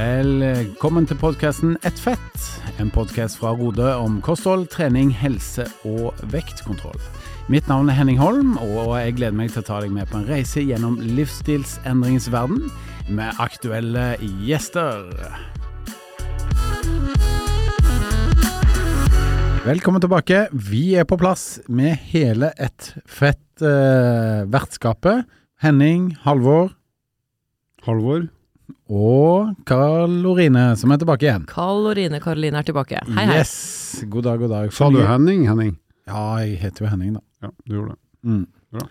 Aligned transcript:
Velkommen 0.00 1.04
til 1.04 1.18
podkasten 1.20 1.74
Ett 1.84 1.98
fett, 2.00 2.40
en 2.80 2.88
podkast 2.94 3.36
fra 3.36 3.50
Rode 3.52 3.84
om 4.00 4.22
kosthold, 4.24 4.70
trening, 4.72 5.10
helse 5.12 5.66
og 5.84 6.16
vektkontroll. 6.32 6.96
Mitt 7.52 7.68
navn 7.68 7.90
er 7.90 7.94
Henning 7.98 8.16
Holm, 8.16 8.56
og 8.62 8.96
jeg 8.96 9.16
gleder 9.18 9.36
meg 9.36 9.52
til 9.52 9.60
å 9.60 9.66
ta 9.66 9.80
deg 9.84 9.92
med 9.92 10.08
på 10.08 10.16
en 10.22 10.28
reise 10.30 10.60
gjennom 10.64 10.96
livsstilsendringens 11.18 12.32
verden 12.32 12.72
med 13.12 13.28
aktuelle 13.44 14.16
gjester. 14.46 15.12
Velkommen 19.68 20.00
tilbake. 20.00 20.48
Vi 20.54 20.96
er 20.96 21.04
på 21.04 21.20
plass 21.20 21.60
med 21.68 22.00
hele 22.14 22.56
Ett 22.56 22.96
fett-vertskapet. 23.04 25.28
Henning, 25.60 26.16
Halvor 26.24 26.72
Halvor. 27.84 28.39
Og 28.90 29.52
Karl-Orine, 29.70 30.72
som 30.78 30.90
er 30.90 30.98
tilbake 30.98 31.28
igjen. 31.28 31.44
Karl-Orine 31.50 32.18
Karoline 32.22 32.58
er 32.58 32.66
tilbake. 32.66 32.98
Hei, 33.06 33.26
hei. 33.28 33.38
Yes, 33.38 34.02
god 34.10 34.26
dag, 34.26 34.40
god 34.42 34.50
dag. 34.50 34.72
Sa 34.74 34.90
du 34.90 34.98
Henning? 35.06 35.44
Henning? 35.46 35.76
Ja, 36.10 36.40
jeg 36.42 36.58
heter 36.64 36.84
jo 36.84 36.90
Henning, 36.90 37.14
da. 37.20 37.22
Ja, 37.46 37.52
du 37.62 37.76
gjorde 37.76 37.94
det. 37.94 38.00
Mm. 38.26 38.46
Bra. 38.74 38.88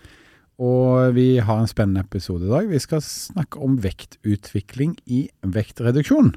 Og 0.60 1.14
vi 1.16 1.26
har 1.44 1.60
en 1.60 1.68
spennende 1.68 2.04
episode 2.04 2.48
i 2.48 2.52
dag. 2.52 2.68
Vi 2.68 2.80
skal 2.80 3.04
snakke 3.04 3.60
om 3.64 3.76
vektutvikling 3.84 4.96
i 5.04 5.26
vektreduksjon. 5.44 6.34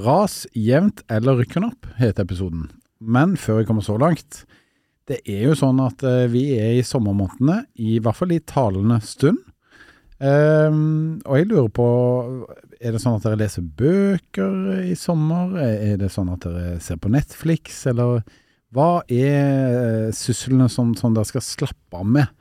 Ras 0.00 0.46
jevnt 0.56 1.04
eller 1.12 1.40
rykken 1.40 1.68
opp, 1.68 1.88
heter 2.00 2.24
episoden. 2.24 2.70
Men 3.00 3.36
før 3.40 3.60
vi 3.60 3.68
kommer 3.68 3.84
så 3.84 3.98
langt, 4.00 4.44
det 5.08 5.20
er 5.28 5.48
jo 5.50 5.56
sånn 5.58 5.80
at 5.84 6.04
eh, 6.06 6.28
vi 6.32 6.50
er 6.56 6.78
i 6.78 6.86
sommermånedene, 6.86 7.64
i 7.80 7.98
hvert 8.00 8.16
fall 8.16 8.32
i 8.36 8.40
talende 8.44 9.00
stund. 9.04 9.40
Ehm, 10.20 11.20
og 11.24 11.38
jeg 11.38 11.48
lurer 11.48 11.70
på, 11.72 11.86
er 12.76 12.92
det 12.92 13.00
sånn 13.00 13.16
at 13.16 13.24
dere 13.24 13.40
leser 13.40 13.64
bøker 13.64 14.84
i 14.84 14.96
sommer? 14.98 15.56
Er 15.64 15.96
det 16.00 16.10
sånn 16.12 16.32
at 16.32 16.44
dere 16.44 16.76
ser 16.84 17.00
på 17.00 17.12
Netflix, 17.12 17.82
eller 17.88 18.20
hva 18.70 19.00
er 19.08 20.12
syslene 20.14 20.68
som, 20.70 20.92
som 20.98 21.16
dere 21.16 21.28
skal 21.28 21.44
slappe 21.44 22.02
av 22.02 22.06
med? 22.18 22.36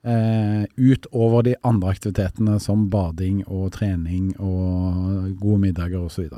Eh, 0.00 0.64
utover 0.80 1.44
de 1.44 1.54
andre 1.66 1.92
aktivitetene 1.92 2.56
som 2.62 2.86
bading 2.92 3.42
og 3.44 3.68
trening 3.74 4.32
og 4.40 5.28
gode 5.42 5.60
middager 5.66 6.06
osv. 6.06 6.30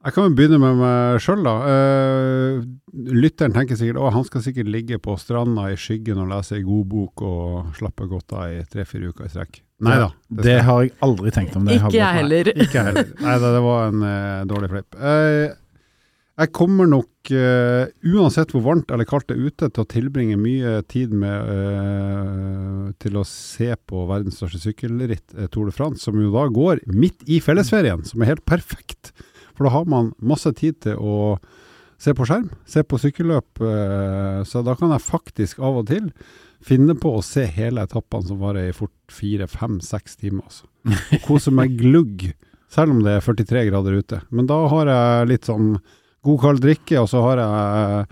Jeg 0.00 0.14
kan 0.16 0.24
jo 0.24 0.32
begynne 0.32 0.56
med 0.62 0.78
meg 0.80 1.20
sjøl, 1.20 1.42
da. 1.44 1.54
Eh, 1.68 2.62
lytteren 3.12 3.52
tenker 3.52 3.76
sikkert 3.76 4.00
at 4.08 4.16
han 4.16 4.24
skal 4.24 4.44
sikkert 4.46 4.72
ligge 4.72 4.98
på 5.04 5.18
stranda 5.20 5.68
i 5.68 5.76
skyggen 5.76 6.22
og 6.22 6.30
lese 6.32 6.56
ei 6.56 6.64
god 6.64 6.86
bok 6.88 7.26
og 7.28 7.74
slappe 7.76 8.08
godt 8.08 8.32
av 8.32 8.54
i 8.56 8.62
tre-fire 8.64 9.12
uker 9.12 9.28
i 9.28 9.34
strekk. 9.34 9.60
Nei 9.80 9.96
da. 10.02 10.10
Det, 10.28 10.58
har 10.66 10.84
jeg 10.84 10.92
aldri 11.04 11.32
tenkt 11.34 11.56
om. 11.56 11.64
det 11.66 11.78
Ikke 11.78 11.96
jeg 11.96 12.18
heller. 12.20 12.52
Ikke 12.52 12.76
jeg 12.76 12.86
heller. 12.90 13.10
Nei 13.24 13.38
da, 13.40 13.52
det 13.56 13.64
var 13.64 13.88
en 13.88 14.04
uh, 14.04 14.44
dårlig 14.50 14.70
flipp. 14.74 14.98
Uh, 15.00 15.56
jeg 16.40 16.52
kommer 16.56 16.88
nok, 16.88 17.10
uh, 17.36 17.90
uansett 18.14 18.52
hvor 18.54 18.62
varmt 18.64 18.92
eller 18.94 19.08
kaldt 19.08 19.28
det 19.28 19.36
er 19.36 19.48
ute, 19.50 19.68
til 19.68 19.84
å 19.84 19.88
tilbringe 19.90 20.38
mye 20.40 20.78
tid 20.88 21.12
med 21.12 21.50
eh, 21.52 22.86
til 23.02 23.18
å 23.20 23.24
se 23.28 23.74
på 23.76 24.06
verdens 24.08 24.38
største 24.40 24.62
sykkelritt, 24.62 25.34
eh, 25.36 25.50
Tour 25.52 25.68
de 25.68 25.74
France, 25.76 26.06
som 26.06 26.16
jo 26.16 26.32
da 26.32 26.46
går 26.48 26.80
midt 26.88 27.26
i 27.28 27.42
fellesferien, 27.44 28.06
som 28.08 28.24
er 28.24 28.32
helt 28.32 28.46
perfekt. 28.48 29.12
For 29.52 29.68
da 29.68 29.74
har 29.74 29.84
man 29.90 30.14
masse 30.16 30.48
tid 30.56 30.80
til 30.86 30.96
å 30.96 31.36
se 32.00 32.14
på 32.16 32.24
skjerm, 32.24 32.48
se 32.64 32.86
på 32.88 33.00
sykkelløp, 33.02 33.60
eh, 33.60 34.40
så 34.48 34.64
da 34.64 34.76
kan 34.80 34.94
jeg 34.94 35.04
faktisk 35.04 35.60
av 35.60 35.82
og 35.82 35.90
til 35.92 36.08
finne 36.64 36.96
på 36.98 37.14
å 37.16 37.24
se 37.24 37.46
hele 37.48 37.84
etappene 37.86 38.28
som 38.28 38.40
varer 38.42 38.70
i 38.70 38.76
fort 38.76 39.14
fire, 39.14 39.48
fem, 39.50 39.78
seks 39.84 40.18
timer. 40.20 40.44
Altså. 40.48 40.68
Og 41.16 41.24
kose 41.26 41.52
meg 41.54 41.76
glugg, 41.80 42.28
selv 42.70 42.94
om 42.94 43.00
det 43.04 43.16
er 43.16 43.24
43 43.24 43.64
grader 43.70 43.96
ute. 44.00 44.20
Men 44.30 44.48
da 44.50 44.60
har 44.72 44.92
jeg 44.92 45.30
litt 45.32 45.48
sånn 45.48 45.72
god 46.26 46.42
kald 46.42 46.62
drikke, 46.64 47.00
og 47.00 47.08
så 47.10 47.22
har 47.24 47.40
jeg 47.42 48.04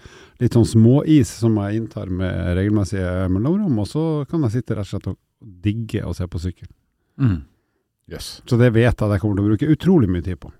litt 0.42 0.56
sånn 0.56 0.68
småis 0.68 1.30
som 1.42 1.58
jeg 1.62 1.82
inntar 1.82 2.10
med 2.10 2.54
regelmessige 2.56 3.28
mellomrom, 3.32 3.80
og 3.82 3.88
så 3.90 4.04
kan 4.30 4.46
jeg 4.46 4.58
sitte 4.58 4.78
rett 4.78 4.88
og 4.88 4.92
slett 4.94 5.10
og 5.12 5.18
digge 5.64 6.04
å 6.06 6.14
se 6.16 6.28
på 6.30 6.40
sykkel. 6.42 6.70
Mm. 7.20 7.42
Yes. 8.08 8.38
Så 8.48 8.56
det 8.56 8.72
vet 8.72 8.88
jeg 8.88 8.96
at 8.96 9.12
jeg 9.12 9.20
kommer 9.20 9.36
til 9.36 9.44
å 9.44 9.50
bruke 9.50 9.74
utrolig 9.74 10.08
mye 10.10 10.24
tid 10.24 10.40
på. 10.40 10.52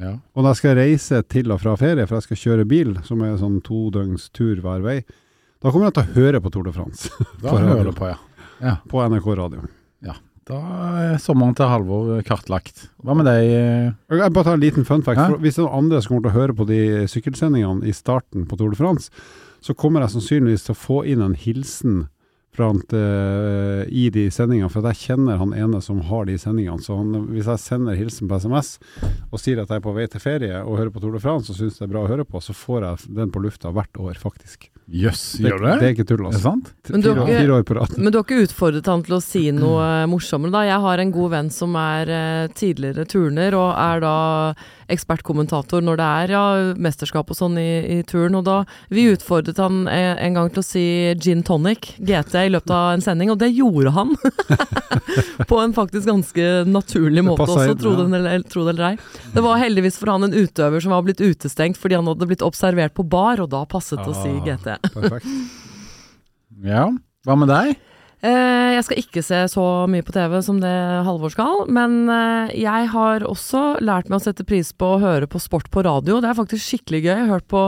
Ja. 0.00 0.16
Og 0.34 0.42
når 0.42 0.54
jeg 0.54 0.60
skal 0.62 0.78
reise 0.78 1.20
til 1.30 1.52
og 1.54 1.60
fra 1.62 1.74
ferie, 1.78 2.06
for 2.08 2.18
jeg 2.18 2.26
skal 2.28 2.40
kjøre 2.40 2.68
bil, 2.70 2.94
som 3.06 3.20
er 3.22 3.36
sånn 3.38 3.60
to 3.66 3.86
døgns 3.94 4.30
tur 4.34 4.62
hver 4.64 4.82
vei, 4.84 4.96
da 5.64 5.72
kommer 5.72 5.88
jeg 5.88 5.96
til 5.96 6.04
å 6.04 6.14
høre 6.18 6.42
på 6.44 6.52
Tour 6.52 6.68
de 6.68 6.74
France 6.76 7.08
Da 7.40 7.56
hører 7.56 7.88
du 7.88 7.96
på, 7.96 8.10
ja. 8.10 8.18
ja. 8.60 8.76
på 8.90 9.00
NRK 9.08 9.28
radio. 9.40 9.64
Ja. 10.04 10.18
Da 10.44 10.58
er 11.00 11.14
sommeren 11.24 11.56
til 11.56 11.70
Halvor 11.70 12.18
kartlagt. 12.28 12.90
Hva 13.00 13.14
med 13.16 13.24
deg? 13.24 13.46
eh? 13.48 13.86
Jeg 14.12 14.34
bare 14.34 14.44
tar 14.44 14.58
en 14.58 14.64
liten 14.64 14.84
fun 14.84 15.04
fact. 15.06 15.22
For 15.22 15.40
hvis 15.40 15.56
det 15.56 15.62
er 15.62 15.70
noen 15.70 15.86
andre 15.86 16.02
som 16.04 16.12
kommer 16.12 16.26
til 16.26 16.34
å 16.34 16.40
høre 16.42 16.56
på 16.58 16.66
de 16.68 16.80
sykkelsendingene 17.08 17.88
i 17.88 17.94
starten 17.96 18.44
på 18.50 18.58
Tour 18.60 18.74
de 18.74 18.76
France, 18.76 19.08
så 19.64 19.72
kommer 19.72 20.04
jeg 20.04 20.12
sannsynligvis 20.18 20.66
til 20.66 20.76
å 20.76 20.82
få 20.82 20.98
inn 21.08 21.24
en 21.24 21.38
hilsen 21.38 22.02
fra 22.54 22.68
uh, 22.70 23.82
i 23.88 24.04
de 24.14 24.28
sendingene, 24.30 24.68
for 24.70 24.84
jeg 24.92 25.00
kjenner 25.08 25.40
han 25.40 25.56
ene 25.56 25.80
som 25.82 26.04
har 26.06 26.28
de 26.28 26.36
sendingene. 26.38 26.84
Så 26.84 27.00
han, 27.00 27.16
hvis 27.32 27.48
jeg 27.50 27.62
sender 27.64 27.96
hilsen 27.98 28.28
på 28.30 28.38
SMS 28.44 28.76
og 29.32 29.40
sier 29.42 29.64
at 29.64 29.72
jeg 29.72 29.80
er 29.80 29.86
på 29.88 29.96
vei 29.96 30.06
til 30.12 30.22
ferie 30.22 30.60
og 30.60 30.76
hører 30.78 30.92
på 30.94 31.02
Tour 31.02 31.16
de 31.16 31.24
France 31.24 31.50
og 31.50 31.58
syns 31.58 31.80
det 31.80 31.88
er 31.88 31.94
bra 31.96 32.04
å 32.04 32.12
høre 32.12 32.28
på, 32.28 32.44
så 32.44 32.54
får 32.54 32.86
jeg 32.86 33.16
den 33.16 33.32
på 33.34 33.42
lufta 33.42 33.72
hvert 33.74 33.96
år, 33.96 34.20
faktisk. 34.20 34.68
Jøss, 34.84 35.40
yes, 35.40 35.46
gjør 35.46 35.62
du 35.62 35.64
det? 35.64 35.74
det 35.80 35.86
er 35.86 35.92
ikke 35.94 36.04
tull, 36.10 36.26
altså. 36.28 36.40
sant? 36.44 36.66
Men 36.92 37.00
du 37.00 37.06
har 37.16 37.28
Fire, 37.30 37.52
år 37.56 37.62
på 37.64 37.76
rad. 37.78 37.94
Men 37.96 38.12
du 38.12 38.18
har 38.18 38.26
ikke 38.26 38.44
utfordret 38.44 38.90
han 38.92 39.04
til 39.06 39.16
å 39.16 39.20
si 39.24 39.44
noe 39.56 39.86
morsommere, 40.12 40.52
da? 40.52 40.64
Jeg 40.68 40.84
har 40.84 41.02
en 41.04 41.14
god 41.14 41.34
venn 41.38 41.50
som 41.54 41.78
er 41.80 42.12
eh, 42.12 42.52
tidligere 42.52 43.06
turner, 43.08 43.56
og 43.56 43.70
er 43.72 44.04
da 44.04 44.16
ekspertkommentator 44.92 45.84
når 45.84 45.98
det 46.00 46.08
er 46.24 46.32
ja, 46.34 46.42
mesterskap 46.76 47.30
og 47.32 47.38
sånn 47.38 47.58
i, 47.60 47.68
i 47.96 48.02
turn. 48.08 48.34
Og 48.38 48.44
da 48.46 48.56
Vi 48.92 49.06
utfordret 49.12 49.58
han 49.62 49.84
en, 49.88 50.18
en 50.18 50.38
gang 50.38 50.50
til 50.52 50.62
å 50.62 50.66
si 50.66 50.84
gin 51.20 51.42
tonic, 51.46 51.94
GT, 51.98 52.34
i 52.46 52.52
løpet 52.52 52.74
av 52.74 52.92
en 52.94 53.04
sending, 53.04 53.32
og 53.32 53.40
det 53.42 53.52
gjorde 53.54 53.94
han! 53.96 54.14
På 55.50 55.60
en 55.62 55.74
faktisk 55.76 56.08
ganske 56.08 56.48
naturlig 56.68 57.24
måte 57.26 57.46
også, 57.48 57.74
tro 57.80 57.94
det, 57.98 58.08
eller, 58.18 58.44
tro 58.50 58.64
det 58.66 58.74
eller 58.74 58.92
ei. 58.92 58.96
Det 59.34 59.44
var 59.44 59.60
heldigvis 59.62 59.98
for 60.00 60.12
han 60.12 60.26
en 60.28 60.36
utøver 60.36 60.82
som 60.84 60.94
var 60.94 61.04
blitt 61.06 61.22
utestengt 61.24 61.78
fordi 61.80 61.98
han 61.98 62.08
hadde 62.10 62.28
blitt 62.30 62.44
observert 62.44 62.94
på 62.96 63.06
bar, 63.06 63.42
og 63.44 63.50
da 63.52 63.64
passet 63.68 64.00
det 64.02 64.12
å 64.12 64.16
si 64.18 64.30
Ah. 64.34 64.44
GT. 64.44 64.78
Perfekt. 64.94 65.26
Ja. 66.64 66.88
Hva 67.24 67.36
med 67.38 67.48
deg? 67.48 67.76
Eh, 68.24 68.70
jeg 68.72 68.84
skal 68.86 69.00
ikke 69.02 69.20
se 69.24 69.38
så 69.52 69.62
mye 69.90 70.04
på 70.04 70.12
TV 70.14 70.42
som 70.46 70.60
det 70.62 70.70
Halvor 71.04 71.30
skal, 71.34 71.66
men 71.68 72.08
eh, 72.08 72.48
jeg 72.62 72.86
har 72.94 73.20
også 73.28 73.76
lært 73.84 74.08
meg 74.08 74.16
å 74.16 74.24
sette 74.24 74.44
pris 74.48 74.72
på 74.72 74.86
å 74.94 75.00
høre 75.02 75.26
på 75.28 75.38
sport 75.42 75.68
på 75.74 75.82
radio. 75.84 76.20
Det 76.24 76.30
er 76.30 76.38
faktisk 76.38 76.64
skikkelig 76.64 77.00
gøy. 77.04 77.12
Jeg 77.12 77.26
har 77.26 77.34
hørt 77.34 77.48
på 77.52 77.62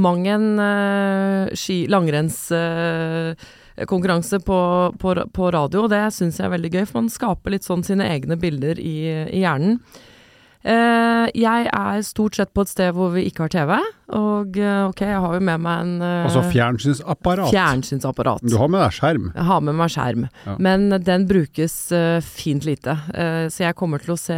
mang 0.00 0.24
en 0.24 0.58
eh, 0.64 1.52
ski 1.58 1.84
langrennskonkurranse 1.92 4.40
på, 4.46 4.60
på, 5.02 5.08
på 5.36 5.50
radio, 5.52 5.82
og 5.84 5.90
det 5.92 6.14
syns 6.16 6.40
jeg 6.40 6.46
er 6.48 6.56
veldig 6.56 6.72
gøy, 6.78 6.84
for 6.86 6.96
man 7.02 7.12
skaper 7.12 7.52
litt 7.52 7.68
sånn 7.68 7.84
sine 7.84 8.08
egne 8.08 8.40
bilder 8.40 8.80
i, 8.80 9.28
i 9.28 9.44
hjernen. 9.44 9.84
Eh, 10.60 11.26
jeg 11.40 11.68
er 11.72 12.02
stort 12.04 12.36
sett 12.36 12.50
på 12.52 12.66
et 12.66 12.68
sted 12.68 12.92
hvor 12.92 13.14
vi 13.14 13.22
ikke 13.30 13.46
har 13.46 13.52
TV, 13.54 13.70
og 14.12 14.58
eh, 14.60 14.80
ok, 14.90 15.00
jeg 15.08 15.20
har 15.24 15.36
jo 15.38 15.40
med 15.46 15.62
meg 15.64 15.84
en 15.86 15.92
eh, 16.04 16.26
Altså 16.26 16.42
fjernsynsapparat. 16.52 17.48
fjernsynsapparat. 17.54 18.44
Du 18.44 18.58
har 18.60 18.68
med 18.68 18.82
deg 18.84 18.92
skjerm. 18.98 19.30
Jeg 19.32 19.46
har 19.48 19.60
med 19.64 19.78
meg 19.78 19.94
skjerm, 19.94 20.26
Ja. 20.44 20.56
men 20.60 20.88
den 21.06 21.24
brukes 21.30 21.78
fint 22.26 22.66
lite. 22.68 22.96
Så 23.48 23.64
jeg 23.64 23.74
kommer 23.78 23.98
til 24.04 24.12
å 24.14 24.18
se 24.20 24.36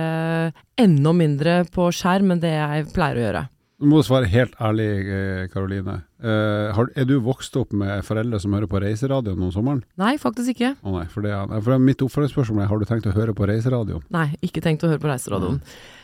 enda 0.79 1.13
mindre 1.17 1.65
på 1.75 1.89
skjerm 1.95 2.31
enn 2.37 2.41
det 2.43 2.55
jeg 2.55 2.87
pleier 2.95 3.19
å 3.19 3.25
gjøre. 3.27 3.43
Du 3.83 3.89
må 3.91 4.03
svare 4.07 4.29
helt 4.31 4.55
ærlig, 4.63 5.51
Karoline. 5.53 6.03
Eh, 6.23 6.69
har, 6.77 6.87
er 6.95 7.07
du 7.09 7.17
vokst 7.25 7.57
opp 7.59 7.73
med 7.75 8.05
foreldre 8.07 8.39
som 8.43 8.53
hører 8.55 8.71
på 8.71 8.79
reiseradioen 8.83 9.43
om 9.43 9.51
sommeren? 9.55 9.81
Nei, 9.99 10.15
faktisk 10.23 10.53
ikke. 10.55 10.77
Å 10.79 10.93
nei, 10.95 11.07
for 11.11 11.27
det 11.27 11.33
er, 11.35 11.57
for 11.65 11.83
mitt 11.83 12.05
oppfølgingsspørsmål 12.07 12.63
er 12.63 12.71
har 12.71 12.79
du 12.79 12.87
tenkt 12.87 13.09
å 13.11 13.17
høre 13.17 13.35
på 13.35 13.49
reiseradioen? 13.51 14.05
Nei, 14.15 14.29
ikke 14.47 14.63
tenkt 14.63 14.87
å 14.87 14.93
høre 14.93 15.03
på 15.03 15.11
reiseradioen. 15.11 15.59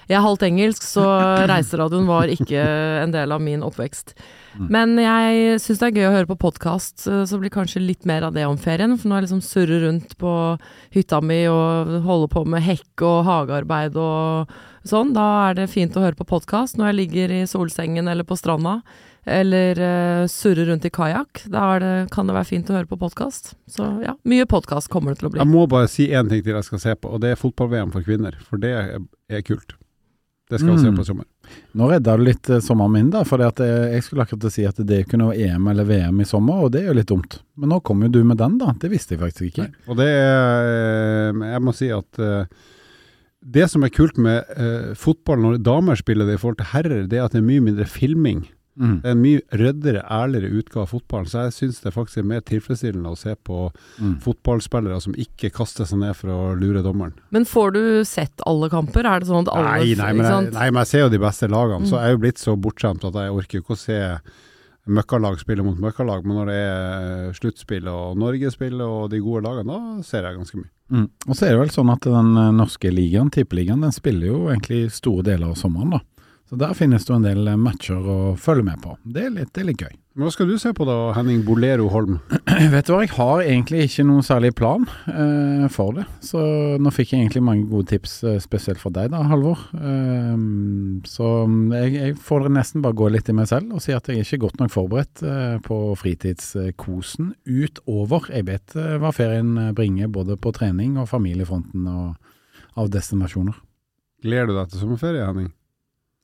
Jeg 0.09 0.17
er 0.17 0.25
halvt 0.25 0.45
engelsk, 0.47 0.85
så 0.89 1.05
reiseradioen 1.47 2.09
var 2.09 2.31
ikke 2.33 2.63
en 3.05 3.13
del 3.13 3.35
av 3.35 3.43
min 3.45 3.63
oppvekst. 3.63 4.15
Men 4.59 4.97
jeg 4.99 5.59
syns 5.63 5.83
det 5.83 5.91
er 5.91 5.99
gøy 6.01 6.07
å 6.09 6.15
høre 6.15 6.31
på 6.31 6.39
podkast, 6.49 7.05
så 7.05 7.39
blir 7.39 7.53
kanskje 7.53 7.85
litt 7.85 8.09
mer 8.09 8.25
av 8.27 8.33
det 8.35 8.47
om 8.49 8.57
ferien. 8.59 8.97
For 8.99 9.07
nå 9.07 9.15
er 9.15 9.21
jeg 9.21 9.29
liksom 9.29 9.45
surrer 9.45 9.85
rundt 9.85 10.17
på 10.19 10.33
hytta 10.97 11.21
mi 11.23 11.43
og 11.53 11.93
holder 12.09 12.33
på 12.33 12.47
med 12.49 12.65
hekk 12.65 13.05
og 13.05 13.21
hagearbeid 13.29 14.01
og 14.01 14.57
sånn. 14.91 15.13
Da 15.17 15.27
er 15.51 15.59
det 15.61 15.69
fint 15.73 15.97
å 15.97 16.03
høre 16.05 16.19
på 16.19 16.27
podkast 16.29 16.79
når 16.79 16.91
jeg 16.93 16.99
ligger 17.03 17.35
i 17.39 17.43
solsengen 17.51 18.09
eller 18.11 18.27
på 18.29 18.37
stranda. 18.39 18.81
Eller 19.29 19.77
uh, 19.77 20.27
surrer 20.31 20.71
rundt 20.71 20.87
i 20.89 20.91
kajakk. 20.95 21.43
Da 21.53 21.65
er 21.75 21.83
det, 21.85 21.91
kan 22.15 22.29
det 22.31 22.37
være 22.39 22.49
fint 22.49 22.71
å 22.73 22.79
høre 22.79 22.89
på 22.89 22.97
podkast. 23.01 23.53
Så 23.69 23.85
ja, 24.07 24.15
mye 24.25 24.47
podkast 24.49 24.89
kommer 24.93 25.13
det 25.13 25.21
til 25.21 25.29
å 25.29 25.33
bli. 25.35 25.43
Jeg 25.43 25.51
må 25.53 25.67
bare 25.69 25.91
si 25.93 26.07
én 26.09 26.31
ting 26.31 26.41
til 26.47 26.57
jeg 26.57 26.65
skal 26.65 26.81
se 26.81 26.95
på, 26.97 27.11
og 27.13 27.21
det 27.21 27.35
er 27.35 27.41
fotball-VM 27.43 27.93
for 27.93 28.07
kvinner. 28.07 28.39
For 28.49 28.57
det 28.63 28.71
er, 28.73 29.03
er 29.29 29.45
kult. 29.45 29.75
Det 30.49 30.63
skal 30.63 30.71
vi 30.71 30.79
se 30.81 30.89
Mm. 30.89 30.97
på 30.97 31.03
i 31.05 31.05
sommer. 31.11 31.27
Nå 31.77 31.91
redda 31.91 32.15
du 32.17 32.23
litt 32.25 32.49
eh, 32.49 32.63
sommeren 32.65 32.93
min, 32.95 33.11
da. 33.13 33.21
For 33.29 33.37
jeg 33.45 34.01
skulle 34.07 34.25
akkurat 34.25 34.49
si 34.55 34.65
at 34.65 34.79
det 34.81 34.95
er 34.97 35.05
ikke 35.05 35.21
noe 35.21 35.35
EM 35.37 35.67
eller 35.75 35.85
VM 35.85 36.23
i 36.25 36.25
sommer, 36.25 36.63
og 36.65 36.73
det 36.73 36.81
er 36.81 36.89
jo 36.89 36.95
litt 36.97 37.11
dumt. 37.13 37.37
Men 37.61 37.69
nå 37.75 37.83
kom 37.85 38.01
jo 38.07 38.09
du 38.15 38.23
med 38.25 38.41
den, 38.41 38.57
da. 38.57 38.73
Det 38.81 38.89
visste 38.89 39.13
jeg 39.19 39.21
faktisk 39.27 39.51
ikke. 39.51 39.67
Nei. 39.69 39.85
Og 39.93 40.01
det 40.01 40.09
er 40.09 40.73
eh, 40.73 41.45
Jeg 41.53 41.65
må 41.69 41.77
si 41.77 41.91
at 41.93 42.23
eh, 42.25 42.49
det 43.45 43.69
som 43.71 43.85
er 43.85 43.89
kult 43.95 44.19
med 44.19 44.45
uh, 44.59 44.95
fotball 44.99 45.39
når 45.39 45.59
damer 45.63 45.95
spiller 46.01 46.27
det 46.27 46.35
i 46.39 46.43
forhold 46.43 46.59
til 46.59 46.73
herrer, 46.73 47.07
det 47.09 47.19
er 47.19 47.25
at 47.29 47.33
det 47.33 47.39
er 47.43 47.47
mye 47.49 47.61
mindre 47.61 47.85
filming. 47.87 48.47
Mm. 48.79 49.01
Det 49.03 49.09
er 49.11 49.15
en 49.17 49.23
mye 49.25 49.41
røddere, 49.59 50.03
ærligere 50.07 50.55
utgave 50.61 50.85
av 50.85 50.91
fotballen. 50.93 51.27
Så 51.27 51.41
jeg 51.49 51.55
syns 51.57 51.81
det 51.83 51.91
faktisk 51.97 52.21
er 52.21 52.29
mer 52.31 52.41
tilfredsstillende 52.47 53.11
å 53.11 53.19
se 53.19 53.35
på 53.35 53.73
Mm. 53.99 54.21
fotballspillere 54.23 55.01
som 55.03 55.15
ikke 55.19 55.51
kaster 55.51 55.85
seg 55.85 55.99
ned 55.99 56.15
for 56.15 56.31
å 56.31 56.55
lure 56.59 56.83
dommeren. 56.83 57.13
Men 57.35 57.45
får 57.45 57.73
du 57.75 58.05
sett 58.07 58.39
alle 58.47 58.69
kamper? 58.71 59.03
Er 59.05 59.19
det 59.21 59.27
sånn 59.29 59.49
at 59.49 59.53
alle 59.55 59.81
Nei, 59.83 59.95
nei, 59.99 60.13
men 60.13 60.27
jeg, 60.31 60.53
nei, 60.55 60.71
men 60.71 60.81
jeg 60.85 60.87
ser 60.93 61.01
jo 61.01 61.09
de 61.09 61.19
beste 61.19 61.49
lagene. 61.51 61.87
Så 61.91 61.97
Mm. 61.97 61.99
jeg 61.99 62.07
er 62.07 62.15
jo 62.15 62.23
blitt 62.23 62.39
så 62.39 62.55
bortskjemt 62.57 63.05
at 63.05 63.15
jeg 63.19 63.35
orker 63.35 63.59
ikke 63.61 63.75
å 63.75 63.83
se 63.83 63.99
møkkalag 64.89 65.39
spiller 65.41 65.67
mot 65.67 65.79
møkkalag. 65.83 66.27
Men 66.27 66.41
når 66.41 66.51
det 66.51 66.59
er 66.59 67.39
sluttspill 67.39 67.89
og 67.93 68.19
Norge 68.21 68.53
spiller 68.55 68.89
og 68.89 69.09
de 69.13 69.23
gode 69.25 69.45
lagene, 69.47 69.79
da 69.79 70.07
ser 70.07 70.27
jeg 70.27 70.39
ganske 70.39 70.61
mye. 70.61 70.71
Mm. 70.89 71.09
Og 71.29 71.35
så 71.37 71.47
er 71.47 71.55
det 71.55 71.63
vel 71.63 71.75
sånn 71.75 71.93
at 71.93 72.09
den 72.09 72.31
eh, 72.41 72.55
norske 72.57 72.93
ligaen, 72.93 73.33
tippeligaen, 73.35 73.85
den 73.85 73.95
spiller 73.95 74.31
jo 74.31 74.39
egentlig 74.49 74.87
store 74.95 75.27
deler 75.27 75.53
av 75.53 75.59
sommeren, 75.61 75.99
da. 75.99 76.29
Så 76.49 76.57
der 76.57 76.73
finnes 76.73 77.05
det 77.05 77.13
jo 77.13 77.19
en 77.19 77.27
del 77.27 77.51
eh, 77.53 77.61
matcher 77.61 78.09
å 78.09 78.19
følge 78.41 78.71
med 78.71 78.81
på. 78.85 78.97
Det 79.05 79.27
er 79.27 79.35
litt, 79.35 79.53
det 79.53 79.65
er 79.65 79.69
litt 79.69 79.85
gøy. 79.85 79.97
Hva 80.19 80.33
skal 80.35 80.49
du 80.51 80.57
se 80.59 80.73
på 80.75 80.83
da, 80.83 81.13
Henning 81.15 81.45
Bolero 81.47 81.85
Holm? 81.93 82.17
Vet 82.73 82.89
du 82.89 82.91
hva, 82.91 83.05
jeg 83.05 83.13
har 83.15 83.43
egentlig 83.45 83.85
ikke 83.87 84.05
noen 84.09 84.25
særlig 84.27 84.49
plan 84.59 84.83
eh, 85.13 85.69
for 85.71 85.95
det. 85.95 86.09
Så 86.27 86.41
nå 86.83 86.91
fikk 86.91 87.13
jeg 87.13 87.23
egentlig 87.23 87.43
mange 87.47 87.69
gode 87.71 87.87
tips, 87.93 88.17
eh, 88.27 88.41
spesielt 88.43 88.83
for 88.83 88.91
deg 88.97 89.13
da, 89.13 89.21
Halvor. 89.31 89.63
Eh, 89.79 90.33
så 91.07 91.29
jeg, 91.77 91.95
jeg 91.95 92.19
får 92.19 92.49
nesten 92.51 92.83
bare 92.83 92.99
gå 92.99 93.13
litt 93.15 93.31
i 93.31 93.37
meg 93.39 93.47
selv 93.53 93.79
og 93.79 93.85
si 93.85 93.95
at 93.95 94.11
jeg 94.11 94.19
er 94.19 94.27
ikke 94.27 94.43
godt 94.49 94.59
nok 94.65 94.75
forberedt 94.75 95.23
eh, 95.23 95.55
på 95.63 95.79
fritidskosen 96.03 97.31
utover. 97.47 98.27
Jeg 98.35 98.51
vet 98.51 98.75
eh, 98.75 98.99
hva 98.99 99.15
ferien 99.15 99.55
eh, 99.69 99.73
bringer 99.79 100.11
både 100.11 100.35
på 100.35 100.51
trening 100.59 100.99
og 100.99 101.13
familiefronten 101.15 101.87
og 101.95 102.75
av 102.75 102.91
destinasjoner. 102.91 103.55
Gleder 104.27 104.51
du 104.51 104.59
deg 104.59 104.75
til 104.75 104.83
sommerferie, 104.83 105.31
Henning? 105.31 105.53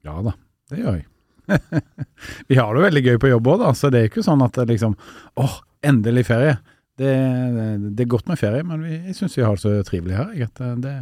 Ja 0.03 0.19
da, 0.19 0.35
det 0.75 0.83
gjør 0.83 0.99
jeg. 0.99 1.13
Vi 2.51 2.59
har 2.59 2.75
det 2.75 2.85
veldig 2.87 3.03
gøy 3.09 3.19
på 3.23 3.31
jobb 3.33 3.51
òg, 3.55 3.65
da, 3.65 3.73
så 3.77 3.91
det 3.93 4.01
er 4.01 4.11
ikke 4.11 4.25
sånn 4.27 4.45
at 4.45 4.57
det 4.59 4.69
liksom 4.73 4.97
åh, 5.41 5.59
endelig 5.85 6.27
ferie. 6.31 6.57
Det, 6.99 7.11
det, 7.57 7.67
det 7.99 8.05
er 8.05 8.13
godt 8.13 8.31
med 8.31 8.39
ferie, 8.39 8.63
men 8.67 8.85
vi, 8.87 8.97
jeg 9.11 9.19
syns 9.19 9.35
vi 9.39 9.45
har 9.45 9.59
det 9.59 9.65
så 9.65 9.75
trivelig 9.87 10.17
her. 10.17 10.33
Jeg, 10.39 10.51
at 10.53 10.63
det, 10.83 10.95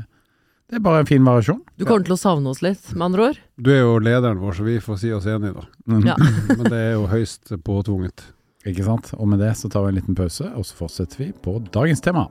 det 0.73 0.79
er 0.79 0.85
bare 0.85 1.03
en 1.03 1.09
fin 1.11 1.25
variasjon. 1.27 1.59
Du 1.77 1.85
kommer 1.85 2.06
til 2.06 2.15
å 2.17 2.21
savne 2.21 2.53
oss 2.55 2.62
litt, 2.65 2.87
med 2.94 3.11
andre 3.11 3.27
ord? 3.31 3.41
Du 3.61 3.69
er 3.75 3.83
jo 3.83 3.99
lederen 4.00 4.41
vår, 4.41 4.55
så 4.56 4.65
vi 4.65 4.79
får 4.81 5.03
si 5.03 5.11
oss 5.12 5.29
enige, 5.29 5.53
da. 5.59 5.67
Mhm. 5.93 6.06
Ja. 6.09 6.17
Men 6.56 6.65
det 6.73 6.79
er 6.79 6.94
jo 6.94 7.11
høyst 7.12 7.53
påtvunget. 7.67 8.25
Ikke 8.69 8.87
sant? 8.87 9.11
Og 9.19 9.27
med 9.29 9.43
det 9.43 9.53
så 9.59 9.69
tar 9.69 9.85
vi 9.85 9.93
en 9.93 9.99
liten 9.99 10.17
pause, 10.17 10.47
og 10.56 10.65
så 10.65 10.79
fortsetter 10.79 11.25
vi 11.25 11.29
på 11.44 11.59
dagens 11.75 12.00
tema. 12.00 12.29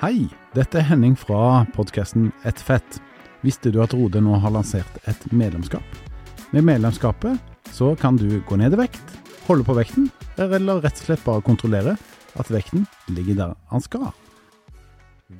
Hei, 0.00 0.30
dette 0.56 0.80
er 0.80 0.86
Henning 0.88 1.18
fra 1.20 1.66
podkasten 1.74 2.30
Et 2.48 2.62
fett. 2.64 3.00
Visste 3.40 3.72
du 3.72 3.78
at 3.80 3.94
Rode 3.96 4.20
nå 4.20 4.36
har 4.42 4.52
lansert 4.52 5.00
et 5.08 5.22
medlemskap? 5.32 5.84
Med 6.52 6.66
medlemskapet 6.66 7.38
så 7.72 7.94
kan 7.96 8.18
du 8.20 8.40
gå 8.44 8.56
ned 8.60 8.74
i 8.76 8.80
vekt, 8.82 9.14
holde 9.46 9.64
på 9.64 9.76
vekten, 9.78 10.10
eller 10.36 10.82
rett 10.84 10.98
og 10.98 11.06
slett 11.06 11.22
bare 11.24 11.44
kontrollere 11.46 11.94
at 12.38 12.50
vekten 12.52 12.84
ligger 13.14 13.38
der 13.38 13.54
han 13.70 13.84
skal. 13.84 14.10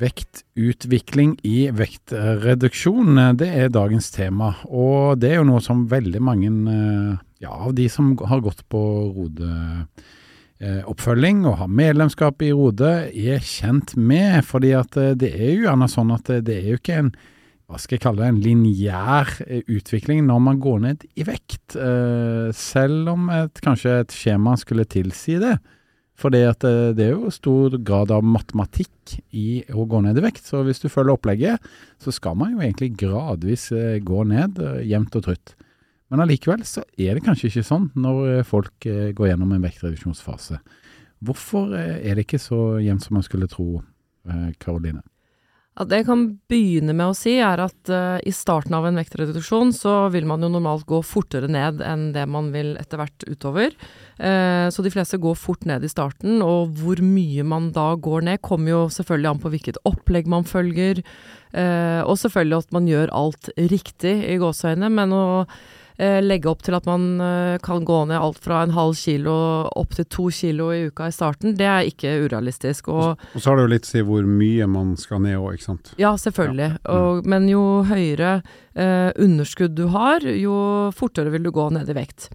Vektutvikling 0.00 1.34
i 1.44 1.66
vektreduksjon, 1.74 3.18
det 3.36 3.48
er 3.50 3.72
dagens 3.74 4.08
tema. 4.14 4.54
Og 4.64 5.18
det 5.20 5.32
er 5.32 5.40
jo 5.40 5.48
noe 5.50 5.60
som 5.64 5.82
veldig 5.90 6.22
mange 6.22 6.50
eh, 6.72 7.18
ja, 7.42 7.52
av 7.52 7.74
de 7.76 7.88
som 7.90 8.14
har 8.30 8.40
gått 8.44 8.62
på 8.70 8.80
Rode 9.16 9.50
eh, 10.62 10.80
oppfølging 10.88 11.42
og 11.50 11.58
har 11.64 11.74
medlemskap 11.82 12.46
i 12.46 12.52
Rode, 12.54 12.92
er 13.10 13.42
kjent 13.44 13.96
med. 13.98 14.44
Fordi 14.46 14.72
at 14.78 14.96
eh, 14.96 15.12
det 15.18 15.34
er 15.34 15.52
jo 15.56 15.66
gjerne 15.66 15.90
sånn 15.90 16.14
at 16.14 16.32
det 16.46 16.60
er 16.62 16.70
jo 16.70 16.80
ikke 16.80 17.02
en 17.02 17.12
hva 17.70 17.78
skal 17.78 17.96
jeg 17.96 18.02
kalle 18.02 18.24
det, 18.24 18.30
en 18.32 18.40
lineær 18.42 19.28
eh, 19.46 19.62
utvikling 19.70 20.24
når 20.26 20.40
man 20.42 20.62
går 20.62 20.80
ned 20.82 21.04
i 21.14 21.26
vekt. 21.26 21.76
Eh, 21.78 22.48
selv 22.56 23.12
om 23.12 23.28
et, 23.30 23.60
kanskje 23.62 24.00
et 24.00 24.14
skjema 24.14 24.56
skulle 24.58 24.88
tilsi 24.90 25.36
det. 25.38 25.54
For 26.18 26.34
eh, 26.34 26.50
det 26.58 27.04
er 27.04 27.12
jo 27.14 27.30
stor 27.30 27.76
grad 27.86 28.10
av 28.14 28.26
matematikk 28.26 29.14
i 29.30 29.62
å 29.70 29.86
gå 29.86 30.02
ned 30.02 30.18
i 30.18 30.24
vekt. 30.24 30.42
Så 30.50 30.64
hvis 30.66 30.82
du 30.82 30.88
følger 30.90 31.14
opplegget, 31.14 31.70
så 32.02 32.14
skal 32.14 32.34
man 32.40 32.56
jo 32.56 32.64
egentlig 32.64 32.90
gradvis 32.98 33.68
gå 34.02 34.26
ned, 34.32 34.58
jevnt 34.82 35.20
og 35.20 35.28
trutt. 35.28 35.54
Men 36.10 36.24
allikevel 36.24 36.66
så 36.66 36.82
er 36.98 37.14
det 37.14 37.22
kanskje 37.22 37.52
ikke 37.52 37.68
sånn 37.68 37.86
når 37.94 38.42
folk 38.48 38.82
går 38.82 39.30
gjennom 39.30 39.54
en 39.54 39.62
vektreduksjonsfase. 39.62 40.58
Hvorfor 41.22 41.76
er 41.78 42.18
det 42.18 42.26
ikke 42.26 42.42
så 42.42 42.80
jevnt 42.82 43.06
som 43.06 43.14
man 43.20 43.26
skulle 43.26 43.46
tro, 43.52 43.84
Karoline? 44.58 45.04
Det 45.88 46.02
jeg 46.02 46.06
kan 46.10 46.24
begynne 46.50 46.92
med 46.96 47.12
å 47.12 47.16
si, 47.16 47.38
er 47.40 47.62
at 47.64 47.90
uh, 47.92 48.18
i 48.26 48.32
starten 48.34 48.74
av 48.76 48.84
en 48.88 48.98
vektreduksjon 49.00 49.72
så 49.72 49.94
vil 50.12 50.26
man 50.28 50.44
jo 50.44 50.50
normalt 50.52 50.84
gå 50.88 51.00
fortere 51.06 51.48
ned 51.48 51.80
enn 51.86 52.10
det 52.12 52.26
man 52.28 52.50
vil 52.52 52.74
etter 52.80 53.00
hvert 53.00 53.24
utover. 53.24 53.72
Uh, 54.20 54.68
så 54.68 54.84
de 54.84 54.92
fleste 54.92 55.20
går 55.22 55.38
fort 55.40 55.64
ned 55.68 55.86
i 55.86 55.92
starten, 55.92 56.42
og 56.44 56.76
hvor 56.82 57.00
mye 57.04 57.46
man 57.48 57.70
da 57.76 57.94
går 57.96 58.28
ned, 58.28 58.42
kommer 58.44 58.74
jo 58.74 58.84
selvfølgelig 58.92 59.32
an 59.32 59.42
på 59.42 59.54
hvilket 59.54 59.82
opplegg 59.88 60.28
man 60.28 60.44
følger, 60.48 61.00
uh, 61.56 62.02
og 62.04 62.16
selvfølgelig 62.20 62.66
at 62.66 62.76
man 62.76 62.90
gjør 62.90 63.14
alt 63.22 63.52
riktig 63.72 64.18
i 64.28 64.40
gåseøynene, 64.42 64.92
men 65.00 65.16
å 65.16 65.26
legge 66.24 66.48
opp 66.48 66.62
til 66.64 66.76
at 66.78 66.86
man 66.88 67.02
eh, 67.20 67.58
kan 67.60 67.84
gå 67.84 67.98
ned 68.08 68.16
alt 68.16 68.38
fra 68.40 68.62
en 68.64 68.72
halv 68.72 68.94
kilo 68.96 69.34
opp 69.76 69.96
til 69.98 70.06
to 70.08 70.28
kilo 70.32 70.70
i 70.72 70.86
uka 70.88 71.10
i 71.10 71.12
starten, 71.12 71.56
det 71.58 71.66
er 71.68 71.88
ikke 71.90 72.14
urealistisk. 72.24 72.88
Og 72.88 73.20
Og 73.34 73.40
så 73.40 73.50
har 73.50 73.60
det 73.60 73.66
jo 73.66 73.72
litt 73.74 73.88
å 73.88 73.90
si 73.90 74.04
hvor 74.08 74.24
mye 74.24 74.68
man 74.70 74.94
skal 74.96 75.20
ned 75.26 75.36
òg, 75.36 75.58
ikke 75.58 75.68
sant. 75.68 75.92
ja, 76.00 76.14
selvfølgelig. 76.16 76.70
Og, 76.88 77.26
men 77.28 77.50
jo 77.50 77.64
høyere 77.90 78.40
eh, 78.74 79.10
underskudd 79.20 79.76
du 79.76 79.86
har, 79.92 80.24
jo 80.24 80.56
fortere 80.96 81.30
vil 81.34 81.44
du 81.44 81.52
gå 81.52 81.68
ned 81.76 81.90
i 81.90 81.98
vekt. 82.00 82.30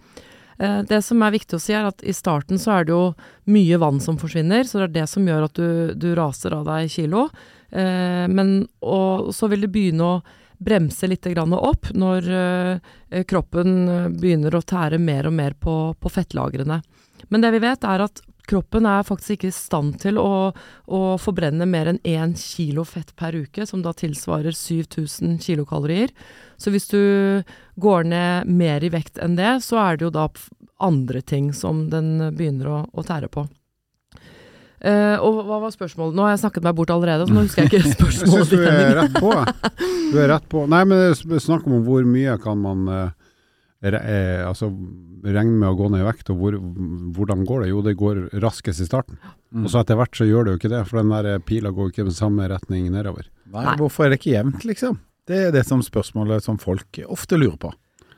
Eh, 0.58 0.80
det 0.88 1.02
som 1.04 1.20
er 1.26 1.34
viktig 1.34 1.58
å 1.58 1.60
si, 1.60 1.74
er 1.76 1.90
at 1.90 2.06
i 2.06 2.14
starten 2.16 2.60
så 2.62 2.78
er 2.78 2.86
det 2.86 2.94
jo 2.94 3.14
mye 3.52 3.82
vann 3.82 4.00
som 4.00 4.16
forsvinner, 4.20 4.64
så 4.64 4.84
det 4.84 4.88
er 4.88 4.96
det 5.00 5.10
som 5.10 5.26
gjør 5.26 5.50
at 5.50 5.58
du, 5.58 5.92
du 5.98 6.10
raser 6.16 6.54
av 6.56 6.64
deg 6.70 6.88
kilo. 6.92 7.26
Eh, 7.70 8.24
men 8.30 8.60
og 8.80 9.34
så 9.34 9.50
vil 9.50 9.66
det 9.66 9.72
begynne 9.74 10.06
å 10.06 10.18
bremse 10.58 11.08
litt 11.08 11.26
opp 11.36 11.90
når 11.94 12.30
eh, 12.30 13.24
kroppen 13.28 13.88
eh, 13.88 14.08
begynner 14.08 14.54
å 14.54 14.62
tære 14.62 14.98
mer 14.98 15.26
og 15.26 15.32
mer 15.32 15.54
på, 15.58 15.94
på 16.00 16.12
fettlagrene. 16.12 16.80
Men 17.28 17.42
det 17.42 17.52
vi 17.56 17.62
vet 17.64 17.84
er 17.84 18.04
at 18.06 18.22
kroppen 18.46 18.86
er 18.86 19.02
faktisk 19.06 19.36
ikke 19.36 19.50
i 19.50 19.54
stand 19.54 19.96
til 20.02 20.20
å, 20.22 20.52
å 20.86 21.00
forbrenne 21.18 21.66
mer 21.66 21.90
enn 21.90 22.00
én 22.06 22.36
kilo 22.38 22.84
fett 22.86 23.10
per 23.18 23.34
uke, 23.34 23.66
som 23.66 23.82
da 23.82 23.92
tilsvarer 23.96 24.54
7000 24.54 25.40
kilokalorier. 25.42 26.14
Så 26.56 26.70
hvis 26.70 26.88
du 26.92 27.42
går 27.82 28.06
ned 28.12 28.46
mer 28.46 28.86
i 28.86 28.92
vekt 28.92 29.18
enn 29.18 29.36
det, 29.38 29.58
så 29.66 29.80
er 29.82 29.98
det 29.98 30.06
jo 30.06 30.14
da 30.14 30.28
andre 30.78 31.22
ting 31.22 31.52
som 31.56 31.88
den 31.90 32.18
begynner 32.36 32.70
å, 32.70 32.82
å 32.92 33.06
tære 33.06 33.32
på. 33.32 33.48
Eh, 34.86 35.18
og 35.24 35.42
hva 35.48 35.58
var 35.64 35.72
spørsmålet? 35.74 36.14
Nå 36.14 36.26
har 36.26 36.34
jeg 36.34 36.44
snakket 36.44 36.66
meg 36.66 36.74
bort 36.78 36.92
allerede, 36.94 37.26
så 37.26 37.34
nå 37.34 37.46
husker 37.46 37.64
jeg 37.64 37.72
ikke 37.72 37.94
spørsmålet. 37.96 38.26
Jeg 38.26 38.46
syns 38.46 38.52
du 38.52 38.58
er 38.70 38.98
rett 39.00 39.16
på. 39.18 39.32
Du 40.12 40.18
er 40.22 40.30
rett 40.30 40.50
på. 40.52 40.66
Nei, 40.70 40.82
men 40.86 41.40
snakk 41.42 41.66
om 41.66 41.80
hvor 41.86 42.06
mye 42.06 42.36
kan 42.42 42.60
man 42.62 42.84
uh, 42.86 43.00
re, 43.82 44.00
eh, 44.00 44.42
altså, 44.46 44.68
regne 45.26 45.56
med 45.58 45.68
å 45.72 45.78
gå 45.78 45.88
ned 45.90 46.04
i 46.04 46.06
vekt, 46.06 46.30
og 46.30 46.42
hvor, 46.42 46.58
hvordan 47.16 47.42
går 47.48 47.64
det? 47.64 47.72
Jo, 47.72 47.82
det 47.86 47.96
går 47.98 48.22
raskest 48.44 48.84
i 48.84 48.88
starten. 48.88 49.18
Mm. 49.50 49.64
Og 49.64 49.72
så 49.72 49.82
etter 49.82 49.98
hvert 49.98 50.18
så 50.18 50.28
gjør 50.28 50.46
det 50.46 50.54
jo 50.54 50.60
ikke 50.60 50.72
det, 50.76 50.84
for 50.90 51.00
den 51.00 51.14
der 51.14 51.42
pila 51.46 51.74
går 51.74 51.90
ikke 51.90 52.06
i 52.06 52.14
samme 52.14 52.46
retning 52.52 52.86
nedover. 52.94 53.26
Nei, 53.50 53.64
Nei. 53.66 53.74
hvorfor 53.80 54.06
er 54.06 54.14
det 54.14 54.20
ikke 54.20 54.36
jevnt, 54.36 54.68
liksom? 54.68 55.00
Det 55.26 55.48
er 55.48 55.50
det 55.54 55.64
som 55.66 55.82
spørsmålet 55.82 56.44
som 56.44 56.58
folk 56.62 57.00
ofte 57.10 57.38
lurer 57.40 57.58
på. 57.58 57.72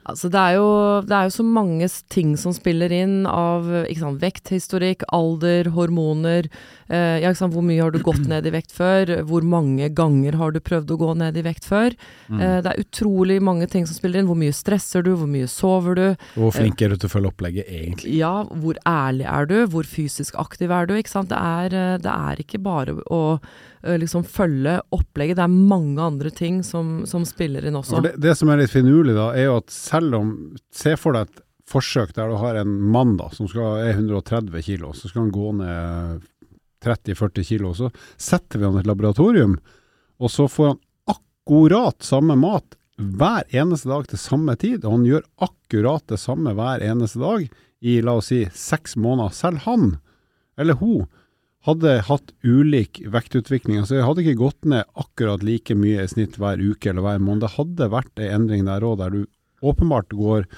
Altså, 0.08 0.30
det, 0.32 0.40
er 0.40 0.56
jo, 0.56 0.68
det 1.04 1.14
er 1.14 1.28
jo 1.28 1.34
så 1.34 1.44
mange 1.44 1.88
ting 2.08 2.32
som 2.40 2.54
spiller 2.56 2.92
inn 2.94 3.26
av 3.28 3.66
sant, 3.98 4.20
vekthistorikk, 4.22 5.04
alder, 5.12 5.68
hormoner. 5.74 6.48
Eh, 6.88 7.18
ja, 7.20 7.34
sant, 7.36 7.52
hvor 7.52 7.64
mye 7.66 7.82
har 7.82 7.92
du 7.92 8.00
gått 8.00 8.24
ned 8.30 8.46
i 8.48 8.52
vekt 8.54 8.72
før? 8.72 9.12
Hvor 9.28 9.44
mange 9.44 9.90
ganger 9.92 10.38
har 10.40 10.54
du 10.54 10.60
prøvd 10.64 10.94
å 10.94 10.98
gå 11.02 11.10
ned 11.20 11.36
i 11.36 11.44
vekt 11.44 11.68
før? 11.68 11.96
Mm. 12.32 12.40
Eh, 12.40 12.56
det 12.64 12.72
er 12.72 12.84
utrolig 12.86 13.38
mange 13.44 13.68
ting 13.68 13.84
som 13.88 13.98
spiller 13.98 14.22
inn. 14.22 14.30
Hvor 14.30 14.38
mye 14.40 14.56
stresser 14.56 15.04
du? 15.04 15.12
Hvor 15.20 15.28
mye 15.28 15.48
sover 15.52 15.98
du? 15.98 16.06
Hvor 16.38 16.56
flink 16.56 16.80
er 16.80 16.94
du 16.94 16.96
til 16.96 17.10
å 17.10 17.12
følge 17.12 17.32
opplegget 17.34 17.68
egentlig? 17.68 18.16
Ja, 18.16 18.46
hvor 18.48 18.80
ærlig 18.88 19.28
er 19.28 19.50
du? 19.50 19.58
Hvor 19.68 19.88
fysisk 19.88 20.38
aktiv 20.40 20.72
er 20.72 20.88
du? 20.88 20.96
Det 20.98 21.36
er, 21.36 21.74
eh, 21.76 21.96
det 22.00 22.14
er 22.14 22.40
ikke 22.40 22.62
bare 22.64 22.96
å 23.12 23.22
eh, 23.36 23.38
liksom 23.82 24.25
følge 24.26 24.78
opplegget, 24.94 25.38
det 25.38 25.44
er 25.44 25.58
mange 25.75 26.02
andre 26.02 26.32
ting 26.35 26.62
som, 26.66 27.02
som 27.06 27.26
spiller 27.28 27.66
inn 27.68 27.78
også. 27.78 27.99
Og 27.99 28.08
det, 28.08 28.14
det 28.23 28.35
som 28.38 28.50
er 28.50 28.62
litt 28.62 28.73
finurlig 28.75 29.14
da, 29.16 29.30
er 29.37 29.49
jo 29.49 29.58
at 29.61 29.70
selv 29.75 30.18
om 30.18 30.32
Se 30.75 30.94
for 30.99 31.16
deg 31.16 31.28
et 31.28 31.44
forsøk 31.68 32.14
der 32.16 32.30
du 32.30 32.38
har 32.40 32.58
en 32.61 32.75
mann 32.92 33.16
da, 33.18 33.28
som 33.35 33.49
skal, 33.50 33.82
er 33.85 33.99
130 33.99 34.62
kilo, 34.64 34.92
så 34.97 35.11
skal 35.11 35.26
han 35.26 35.35
gå 35.35 35.52
ned 35.58 36.26
30-40 36.85 37.49
kilo. 37.49 37.75
Så 37.76 37.90
setter 38.16 38.61
vi 38.61 38.68
han 38.68 38.78
i 38.78 38.82
et 38.82 38.88
laboratorium, 38.88 39.58
og 40.18 40.32
så 40.32 40.49
får 40.50 40.73
han 40.73 40.80
akkurat 41.14 42.04
samme 42.04 42.38
mat 42.38 42.76
hver 42.99 43.47
eneste 43.54 43.90
dag 43.90 44.08
til 44.11 44.20
samme 44.20 44.56
tid. 44.58 44.85
Og 44.85 44.99
han 44.99 45.06
gjør 45.06 45.26
akkurat 45.49 46.06
det 46.11 46.20
samme 46.23 46.54
hver 46.58 46.82
eneste 46.85 47.23
dag 47.23 47.47
i 47.78 48.00
la 48.02 48.16
oss 48.18 48.32
si 48.32 48.42
seks 48.54 48.97
måneder. 48.99 49.35
Selv 49.35 49.62
han, 49.68 49.92
eller 50.58 50.78
hun, 50.80 51.06
hadde 51.68 51.94
hatt 52.08 52.32
ulik 52.46 53.02
vektutvikling. 53.12 53.82
Altså 53.82 53.98
jeg 53.98 54.06
hadde 54.08 54.25
ikke 54.25 54.40
gått 54.40 54.68
ned 54.68 54.88
akkurat 54.98 55.44
like 55.44 55.76
mye 55.76 56.04
i 56.04 56.10
snitt 56.10 56.38
hver 56.40 56.60
uke 56.62 56.90
eller 56.90 57.04
hver 57.04 57.22
måned. 57.22 57.44
Det 57.44 57.54
hadde 57.58 57.90
vært 57.92 58.22
en 58.25 58.34
endring 58.40 58.66
der 58.68 58.87
òg, 58.87 58.98
der 59.02 59.14
du 59.14 59.20
åpenbart 59.64 60.14
går 60.16 60.48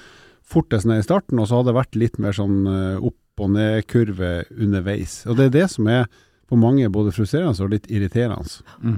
fortest 0.51 0.87
ned 0.87 1.01
i 1.01 1.05
starten, 1.05 1.39
og 1.39 1.47
så 1.47 1.59
hadde 1.59 1.71
det 1.71 1.79
vært 1.79 1.99
litt 1.99 2.19
mer 2.21 2.35
sånn 2.35 2.65
eh, 2.67 2.97
opp 2.99 3.41
og 3.41 3.53
ned-kurve 3.55 4.31
underveis. 4.51 5.21
Og 5.25 5.39
det 5.39 5.49
er 5.49 5.55
det 5.55 5.67
som 5.73 5.87
er 5.89 6.05
for 6.51 6.59
mange 6.59 6.89
både 6.91 7.13
frustrerende 7.15 7.63
og 7.63 7.71
litt 7.71 7.85
irriterende. 7.87 8.43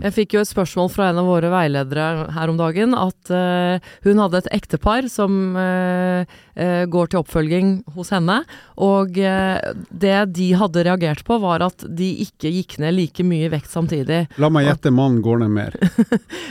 Jeg 0.02 0.14
fikk 0.16 0.34
jo 0.34 0.42
et 0.42 0.50
spørsmål 0.50 0.88
fra 0.90 1.12
en 1.12 1.20
av 1.22 1.28
våre 1.30 1.52
veiledere 1.54 2.06
her 2.34 2.50
om 2.50 2.58
dagen, 2.58 2.96
at 2.98 3.30
uh, 3.30 3.92
hun 4.08 4.22
hadde 4.24 4.40
et 4.42 4.48
ektepar 4.56 5.06
som 5.12 5.54
uh, 5.54 6.26
uh, 6.26 6.84
går 6.90 7.12
til 7.12 7.20
oppfølging 7.22 7.76
hos 7.94 8.10
henne, 8.16 8.40
og 8.82 9.14
det 9.14 10.16
de 10.34 10.48
hadde 10.58 10.86
reagert 10.88 11.22
på 11.28 11.38
var 11.44 11.62
at 11.66 11.86
de 11.86 12.08
ikke 12.26 12.50
gikk 12.56 12.80
ned 12.82 12.96
like 12.98 13.26
mye 13.28 13.46
i 13.46 13.52
vekt 13.54 13.70
samtidig. 13.70 14.24
La 14.42 14.50
meg 14.54 14.66
gjette, 14.66 14.94
mannen 14.94 15.22
går 15.26 15.44
ned 15.44 15.54
mer. 15.54 15.78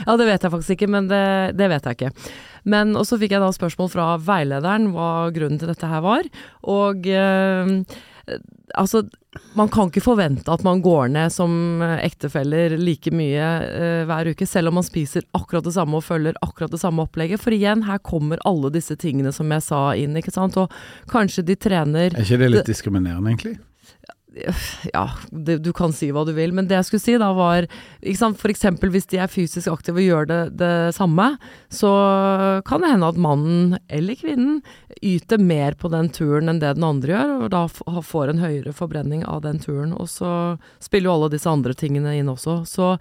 Ja, 0.07 0.15
det 0.19 0.25
vet 0.27 0.43
jeg 0.43 0.51
faktisk 0.51 0.73
ikke, 0.75 0.89
men 0.91 1.07
det, 1.09 1.25
det 1.59 1.67
vet 1.71 1.85
jeg 1.87 1.97
ikke. 1.97 2.29
Men 2.69 2.93
og 2.99 3.05
så 3.07 3.17
fikk 3.19 3.35
jeg 3.35 3.43
da 3.43 3.51
spørsmål 3.55 3.91
fra 3.91 4.07
veilederen 4.23 4.89
hva 4.93 5.09
grunnen 5.35 5.59
til 5.61 5.71
dette 5.71 5.89
her 5.89 6.03
var. 6.03 6.27
Og 6.71 7.07
altså, 8.73 9.03
man 9.57 9.69
kan 9.73 9.89
ikke 9.89 10.03
forvente 10.03 10.51
at 10.53 10.63
man 10.65 10.81
går 10.83 11.11
ned 11.13 11.33
som 11.33 11.81
ektefeller 11.81 12.77
like 12.79 13.11
mye 13.13 13.49
uh, 13.63 14.03
hver 14.09 14.31
uke, 14.33 14.47
selv 14.49 14.71
om 14.71 14.79
man 14.79 14.87
spiser 14.87 15.25
akkurat 15.37 15.65
det 15.65 15.75
samme 15.75 15.99
og 15.99 16.05
følger 16.05 16.37
akkurat 16.45 16.73
det 16.73 16.81
samme 16.81 17.05
opplegget. 17.05 17.41
For 17.41 17.55
igjen, 17.55 17.85
her 17.87 18.01
kommer 18.03 18.41
alle 18.49 18.71
disse 18.73 18.97
tingene 18.99 19.33
som 19.35 19.51
jeg 19.53 19.65
sa 19.65 19.83
inn, 19.99 20.17
ikke 20.19 20.33
sant. 20.33 20.57
Og 20.61 20.73
kanskje 21.11 21.45
de 21.47 21.57
trener 21.59 22.11
Er 22.11 22.25
ikke 22.25 22.41
det 22.41 22.51
litt 22.57 22.73
diskriminerende, 22.73 23.33
egentlig? 23.33 23.57
Ja, 24.93 25.03
det, 25.31 25.59
du 25.63 25.71
kan 25.75 25.93
si 25.93 26.09
hva 26.13 26.23
du 26.25 26.33
vil, 26.35 26.53
men 26.55 26.67
det 26.69 26.77
jeg 26.79 26.87
skulle 26.87 27.03
si 27.03 27.17
da 27.21 27.29
var 27.37 27.67
ikke 28.01 28.19
sant, 28.19 28.39
For 28.41 28.53
eksempel 28.53 28.91
hvis 28.93 29.07
de 29.11 29.19
er 29.21 29.31
fysisk 29.31 29.69
aktive 29.71 30.01
og 30.01 30.07
gjør 30.07 30.29
det, 30.29 30.39
det 30.61 30.73
samme, 30.97 31.33
så 31.73 31.91
kan 32.67 32.83
det 32.83 32.93
hende 32.95 33.11
at 33.13 33.19
mannen 33.21 33.77
eller 33.87 34.17
kvinnen 34.19 34.61
yter 35.03 35.41
mer 35.41 35.77
på 35.77 35.91
den 35.93 36.09
turen 36.13 36.49
enn 36.49 36.61
det 36.63 36.75
den 36.77 36.87
andre 36.87 37.15
gjør, 37.15 37.35
og 37.45 37.53
da 37.53 38.01
får 38.03 38.33
en 38.33 38.43
høyere 38.43 38.73
forbrenning 38.75 39.25
av 39.29 39.43
den 39.45 39.61
turen. 39.61 39.93
Og 39.93 40.09
så 40.11 40.31
spiller 40.83 41.11
jo 41.11 41.17
alle 41.17 41.33
disse 41.35 41.49
andre 41.49 41.75
tingene 41.77 42.17
inn 42.17 42.31
også. 42.31 42.63
Så 42.69 42.95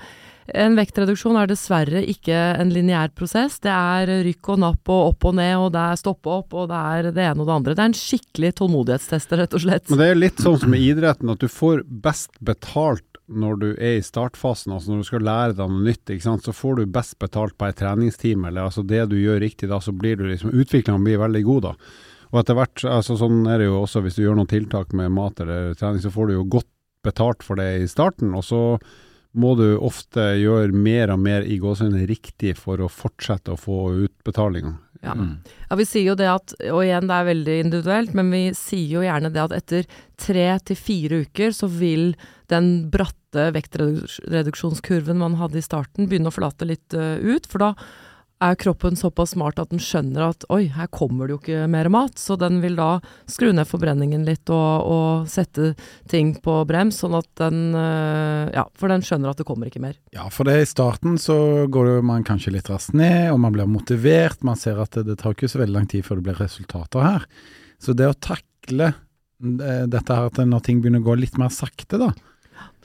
en 0.52 0.76
vektreduksjon 0.76 1.38
er 1.40 1.48
dessverre 1.50 2.02
ikke 2.12 2.36
en 2.60 2.72
lineær 2.72 3.12
prosess. 3.16 3.58
Det 3.62 3.72
er 3.72 4.10
rykk 4.26 4.50
og 4.54 4.60
napp 4.64 4.90
og 4.92 5.12
opp 5.12 5.28
og 5.30 5.36
ned, 5.38 5.54
og 5.58 5.70
det 5.74 5.84
er 5.84 6.00
stoppe 6.00 6.32
opp, 6.32 6.52
og 6.56 6.68
det 6.72 6.80
er 6.80 7.08
det 7.10 7.24
ene 7.24 7.44
og 7.44 7.48
det 7.48 7.54
andre. 7.54 7.76
Det 7.76 7.84
er 7.84 7.92
en 7.92 7.96
skikkelig 8.02 8.52
tålmodighetstest, 8.60 9.32
rett 9.40 9.56
og 9.56 9.64
slett. 9.64 9.88
Men 9.90 10.02
det 10.02 10.10
er 10.10 10.20
litt 10.20 10.44
sånn 10.44 10.60
som 10.60 10.76
i 10.76 10.82
idretten, 10.90 11.32
at 11.32 11.42
du 11.42 11.48
får 11.48 11.84
best 12.04 12.36
betalt 12.44 13.06
når 13.32 13.58
du 13.60 13.68
er 13.72 13.96
i 13.96 14.04
startfasen, 14.04 14.74
altså 14.74 14.92
når 14.92 15.02
du 15.02 15.08
skal 15.08 15.24
lære 15.24 15.56
deg 15.56 15.70
noe 15.70 15.86
nytt, 15.86 16.10
ikke 16.10 16.26
sant? 16.26 16.44
så 16.44 16.52
får 16.52 16.80
du 16.80 16.90
best 16.98 17.16
betalt 17.22 17.56
på 17.56 17.68
en 17.68 17.76
treningstime, 17.78 18.50
eller 18.50 18.68
altså 18.68 18.84
det 18.84 19.06
du 19.12 19.16
gjør 19.16 19.40
riktig 19.40 19.70
da, 19.70 19.78
så 19.80 19.94
blir 19.96 20.18
du 20.20 20.26
liksom, 20.28 20.52
utviklingen 20.52 21.06
blir 21.06 21.22
veldig 21.22 21.44
god 21.46 21.68
da. 21.70 21.72
Og 22.32 22.40
etter 22.40 22.56
hvert, 22.56 22.84
altså 22.88 23.16
sånn 23.20 23.46
er 23.48 23.60
det 23.60 23.70
jo 23.70 23.78
også 23.82 24.02
hvis 24.04 24.18
du 24.18 24.24
gjør 24.24 24.36
noen 24.40 24.50
tiltak 24.50 24.92
med 24.96 25.12
mat 25.14 25.40
eller 25.44 25.72
trening, 25.78 26.02
så 26.02 26.12
får 26.12 26.28
du 26.28 26.36
jo 26.36 26.50
godt 26.58 26.68
betalt 27.04 27.46
for 27.46 27.60
det 27.60 27.70
i 27.82 27.88
starten, 27.90 28.34
og 28.36 28.44
så 28.46 28.62
må 29.32 29.54
du 29.56 29.66
ofte 29.80 30.34
gjøre 30.40 30.76
mer 30.76 31.12
og 31.14 31.20
mer 31.24 31.46
i 31.48 31.58
gåsehudene 31.60 32.06
riktig 32.08 32.54
for 32.60 32.82
å 32.82 32.90
fortsette 32.92 33.54
å 33.54 33.60
få 33.60 33.78
utbetalinger. 34.04 34.76
Ja. 35.02 35.16
Mm. 35.18 35.40
Ja, 35.68 35.76
vi 35.80 35.86
sier 35.88 36.12
jo 36.12 36.18
det 36.18 36.28
at, 36.30 36.54
og 36.70 36.84
igjen 36.84 37.08
det 37.10 37.16
er 37.16 37.26
veldig 37.26 37.56
individuelt, 37.64 38.12
men 38.14 38.30
vi 38.30 38.42
sier 38.54 38.98
jo 38.98 39.02
gjerne 39.02 39.32
det 39.34 39.42
at 39.42 39.56
etter 39.56 39.88
tre 40.20 40.46
til 40.68 40.78
fire 40.78 41.22
uker 41.24 41.56
så 41.56 41.66
vil 41.72 42.12
den 42.52 42.70
bratte 42.92 43.48
vektreduksjonskurven 43.56 45.18
man 45.18 45.40
hadde 45.40 45.58
i 45.58 45.64
starten 45.64 46.06
begynne 46.06 46.30
å 46.30 46.36
flate 46.36 46.68
litt 46.68 46.94
eh, 46.94 47.18
ut, 47.18 47.48
for 47.50 47.64
da 47.64 47.72
er 48.42 48.56
kroppen 48.60 48.96
såpass 48.98 49.32
smart 49.36 49.60
at 49.62 49.70
den 49.72 49.80
skjønner 49.82 50.24
at 50.32 50.46
oi, 50.52 50.66
her 50.74 50.88
kommer 50.92 51.28
det 51.28 51.36
jo 51.36 51.40
ikke 51.40 51.66
mer 51.70 51.88
mat, 51.92 52.18
så 52.20 52.36
den 52.40 52.60
vil 52.62 52.76
da 52.78 52.96
skru 53.30 53.52
ned 53.54 53.68
forbrenningen 53.68 54.24
litt 54.26 54.50
og, 54.52 54.88
og 54.92 55.30
sette 55.30 55.72
ting 56.10 56.34
på 56.42 56.56
brems, 56.68 57.00
sånn 57.02 57.16
at 57.18 57.28
den 57.40 57.60
eh, 57.78 58.50
Ja, 58.52 58.66
for 58.78 58.92
den 58.92 59.04
skjønner 59.06 59.32
at 59.32 59.40
det 59.40 59.46
kommer 59.48 59.70
ikke 59.70 59.82
mer. 59.84 59.94
Ja, 60.14 60.26
for 60.32 60.48
det 60.48 60.58
i 60.60 60.68
starten 60.68 61.16
så 61.22 61.68
går 61.72 62.02
man 62.06 62.26
kanskje 62.26 62.54
litt 62.56 62.70
raskt 62.72 62.96
ned, 62.98 63.30
og 63.32 63.40
man 63.44 63.54
blir 63.54 63.70
motivert. 63.70 64.42
Man 64.46 64.58
ser 64.60 64.80
at 64.82 64.96
det, 64.98 65.06
det 65.08 65.20
tar 65.22 65.36
ikke 65.36 65.50
så 65.50 65.62
veldig 65.62 65.76
lang 65.76 65.88
tid 65.90 66.06
før 66.06 66.20
det 66.20 66.26
blir 66.28 66.42
resultater 66.42 67.06
her. 67.06 67.26
Så 67.82 67.94
det 67.98 68.10
å 68.10 68.18
takle 68.18 68.92
eh, 68.92 69.86
dette 69.90 70.18
her 70.18 70.28
at 70.30 70.42
når 70.42 70.66
ting 70.66 70.82
begynner 70.82 71.02
å 71.02 71.10
gå 71.10 71.18
litt 71.22 71.38
mer 71.40 71.54
sakte, 71.54 72.00
da. 72.02 72.12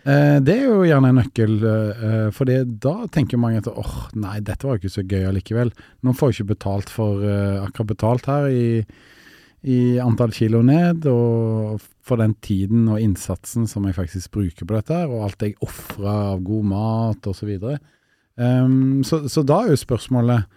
Eh, 0.07 0.37
Det 0.43 0.55
er 0.55 0.63
jo 0.65 0.85
gjerne 0.87 1.11
en 1.11 1.19
nøkkel, 1.21 1.57
eh, 1.67 2.29
for 2.35 2.49
da 2.87 2.95
tenker 3.13 3.41
mange 3.41 3.61
at 3.61 3.69
åh, 3.71 3.97
nei, 4.15 4.39
dette 4.39 4.67
var 4.67 4.77
jo 4.77 4.83
ikke 4.83 4.95
så 4.95 5.05
gøy 5.05 5.27
allikevel. 5.29 5.73
Nå 6.03 6.15
får 6.15 6.31
jeg 6.31 6.39
ikke 6.39 6.55
betalt 6.55 6.93
for 6.93 7.23
eh, 7.25 7.59
akkurat 7.63 7.91
betalt 7.91 8.29
her 8.31 8.49
i, 8.49 8.67
i 9.67 9.79
antall 10.03 10.33
kilo 10.35 10.63
ned, 10.65 11.05
og 11.11 11.83
for 12.07 12.21
den 12.21 12.37
tiden 12.45 12.87
og 12.87 13.01
innsatsen 13.03 13.67
som 13.67 13.85
jeg 13.87 13.97
faktisk 13.97 14.31
bruker 14.37 14.67
på 14.67 14.77
dette, 14.77 15.03
og 15.09 15.27
alt 15.27 15.43
jeg 15.43 15.57
ofrer 15.65 16.07
av 16.13 16.43
god 16.45 16.71
mat 16.71 17.27
osv. 17.27 17.51
Så, 17.59 17.77
um, 18.39 19.03
så 19.03 19.25
Så 19.27 19.43
da 19.43 19.63
er 19.63 19.75
jo 19.75 19.83
spørsmålet 19.83 20.47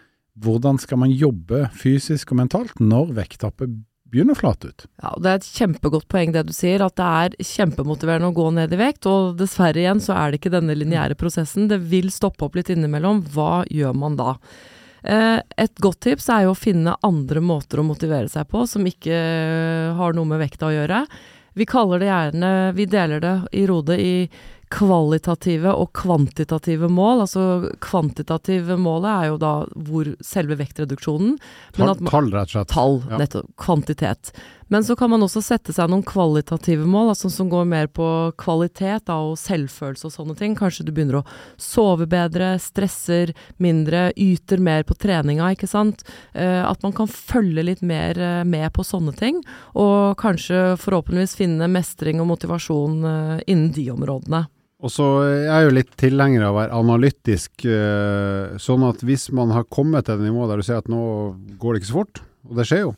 hvordan 0.41 0.79
skal 0.81 1.01
man 1.03 1.11
jobbe 1.11 1.67
fysisk 1.77 2.33
og 2.33 2.41
mentalt 2.41 2.79
når 2.81 3.11
vekttappet 3.19 3.73
begynner 4.11 4.39
flat 4.39 4.65
ut? 4.65 4.87
Ja, 5.03 5.15
og 5.15 5.23
Det 5.25 5.31
er 5.31 5.41
et 5.41 5.49
kjempegodt 5.61 6.09
poeng 6.11 6.35
det 6.35 6.47
du 6.49 6.53
sier, 6.57 6.83
at 6.85 6.97
det 6.99 7.07
er 7.07 7.37
kjempemotiverende 7.53 8.31
å 8.31 8.37
gå 8.37 8.49
ned 8.57 8.75
i 8.75 8.81
vekt. 8.81 9.09
Og 9.11 9.39
dessverre 9.41 9.83
igjen 9.83 10.03
så 10.03 10.17
er 10.19 10.31
det 10.31 10.41
ikke 10.41 10.55
denne 10.57 10.77
lineære 10.77 11.19
prosessen. 11.21 11.71
Det 11.71 11.81
vil 11.91 12.11
stoppe 12.15 12.47
opp 12.47 12.59
litt 12.59 12.73
innimellom. 12.73 13.25
Hva 13.35 13.65
gjør 13.71 13.97
man 13.97 14.19
da? 14.21 14.37
Eh, 15.03 15.41
et 15.57 15.77
godt 15.81 16.03
tips 16.05 16.29
er 16.29 16.45
jo 16.45 16.55
å 16.55 16.59
finne 16.59 16.99
andre 17.07 17.41
måter 17.41 17.81
å 17.81 17.87
motivere 17.87 18.29
seg 18.29 18.49
på 18.51 18.67
som 18.69 18.85
ikke 18.87 19.17
eh, 19.17 19.93
har 19.97 20.17
noe 20.17 20.29
med 20.29 20.43
vekta 20.43 20.69
å 20.69 20.75
gjøre. 20.75 21.05
Vi 21.59 21.67
kaller 21.67 21.99
det 21.99 22.07
gjerne 22.07 22.51
Vi 22.77 22.85
deler 22.87 23.21
det 23.21 23.33
i 23.59 23.65
Rode 23.67 23.97
i 23.99 24.13
kvalitative 24.71 25.73
og 25.75 25.91
kvantitative 25.99 26.89
mål. 26.91 27.25
Altså 27.27 27.43
kvantitative 27.83 28.77
målet 28.81 29.11
er 29.11 29.29
jo 29.33 29.41
da 29.43 29.53
hvor 29.75 30.13
selve 30.25 30.57
vektreduksjonen 30.61 31.37
men 31.37 31.41
Tall, 31.77 31.97
man- 32.01 32.11
tall 32.13 32.31
rett 32.31 32.49
og 32.49 32.55
slett. 32.55 32.69
tall, 32.69 33.03
Ja. 33.11 33.19
nettopp, 33.19 33.51
kvantitet. 33.57 34.33
Men 34.71 34.83
så 34.85 34.97
kan 34.97 35.11
man 35.11 35.21
også 35.21 35.43
sette 35.43 35.73
seg 35.75 35.91
noen 35.91 36.05
kvalitative 36.05 36.87
mål, 36.87 37.09
altså 37.11 37.29
som 37.29 37.51
går 37.51 37.67
mer 37.67 37.89
på 37.89 38.33
kvalitet 38.39 39.05
da, 39.07 39.15
og 39.19 39.37
selvfølelse 39.37 40.05
og 40.07 40.13
sånne 40.13 40.37
ting. 40.39 40.55
Kanskje 40.55 40.85
du 40.85 40.93
begynner 40.93 41.25
å 41.25 41.27
sove 41.59 42.07
bedre, 42.07 42.55
stresser 42.61 43.35
mindre, 43.59 44.13
yter 44.17 44.61
mer 44.61 44.85
på 44.85 44.95
treninga, 44.97 45.51
ikke 45.57 45.67
sant. 45.69 46.05
Eh, 46.37 46.63
at 46.65 46.81
man 46.85 46.93
kan 46.93 47.09
følge 47.09 47.65
litt 47.65 47.83
mer 47.83 48.17
eh, 48.17 48.45
med 48.45 48.73
på 48.73 48.85
sånne 48.87 49.17
ting, 49.17 49.43
og 49.75 50.17
kanskje 50.17 50.79
forhåpentligvis 50.79 51.35
finne 51.35 51.67
mestring 51.69 52.21
og 52.21 52.29
motivasjon 52.29 53.05
eh, 53.05 53.43
innen 53.49 53.73
de 53.73 53.91
områdene. 53.91 54.47
Og 54.81 54.93
så 54.93 55.07
er 55.27 55.45
jeg 55.45 55.67
jo 55.67 55.77
litt 55.77 55.95
tilhenger 56.01 56.47
av 56.47 56.55
å 56.55 56.59
være 56.63 56.79
analytisk, 56.81 57.67
eh, 57.69 58.57
sånn 58.57 58.87
at 58.89 59.03
hvis 59.05 59.29
man 59.37 59.53
har 59.53 59.69
kommet 59.69 60.09
til 60.09 60.21
det 60.21 60.31
nivå 60.31 60.49
der 60.49 60.61
du 60.61 60.65
ser 60.67 60.81
at 60.81 60.89
nå 60.89 61.03
går 61.61 61.77
det 61.77 61.83
ikke 61.83 61.91
så 61.91 61.99
fort, 61.99 62.23
og 62.49 62.57
det 62.57 62.67
skjer 62.71 62.87
jo, 62.87 62.95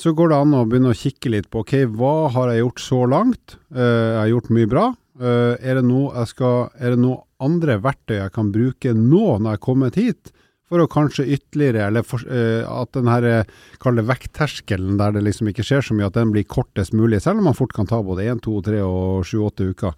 så 0.00 0.14
går 0.16 0.32
det 0.32 0.38
an 0.40 0.56
å 0.56 0.64
begynne 0.64 0.94
å 0.94 0.96
kikke 0.96 1.34
litt 1.34 1.50
på 1.52 1.60
ok, 1.60 1.74
hva 1.92 2.30
har 2.32 2.54
jeg 2.54 2.64
gjort 2.64 2.82
så 2.86 3.00
langt? 3.04 3.56
Eh, 3.74 3.84
jeg 3.84 4.20
har 4.22 4.32
gjort 4.32 4.52
mye 4.56 4.70
bra. 4.70 4.86
Eh, 5.20 5.54
er, 5.60 5.76
det 5.76 5.84
noe 5.84 6.24
skal, 6.30 6.70
er 6.80 6.94
det 6.94 7.02
noe 7.02 7.20
andre 7.44 7.76
verktøy 7.84 8.16
jeg 8.16 8.32
kan 8.32 8.52
bruke 8.54 8.94
nå 8.96 9.24
når 9.36 9.50
jeg 9.50 9.58
er 9.58 9.66
kommet 9.66 9.98
hit? 10.00 10.32
For 10.70 10.78
å 10.78 10.86
kanskje 10.86 11.26
ytterligere, 11.34 11.88
eller 11.90 12.04
for, 12.06 12.22
eh, 12.30 12.62
at 12.62 12.92
den 12.94 13.10
her, 13.10 13.24
eh, 13.26 13.44
kall 13.82 13.98
vektterskelen, 13.98 14.96
der 15.00 15.12
det 15.12 15.24
liksom 15.26 15.50
ikke 15.50 15.66
skjer 15.66 15.82
så 15.82 15.96
mye, 15.98 16.06
at 16.06 16.14
den 16.14 16.30
blir 16.30 16.46
kortest 16.46 16.94
mulig, 16.94 17.20
selv 17.20 17.42
om 17.42 17.50
man 17.50 17.58
fort 17.58 17.74
kan 17.74 17.90
ta 17.90 18.00
både 18.00 18.22
1, 18.30 18.40
2, 18.40 18.62
3 18.62 18.80
og 18.86 19.26
7-8 19.26 19.66
uker. 19.74 19.92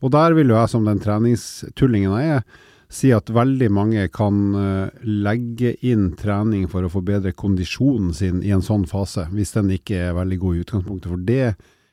Og 0.00 0.12
der 0.14 0.34
vil 0.36 0.52
jo 0.52 0.58
jeg 0.58 0.72
som 0.72 0.86
den 0.88 1.00
treningstullingen 1.02 2.16
jeg 2.16 2.36
er, 2.38 2.44
si 2.90 3.12
at 3.14 3.30
veldig 3.30 3.68
mange 3.70 4.06
kan 4.10 4.38
eh, 4.58 5.02
legge 5.06 5.76
inn 5.86 6.10
trening 6.18 6.66
for 6.70 6.82
å 6.82 6.90
forbedre 6.90 7.30
kondisjonen 7.38 8.10
sin 8.16 8.40
i 8.42 8.50
en 8.54 8.64
sånn 8.66 8.88
fase, 8.90 9.28
hvis 9.30 9.54
den 9.54 9.70
ikke 9.76 10.08
er 10.08 10.16
veldig 10.18 10.40
god 10.42 10.56
i 10.56 10.64
utgangspunktet. 10.64 11.12
For 11.12 11.28
det 11.28 11.44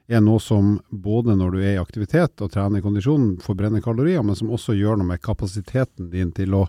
er 0.08 0.24
noe 0.24 0.42
som 0.42 0.80
både 0.90 1.36
når 1.38 1.54
du 1.54 1.60
er 1.62 1.76
i 1.76 1.84
aktivitet 1.84 2.42
og 2.42 2.50
trener 2.56 2.82
kondisjonen, 2.82 3.36
forbrenner 3.44 3.84
kalorier, 3.86 4.26
men 4.26 4.40
som 4.40 4.50
også 4.56 4.74
gjør 4.78 4.98
noe 4.98 5.12
med 5.12 5.22
kapasiteten 5.22 6.10
din 6.14 6.34
til 6.36 6.58
å 6.58 6.66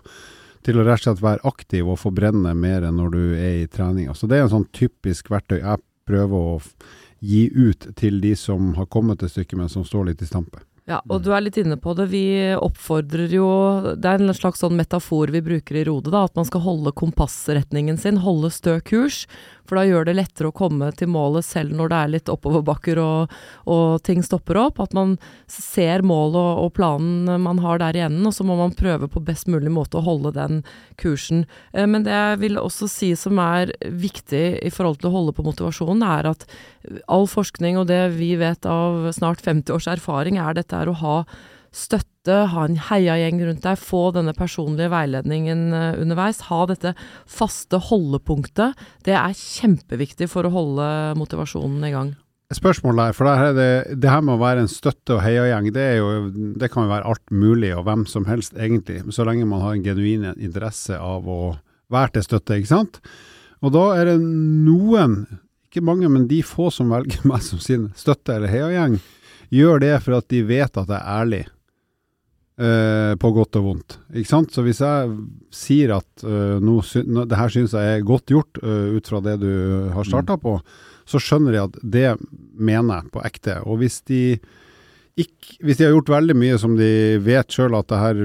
til 0.65 0.75
å 0.75 0.83
rett 0.83 0.99
og 0.99 1.05
slett 1.05 1.21
være 1.23 1.47
aktiv 1.47 1.87
og 1.87 2.01
forbrenne 2.01 2.51
mer 2.51 2.83
enn 2.83 2.97
når 2.99 3.13
du 3.13 3.21
er 3.31 3.61
i 3.61 3.67
trening. 3.71 4.09
Så 4.11 4.27
det 4.27 4.35
er 4.35 4.43
en 4.43 4.51
sånn 4.57 4.67
typisk 4.75 5.31
verktøy 5.31 5.61
jeg 5.61 5.79
prøver 6.09 6.35
å 6.35 6.57
gi 7.23 7.45
ut 7.53 7.87
til 7.99 8.19
de 8.23 8.33
som 8.35 8.73
har 8.75 8.89
kommet 8.91 9.21
til 9.21 9.31
stykket, 9.31 9.55
men 9.59 9.71
som 9.71 9.85
står 9.87 10.09
litt 10.09 10.23
i 10.23 10.27
stampe. 10.27 10.59
Ja, 10.89 11.03
og 11.05 11.21
du 11.21 11.29
er 11.35 11.43
litt 11.45 11.57
inne 11.61 11.77
på 11.77 11.93
det. 11.97 12.07
Vi 12.09 12.23
oppfordrer 12.57 13.29
jo 13.29 13.47
Det 13.93 14.09
er 14.09 14.23
en 14.23 14.33
slags 14.33 14.63
sånn 14.63 14.77
metafor 14.79 15.29
vi 15.29 15.43
bruker 15.45 15.77
i 15.77 15.85
Rode, 15.85 16.09
da. 16.09 16.23
At 16.25 16.37
man 16.39 16.47
skal 16.49 16.63
holde 16.65 16.95
kompassretningen 16.97 17.99
sin, 18.01 18.17
holde 18.25 18.49
stø 18.53 18.79
kurs. 18.81 19.23
For 19.69 19.77
da 19.77 19.85
gjør 19.85 20.07
det 20.09 20.15
lettere 20.17 20.49
å 20.49 20.55
komme 20.55 20.89
til 20.97 21.11
målet 21.13 21.45
selv 21.45 21.75
når 21.77 21.91
det 21.91 21.99
er 21.99 22.13
litt 22.15 22.31
oppoverbakker 22.33 22.99
og, 23.03 23.35
og 23.69 24.01
ting 24.05 24.23
stopper 24.25 24.57
opp. 24.63 24.81
At 24.81 24.95
man 24.97 25.15
ser 25.49 26.01
målet 26.01 26.39
og, 26.39 26.63
og, 26.65 26.71
planen 26.79 27.29
man 27.43 27.61
har 27.63 27.81
der 27.81 27.99
i 27.99 28.03
enden, 28.07 28.25
og 28.25 28.33
så 28.35 28.45
må 28.47 28.57
man 28.59 28.73
prøve 28.77 29.09
på 29.11 29.21
best 29.25 29.49
mulig 29.51 29.71
måte 29.73 29.99
å 29.99 30.05
holde 30.05 30.33
den 30.35 30.63
kursen. 31.01 31.45
Eh, 31.73 31.85
men 31.89 32.07
det 32.07 32.15
jeg 32.15 32.41
vil 32.41 32.59
også 32.61 32.89
si 32.89 33.13
som 33.19 33.39
er 33.43 33.73
viktig 33.79 34.43
i 34.65 34.73
forhold 34.73 34.99
til 34.99 35.11
å 35.11 35.15
holde 35.19 35.35
på 35.37 35.45
motivasjonen, 35.45 36.03
er 36.05 36.31
at 36.33 36.47
all 37.11 37.29
forskning 37.29 37.77
og 37.79 37.89
det 37.91 38.01
vi 38.17 38.33
vet 38.39 38.65
av 38.69 39.11
snart 39.15 39.43
50 39.45 39.75
års 39.75 39.89
erfaring, 39.91 40.41
er 40.41 40.57
dette 40.57 40.75
er 40.75 40.89
å 40.89 40.99
ha 41.03 41.15
støtte, 41.75 42.37
ha 42.51 42.63
en 42.65 42.79
heiagjeng 42.89 43.41
rundt 43.43 43.65
deg, 43.65 43.81
få 43.81 44.09
denne 44.15 44.33
personlige 44.37 44.91
veiledningen 44.93 45.67
uh, 45.73 45.99
underveis. 46.01 46.43
Ha 46.49 46.63
dette 46.69 46.95
faste 47.29 47.81
holdepunktet. 47.89 48.77
Det 49.05 49.15
er 49.17 49.37
kjempeviktig 49.37 50.29
for 50.31 50.47
å 50.47 50.53
holde 50.53 50.89
motivasjonen 51.19 51.85
i 51.87 51.93
gang. 51.95 52.17
Spørsmålet 52.49 53.11
her, 53.11 53.13
for 53.13 53.29
der 53.29 53.51
det, 53.53 53.71
det, 54.01 54.09
her 54.09 54.23
med 54.25 54.33
å 54.39 54.41
være 54.41 54.63
en 54.63 54.71
støtte- 54.71 55.19
og 55.19 55.21
heiagjeng, 55.21 55.67
det, 55.69 55.83
det 56.57 56.71
kan 56.73 56.87
jo 56.87 56.93
være 56.95 57.05
alt 57.11 57.27
mulig 57.29 57.75
og 57.77 57.83
hvem 57.85 58.07
som 58.09 58.25
helst, 58.25 58.55
egentlig. 58.57 59.03
Så 59.13 59.25
lenge 59.27 59.45
man 59.45 59.61
har 59.61 59.75
en 59.75 59.85
genuin 59.85 60.25
interesse 60.33 60.97
av 60.97 61.29
å 61.29 61.53
være 61.93 62.15
til 62.15 62.25
støtte, 62.25 62.57
ikke 62.57 62.71
sant. 62.71 62.97
Og 63.61 63.75
da 63.75 63.83
er 63.99 64.09
det 64.09 64.17
noen, 64.23 65.21
ikke 65.69 65.85
mange, 65.85 66.09
men 66.09 66.25
de 66.31 66.41
få 66.41 66.71
som 66.73 66.89
velger 66.89 67.21
meg 67.29 67.45
som 67.45 67.61
sin 67.61 67.91
støtte- 67.93 68.39
eller 68.39 68.49
heiagjeng, 68.49 68.97
gjør 69.53 69.85
det 69.85 69.95
for 70.01 70.17
at 70.17 70.29
de 70.33 70.41
vet 70.49 70.73
at 70.73 70.89
jeg 70.89 70.97
er 70.97 71.21
ærlig. 71.21 71.43
Uh, 72.59 73.15
på 73.15 73.29
godt 73.31 73.55
og 73.55 73.63
vondt. 73.63 73.93
Ikke 74.11 74.27
sant? 74.27 74.51
Så 74.51 74.65
hvis 74.65 74.81
jeg 74.83 75.11
sier 75.55 75.93
at 75.95 76.23
uh, 76.27 76.57
no, 76.59 76.81
no, 77.07 77.23
det 77.23 77.37
her 77.39 77.53
syns 77.53 77.71
jeg 77.71 77.93
er 77.93 78.03
godt 78.03 78.33
gjort 78.33 78.59
uh, 78.59 78.97
ut 78.97 79.07
fra 79.07 79.21
det 79.23 79.37
du 79.39 79.53
har 79.95 80.03
starta 80.03 80.35
mm. 80.35 80.41
på, 80.43 80.57
så 81.07 81.21
skjønner 81.23 81.55
de 81.55 81.61
at 81.61 81.77
det 81.95 82.09
mener 82.59 82.99
jeg 82.99 83.13
på 83.13 83.23
ekte. 83.23 83.55
Og 83.63 83.79
hvis 83.79 84.01
de, 84.11 84.19
ikke, 85.15 85.55
hvis 85.63 85.79
de 85.79 85.87
har 85.87 85.95
gjort 85.95 86.11
veldig 86.17 86.35
mye 86.35 86.59
som 86.59 86.75
de 86.75 86.91
vet 87.23 87.55
sjøl 87.55 87.79
at 87.79 87.87
det 87.93 88.01
her 88.03 88.21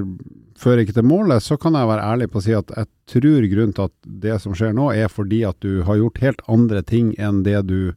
fører 0.58 0.82
ikke 0.82 0.98
til 0.98 1.06
målet, 1.06 1.46
så 1.46 1.54
kan 1.60 1.78
jeg 1.78 1.92
være 1.92 2.10
ærlig 2.10 2.30
på 2.32 2.42
å 2.42 2.46
si 2.48 2.58
at 2.58 2.74
jeg 2.74 2.90
tror 3.14 3.48
grunnen 3.54 3.78
til 3.78 3.86
at 3.86 4.12
det 4.26 4.42
som 4.42 4.58
skjer 4.58 4.74
nå, 4.74 4.90
er 4.98 5.14
fordi 5.14 5.44
at 5.46 5.62
du 5.62 5.84
har 5.86 6.02
gjort 6.02 6.22
helt 6.26 6.46
andre 6.50 6.82
ting 6.82 7.14
enn 7.22 7.44
det 7.46 7.60
du 7.70 7.94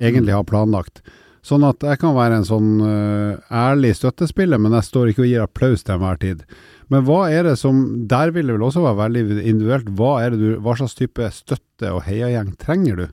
egentlig 0.00 0.32
har 0.32 0.48
planlagt. 0.48 1.04
Sånn 1.46 1.66
at 1.66 1.84
jeg 1.84 2.00
kan 2.02 2.16
være 2.16 2.40
en 2.40 2.48
sånn 2.48 2.72
uh, 2.82 3.38
ærlig 3.50 3.94
støttespiller, 3.98 4.60
men 4.60 4.74
jeg 4.78 4.88
står 4.88 5.12
ikke 5.12 5.24
og 5.24 5.30
gir 5.30 5.44
applaus 5.44 5.84
til 5.84 5.96
enhver 5.96 6.18
tid. 6.22 6.42
Men 6.88 7.04
hva 7.04 7.20
er 7.28 7.44
det 7.44 7.58
som 7.60 8.06
Der 8.08 8.32
vil 8.32 8.48
det 8.48 8.56
vel 8.56 8.64
også 8.64 8.82
være 8.84 9.02
veldig 9.02 9.22
individuelt. 9.42 9.92
Hva, 9.96 10.12
er 10.24 10.34
det 10.34 10.40
du, 10.40 10.50
hva 10.64 10.76
slags 10.78 10.96
type 10.98 11.30
støtte 11.36 11.92
og 11.92 12.04
heiagjeng 12.08 12.54
trenger 12.60 13.02
du? 13.02 13.06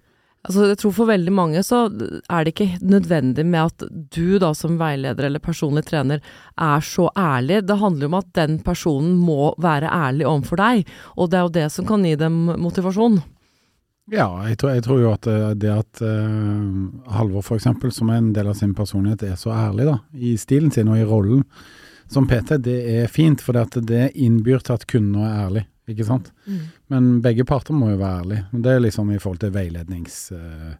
Altså, 0.45 0.67
jeg 0.69 0.77
tror 0.77 0.93
For 0.93 1.09
veldig 1.09 1.33
mange 1.33 1.61
så 1.65 1.85
er 1.89 2.45
det 2.45 2.53
ikke 2.53 2.79
nødvendig 2.85 3.45
med 3.49 3.71
at 3.71 3.85
du 4.13 4.37
da 4.41 4.51
som 4.57 4.77
veileder 4.77 5.27
eller 5.27 5.41
personlig 5.41 5.87
trener 5.87 6.21
er 6.61 6.85
så 6.85 7.07
ærlig. 7.17 7.63
Det 7.65 7.79
handler 7.81 8.05
jo 8.05 8.11
om 8.11 8.19
at 8.19 8.33
den 8.37 8.59
personen 8.65 9.15
må 9.17 9.55
være 9.61 9.89
ærlig 9.89 10.27
overfor 10.29 10.61
deg, 10.61 10.91
og 11.17 11.31
det 11.31 11.39
er 11.39 11.47
jo 11.47 11.55
det 11.57 11.69
som 11.73 11.89
kan 11.89 12.05
gi 12.05 12.13
dem 12.19 12.37
motivasjon. 12.61 13.23
Ja, 14.11 14.27
jeg 14.45 14.59
tror, 14.61 14.75
jeg 14.75 14.83
tror, 14.85 14.99
jo 15.01 15.13
at 15.15 15.27
eh, 15.29 15.47
det 15.57 15.71
at 15.73 16.01
uh, 16.05 17.13
Halvor 17.15 17.41
f.eks., 17.41 17.65
som 17.95 18.11
er 18.13 18.21
en 18.21 18.33
del 18.35 18.51
av 18.51 18.57
sin 18.59 18.75
personlighet, 18.77 19.23
er 19.25 19.39
så 19.39 19.53
ærlig 19.55 19.87
da, 19.89 19.95
i 20.13 20.35
stilen 20.37 20.73
sin 20.73 20.91
og 20.93 20.99
i 20.99 21.07
rollen 21.09 21.41
som 22.11 22.27
PT, 22.29 22.59
det 22.61 22.77
er 22.99 23.09
fint, 23.09 23.41
for 23.41 23.57
det, 23.57 23.81
det 23.89 24.11
innbyr 24.13 24.61
til 24.61 24.77
at 24.77 24.85
kunden 24.89 25.17
er 25.25 25.39
ærlig, 25.47 25.63
ikke 25.89 26.05
sant. 26.05 26.29
Mm. 26.45 26.59
Men 26.93 27.07
begge 27.25 27.47
parter 27.49 27.73
må 27.73 27.89
jo 27.95 27.97
være 27.97 28.19
ærlige. 28.21 28.45
Det 28.53 28.75
er 28.75 28.83
liksom 28.85 29.13
i 29.13 29.21
forhold 29.21 29.41
til 29.45 29.55
veilednings... 29.55 30.19
Uh, 30.35 30.75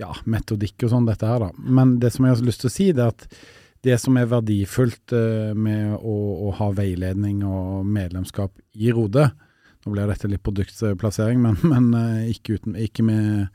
ja, 0.00 0.08
og 0.10 0.88
sånn, 0.90 1.04
dette 1.06 1.28
her, 1.28 1.44
da. 1.44 1.52
Men 1.54 1.98
det 2.02 2.08
som 2.10 2.24
jeg 2.26 2.34
har 2.34 2.48
lyst 2.48 2.64
til 2.64 2.70
å 2.70 2.74
si, 2.74 2.86
det 2.96 3.04
er 3.04 3.12
at 3.12 3.26
det 3.84 3.98
som 4.00 4.16
er 4.18 4.30
verdifullt 4.30 5.14
uh, 5.14 5.52
med 5.54 5.92
å, 6.00 6.14
å, 6.48 6.54
ha 6.58 6.70
veiledning 6.74 7.44
og 7.46 7.84
medlemskap 7.86 8.50
i 8.74 8.90
Rode, 8.94 9.28
nå 9.84 9.94
blir 9.94 10.08
dette 10.10 10.30
litt 10.30 10.44
produktplassering, 10.44 11.40
men, 11.44 11.58
men 11.72 11.90
eh, 11.98 12.30
ikke, 12.34 12.58
uten, 12.58 12.78
ikke 12.80 13.04
med 13.06 13.50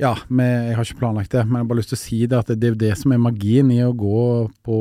ja, 0.00 0.14
med, 0.32 0.70
jeg 0.70 0.76
har 0.76 0.86
ikke 0.88 1.00
planlagt 1.02 1.34
det, 1.34 1.42
men 1.44 1.58
jeg 1.58 1.62
har 1.62 1.68
bare 1.68 1.78
lyst 1.78 1.92
til 1.92 1.98
å 1.98 2.00
si 2.00 2.18
det 2.26 2.38
at 2.38 2.50
det 2.58 2.70
er 2.70 2.78
det 2.80 2.94
som 2.98 3.12
er 3.12 3.20
magien 3.22 3.68
i 3.70 3.82
å 3.84 3.92
gå 3.94 4.22
på 4.64 4.78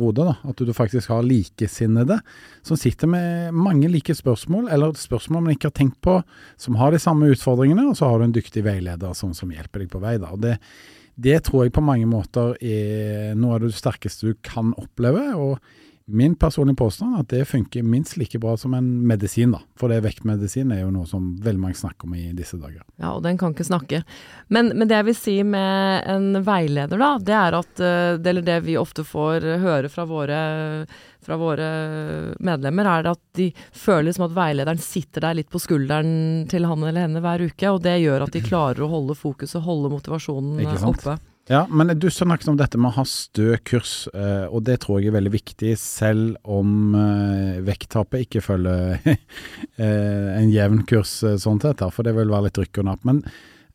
Rode. 0.00 0.24
da, 0.24 0.34
At 0.48 0.62
du 0.64 0.72
faktisk 0.74 1.12
har 1.12 1.26
likesinnede 1.26 2.18
som 2.64 2.80
sitter 2.80 3.10
med 3.10 3.54
mange 3.54 3.90
like 3.92 4.16
spørsmål, 4.16 4.70
eller 4.72 4.96
spørsmål 4.98 5.44
man 5.44 5.54
ikke 5.54 5.70
har 5.70 5.76
tenkt 5.76 6.00
på, 6.02 6.16
som 6.56 6.80
har 6.80 6.94
de 6.94 7.02
samme 7.02 7.28
utfordringene, 7.34 7.86
og 7.90 7.98
så 8.00 8.08
har 8.10 8.18
du 8.18 8.26
en 8.26 8.34
dyktig 8.34 8.64
veileder 8.64 9.14
som, 9.14 9.36
som 9.36 9.52
hjelper 9.52 9.84
deg 9.84 9.92
på 9.92 10.02
vei. 10.02 10.16
da, 10.18 10.32
og 10.32 10.42
det, 10.42 10.56
det 11.14 11.42
tror 11.46 11.66
jeg 11.66 11.76
på 11.76 11.84
mange 11.84 12.08
måter 12.10 12.56
er 12.64 13.36
noe 13.38 13.58
av 13.58 13.66
det 13.66 13.74
sterkeste 13.76 14.32
du 14.32 14.40
kan 14.42 14.72
oppleve. 14.80 15.28
og 15.36 15.60
Min 16.06 16.34
personlige 16.36 16.76
påstand 16.76 17.14
er 17.16 17.22
at 17.22 17.30
det 17.32 17.46
funker 17.48 17.82
minst 17.82 18.18
like 18.20 18.36
bra 18.38 18.58
som 18.60 18.74
en 18.76 18.88
medisin, 19.08 19.54
da. 19.54 19.62
For 19.80 19.88
det 19.88 20.02
vektmedisin 20.04 20.74
er 20.74 20.82
jo 20.82 20.90
noe 20.92 21.08
som 21.08 21.30
veldig 21.40 21.62
mange 21.62 21.78
snakker 21.78 22.04
om 22.04 22.12
i 22.18 22.26
disse 22.36 22.58
dager. 22.60 22.82
Ja, 23.00 23.14
og 23.14 23.22
den 23.24 23.40
kan 23.40 23.54
ikke 23.54 23.64
snakke. 23.64 24.02
Men, 24.52 24.74
men 24.76 24.90
det 24.90 24.98
jeg 24.98 25.08
vil 25.08 25.16
si 25.16 25.38
med 25.48 26.04
en 26.12 26.42
veileder, 26.44 27.00
da, 27.00 27.10
det 27.16 27.38
er 27.40 27.56
at 27.56 27.80
eh, 27.80 28.18
det, 28.20 28.34
eller 28.34 28.44
det 28.44 28.60
vi 28.68 28.76
ofte 28.76 29.06
får 29.08 29.48
høre 29.64 29.88
fra 29.88 30.04
våre, 30.10 30.38
fra 31.24 31.40
våre 31.40 31.72
medlemmer, 32.36 32.92
er 32.98 33.12
at 33.14 33.24
de 33.40 33.48
føler 33.72 34.12
som 34.12 34.28
at 34.28 34.36
veilederen 34.36 34.84
sitter 34.84 35.24
der 35.24 35.40
litt 35.40 35.48
på 35.48 35.62
skulderen 35.62 36.44
til 36.52 36.68
han 36.68 36.84
eller 36.84 37.08
henne 37.08 37.24
hver 37.24 37.48
uke, 37.48 37.70
og 37.72 37.80
det 37.86 37.96
gjør 38.04 38.28
at 38.28 38.36
de 38.36 38.44
klarer 38.44 38.84
å 38.84 38.92
holde 38.92 39.16
fokuset, 39.16 39.64
holde 39.64 39.96
motivasjonen 39.96 40.84
oppe. 40.84 41.16
Ja, 41.46 41.66
men 41.70 41.98
du 41.98 42.10
snakket 42.10 42.48
om 42.48 42.56
dette 42.56 42.78
med 42.80 42.88
å 42.88 42.96
ha 42.96 43.02
stø 43.04 43.58
kurs, 43.68 44.06
eh, 44.16 44.46
og 44.48 44.62
det 44.64 44.78
tror 44.80 45.00
jeg 45.00 45.10
er 45.10 45.16
veldig 45.18 45.32
viktig, 45.34 45.74
selv 45.76 46.38
om 46.48 46.94
eh, 46.96 47.58
vekttapet 47.66 48.24
ikke 48.24 48.40
følger 48.46 48.96
eh, 49.04 50.30
en 50.38 50.48
jevn 50.48 50.86
kurs 50.88 51.18
sånn 51.20 51.60
sett, 51.60 51.84
for 51.92 52.06
det 52.06 52.14
vil 52.16 52.32
være 52.32 52.48
litt 52.48 52.62
rykk 52.62 52.80
og 52.80 52.88
napp. 52.88 53.04
Men 53.04 53.20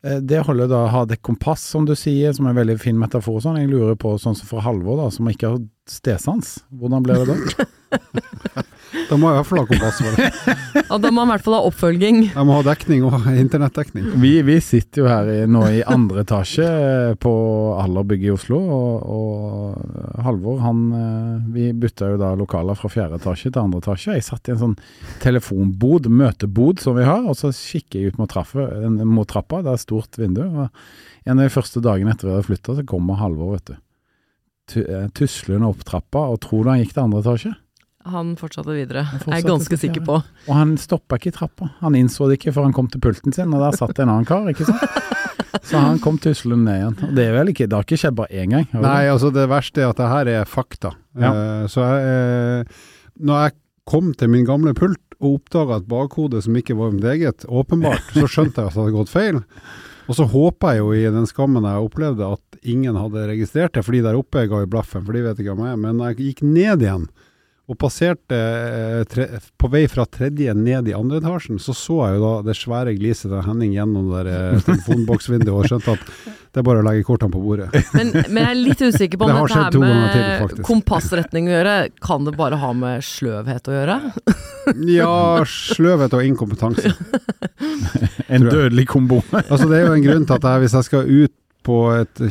det 0.00 0.40
holder 0.46 0.70
da 0.70 0.78
å 0.86 0.90
ha 0.94 1.04
det 1.04 1.20
kompass, 1.20 1.62
som 1.74 1.84
du 1.86 1.92
sier, 1.92 2.32
som 2.32 2.46
er 2.48 2.54
en 2.54 2.60
veldig 2.62 2.78
fin 2.80 2.96
metafor. 2.96 3.36
Sånn. 3.44 3.58
Jeg 3.60 3.68
lurer 3.68 3.98
på, 4.00 4.14
sånn 4.18 4.38
som 4.38 4.48
for 4.48 4.64
Halvor, 4.64 5.02
som 5.12 5.28
ikke 5.28 5.50
har 5.52 5.58
stesans, 5.92 6.54
hvordan 6.72 7.04
blir 7.04 7.20
det 7.20 7.36
da? 7.36 8.64
Da 8.90 9.16
må 9.18 9.30
jeg 9.30 9.36
i 9.36 9.38
hvert 9.38 9.48
fall 9.48 9.60
ha 9.60 9.66
kompass 9.68 9.98
for 10.00 10.16
det. 10.18 10.54
ja, 10.90 10.98
da 10.98 11.10
må 11.10 11.22
man 11.22 11.28
i 11.28 11.34
hvert 11.36 11.44
fall 11.46 11.56
ha 11.56 11.60
oppfølging. 11.68 12.20
Jeg 12.30 12.46
må 12.48 12.56
ha 12.56 12.64
dekning 12.66 13.04
og 13.06 13.26
internettdekning. 13.30 14.08
Vi, 14.22 14.32
vi 14.46 14.56
sitter 14.64 15.02
jo 15.02 15.10
her 15.10 15.30
i, 15.30 15.38
nå 15.50 15.62
i 15.70 15.82
andre 15.86 16.24
etasje 16.24 16.68
på 17.22 17.32
Allerbygget 17.78 18.30
i 18.30 18.34
Oslo, 18.34 18.60
og, 18.60 19.04
og 19.14 20.24
Halvor 20.26 20.58
han 20.64 20.80
eh, 20.96 21.50
Vi 21.54 21.68
bytta 21.80 22.12
jo 22.12 22.18
da 22.20 22.32
lokaler 22.38 22.78
fra 22.78 22.90
fjerde 22.92 23.20
etasje 23.20 23.52
til 23.52 23.62
andre 23.62 23.82
etasje. 23.84 24.16
Jeg 24.18 24.26
satt 24.26 24.50
i 24.50 24.54
en 24.56 24.62
sånn 24.64 24.78
telefonbod, 25.22 26.10
møtebod 26.10 26.82
som 26.82 26.98
vi 26.98 27.06
har, 27.06 27.22
og 27.26 27.38
så 27.38 27.52
kikker 27.54 28.00
jeg 28.00 28.14
ut 28.14 28.20
mot, 28.22 28.30
traffe, 28.30 28.66
mot 29.04 29.28
trappa, 29.30 29.62
det 29.66 29.74
er 29.74 29.84
stort 29.84 30.18
vindu. 30.20 30.42
og 30.46 30.66
En 31.26 31.38
av 31.38 31.46
de 31.46 31.54
første 31.54 31.82
dagene 31.84 32.14
etter 32.14 32.28
vi 32.28 32.34
hadde 32.34 32.48
flytta, 32.48 32.80
så 32.80 32.86
kommer 32.88 33.20
Halvor, 33.20 33.54
vet 33.58 33.72
du. 33.72 33.78
Eh, 34.78 35.08
tuslende 35.16 35.66
opp 35.70 35.82
trappa, 35.86 36.28
og 36.30 36.40
tror 36.44 36.64
du 36.64 36.72
han 36.72 36.82
gikk 36.82 36.94
til 36.94 37.04
andre 37.06 37.22
etasje? 37.24 37.54
Han 38.10 38.34
fortsatte 38.40 38.74
videre, 38.74 39.04
han 39.06 39.22
fortsatte 39.22 39.38
jeg 39.38 39.44
er 39.44 39.50
ganske 39.50 39.78
sikker 39.84 40.04
på. 40.06 40.18
Og 40.48 40.52
han 40.56 40.76
stoppa 40.80 41.18
ikke 41.20 41.30
i 41.32 41.36
trappa. 41.36 41.70
Han 41.80 41.96
innså 41.98 42.28
det 42.30 42.40
ikke 42.40 42.54
før 42.56 42.68
han 42.68 42.76
kom 42.76 42.90
til 42.90 43.02
pulten 43.04 43.36
sin, 43.36 43.52
og 43.54 43.64
der 43.64 43.78
satt 43.78 43.98
en 43.98 44.12
annen 44.12 44.28
kar, 44.28 44.48
ikke 44.50 44.68
sant. 44.68 45.10
Så 45.66 45.78
han 45.78 45.98
kom 46.02 46.18
tuslende 46.22 46.66
ned 46.66 46.78
igjen. 46.78 46.96
Og 47.06 47.12
det 47.16 47.26
er 47.26 47.36
vel 47.36 47.52
ikke, 47.52 47.66
det 47.70 47.76
har 47.76 47.86
ikke 47.86 47.98
skjedd 48.00 48.16
bare 48.18 48.42
én 48.42 48.54
gang? 48.54 48.66
Nei, 48.74 49.02
altså 49.10 49.30
det 49.34 49.46
verste 49.50 49.84
er 49.84 49.92
at 49.92 50.00
det 50.00 50.08
her 50.10 50.30
er 50.32 50.48
fakta. 50.48 50.94
Ja. 51.18 51.30
Uh, 51.30 51.64
så 51.70 51.86
jeg, 51.86 52.64
uh, 52.66 52.88
når 53.20 53.44
jeg 53.44 53.56
kom 53.90 54.12
til 54.18 54.30
min 54.32 54.46
gamle 54.48 54.74
pult 54.78 55.02
og 55.20 55.36
oppdaga 55.36 55.80
et 55.80 55.88
bakhode 55.90 56.40
som 56.44 56.56
ikke 56.56 56.76
var 56.78 56.94
mitt 56.94 57.06
eget, 57.10 57.44
åpenbart, 57.46 58.12
så 58.16 58.26
skjønte 58.30 58.62
jeg 58.62 58.70
at 58.70 58.76
det 58.76 58.82
hadde 58.82 58.96
gått 58.96 59.12
feil. 59.12 59.40
Og 60.10 60.16
så 60.18 60.26
håper 60.26 60.74
jeg 60.74 60.82
jo 60.82 60.92
i 60.96 61.10
den 61.14 61.28
skammen 61.28 61.66
jeg 61.68 61.86
opplevde 61.86 62.32
at 62.34 62.62
ingen 62.66 62.96
hadde 62.98 63.28
registrert 63.30 63.76
det, 63.76 63.84
fordi 63.86 64.02
der 64.04 64.18
oppe 64.18 64.46
ga 64.50 64.62
jo 64.64 64.70
blaffen, 64.70 65.04
for 65.06 65.14
de 65.16 65.22
vet 65.26 65.38
ikke 65.38 65.54
hvem 65.54 65.66
jeg 65.66 65.76
er. 65.76 65.82
Men 65.84 66.00
jeg 66.08 66.18
gikk 66.18 66.42
ned 66.46 66.82
igjen, 66.86 67.04
og 67.70 67.78
passerte 67.78 68.34
eh, 68.34 69.04
tre, 69.06 69.26
på 69.60 69.68
vei 69.70 69.84
fra 69.90 70.02
tredje 70.10 70.50
ned 70.58 70.88
i 70.90 70.94
andre 70.96 71.20
etasjen, 71.20 71.60
så 71.62 71.74
så 71.76 72.00
jeg 72.02 72.18
jo 72.18 72.22
da 72.24 72.32
det 72.48 72.56
svære 72.58 72.96
gliset 72.98 73.28
til 73.30 73.44
Henning 73.46 73.76
gjennom 73.76 74.08
der 74.10 74.30
eh, 74.30 74.62
telefonboksvinduet 74.66 75.52
og 75.54 75.68
skjønte 75.70 75.94
at 75.94 76.08
det 76.50 76.64
er 76.64 76.66
bare 76.66 76.82
å 76.82 76.86
legge 76.88 77.04
kortene 77.06 77.30
på 77.30 77.42
bordet. 77.44 77.68
Men, 77.96 78.10
men, 78.10 78.40
jeg 78.40 78.48
er 78.48 78.58
litt 78.58 78.80
usikker 78.82 79.20
på 79.20 79.28
om 79.28 79.30
det 79.30 79.36
dette 79.38 79.60
her 79.60 79.76
med 79.84 80.48
til, 80.50 80.64
kompassretning 80.66 81.46
å 81.46 81.52
gjøre, 81.52 81.74
kan 82.02 82.26
det 82.26 82.34
bare 82.38 82.58
ha 82.58 82.72
med 82.74 83.06
sløvhet 83.06 83.70
å 83.70 83.76
gjøre? 83.76 83.98
ja, 84.98 85.14
sløvhet 85.46 86.16
og 86.18 86.26
inkompetanse. 86.26 86.90
en 88.34 88.48
dødelig 88.48 88.88
kombo. 88.90 89.20
altså 89.44 89.70
Det 89.70 89.78
er 89.78 89.86
jo 89.86 89.94
en 89.94 90.08
grunn 90.08 90.26
til 90.26 90.40
at 90.40 90.48
jeg, 90.50 90.64
hvis 90.64 90.76
jeg 90.80 90.90
skal 90.90 91.14
ut 91.20 91.36
på 91.70 91.78
et 91.92 92.24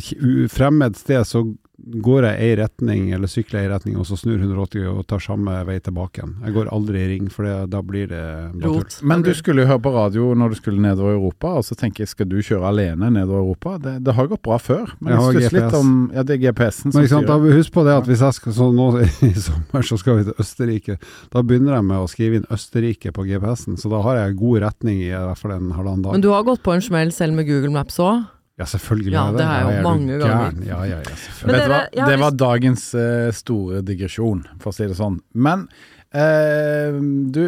fremmed 0.52 1.00
sted, 1.00 1.24
så 1.24 1.46
går 1.80 2.26
jeg 2.26 2.40
ei 2.44 2.56
retning, 2.60 3.10
eller 3.16 3.30
sykler 3.30 3.64
ei 3.64 3.70
retning, 3.72 3.96
og 4.00 4.06
så 4.08 4.16
snur 4.18 4.38
180 4.40 4.86
og 4.90 5.04
tar 5.08 5.22
samme 5.24 5.54
vei 5.68 5.78
tilbake 5.82 6.20
igjen. 6.20 6.34
Jeg 6.44 6.54
går 6.56 6.70
aldri 6.74 7.02
i 7.02 7.08
ring, 7.14 7.28
for 7.32 7.46
det, 7.48 7.54
da 7.72 7.82
blir 7.86 8.10
det. 8.10 8.22
Rot. 8.64 8.98
Men 9.06 9.24
du 9.26 9.32
skulle 9.36 9.64
jo 9.64 9.70
høre 9.70 9.82
på 9.84 9.92
radio 9.94 10.30
når 10.38 10.54
du 10.54 10.58
skulle 10.60 10.82
nedover 10.82 11.16
Europa, 11.16 11.54
og 11.60 11.66
så 11.66 11.76
tenker 11.78 12.04
jeg 12.04 12.12
skal 12.12 12.28
du 12.30 12.38
kjøre 12.38 12.68
alene 12.70 13.10
nedover 13.14 13.44
Europa? 13.44 13.76
Det, 13.82 13.96
det 14.06 14.16
har 14.16 14.30
gått 14.30 14.42
bra 14.46 14.58
før, 14.60 14.94
men 15.00 15.14
Jeg 15.14 15.20
jeg 15.20 15.36
stusser 15.36 15.58
litt 15.58 15.78
om 15.80 15.94
Ja, 16.14 16.24
det 16.26 16.36
er 16.36 16.42
GPS-en 16.48 16.94
som 16.94 16.98
sier 17.00 17.12
sant, 17.12 17.28
styrer. 17.28 17.56
husk 17.60 17.76
på 17.76 17.86
det 17.86 17.96
at 18.00 18.10
hvis 18.10 18.24
jeg 18.26 18.38
skal 18.40 18.56
så 18.56 18.70
nå 18.74 18.88
i 19.30 19.32
sommer 19.36 19.86
så 19.86 20.00
skal 20.00 20.20
vi 20.20 20.28
til 20.28 20.44
Østerrike, 20.44 20.98
da 21.32 21.44
begynner 21.46 21.78
jeg 21.78 21.88
med 21.92 22.04
å 22.04 22.10
skrive 22.10 22.40
inn 22.40 22.50
Østerrike 22.52 23.14
på 23.16 23.26
GPS-en, 23.28 23.78
så 23.80 23.92
da 23.92 24.02
har 24.06 24.20
jeg 24.24 24.38
god 24.40 24.62
retning 24.66 25.00
i 25.04 25.10
i 25.10 25.16
hvert 25.16 25.38
fall 25.40 25.52
en 25.56 25.72
halvannen 25.74 26.04
dag. 26.04 26.14
Men 26.16 26.24
du 26.24 26.30
har 26.32 26.44
gått 26.46 26.62
på 26.64 26.72
en 26.74 26.84
smell 26.84 27.10
selv 27.14 27.36
med 27.36 27.48
Google 27.48 27.72
Maps 27.74 27.98
òg? 28.02 28.22
Ja, 28.60 28.66
selvfølgelig. 28.68 29.12
Ja, 29.14 29.26
er 29.30 29.36
det 29.38 29.44
har 29.48 29.60
jeg 29.60 29.64
jo 29.64 29.70
er 29.70 29.78
du 29.78 29.86
mange 29.88 30.16
ganger. 30.20 30.64
Ja, 30.68 30.80
ja, 30.84 30.98
ja, 31.00 31.52
dere, 31.56 31.78
det 31.96 32.16
var 32.20 32.34
dagens 32.36 32.90
uh, 32.92 33.30
store 33.32 33.80
digresjon, 33.86 34.42
for 34.60 34.72
å 34.72 34.76
si 34.76 34.88
det 34.90 34.98
sånn. 34.98 35.16
Men 35.32 35.64
uh, 36.12 36.98
du 37.32 37.46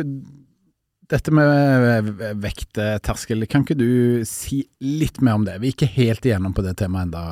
dette 1.13 1.33
med 1.37 2.07
eh, 2.17 2.31
vektterskel, 2.41 3.45
kan 3.45 3.67
ikke 3.67 3.77
du 3.77 4.23
si 4.25 4.63
litt 4.81 5.19
mer 5.21 5.37
om 5.37 5.43
det? 5.45 5.59
Vi 5.61 5.69
er 5.69 5.75
ikke 5.75 5.91
helt 5.99 6.25
igjennom 6.25 6.55
på 6.57 6.65
det 6.65 6.79
temaet 6.81 7.11
enda. 7.11 7.25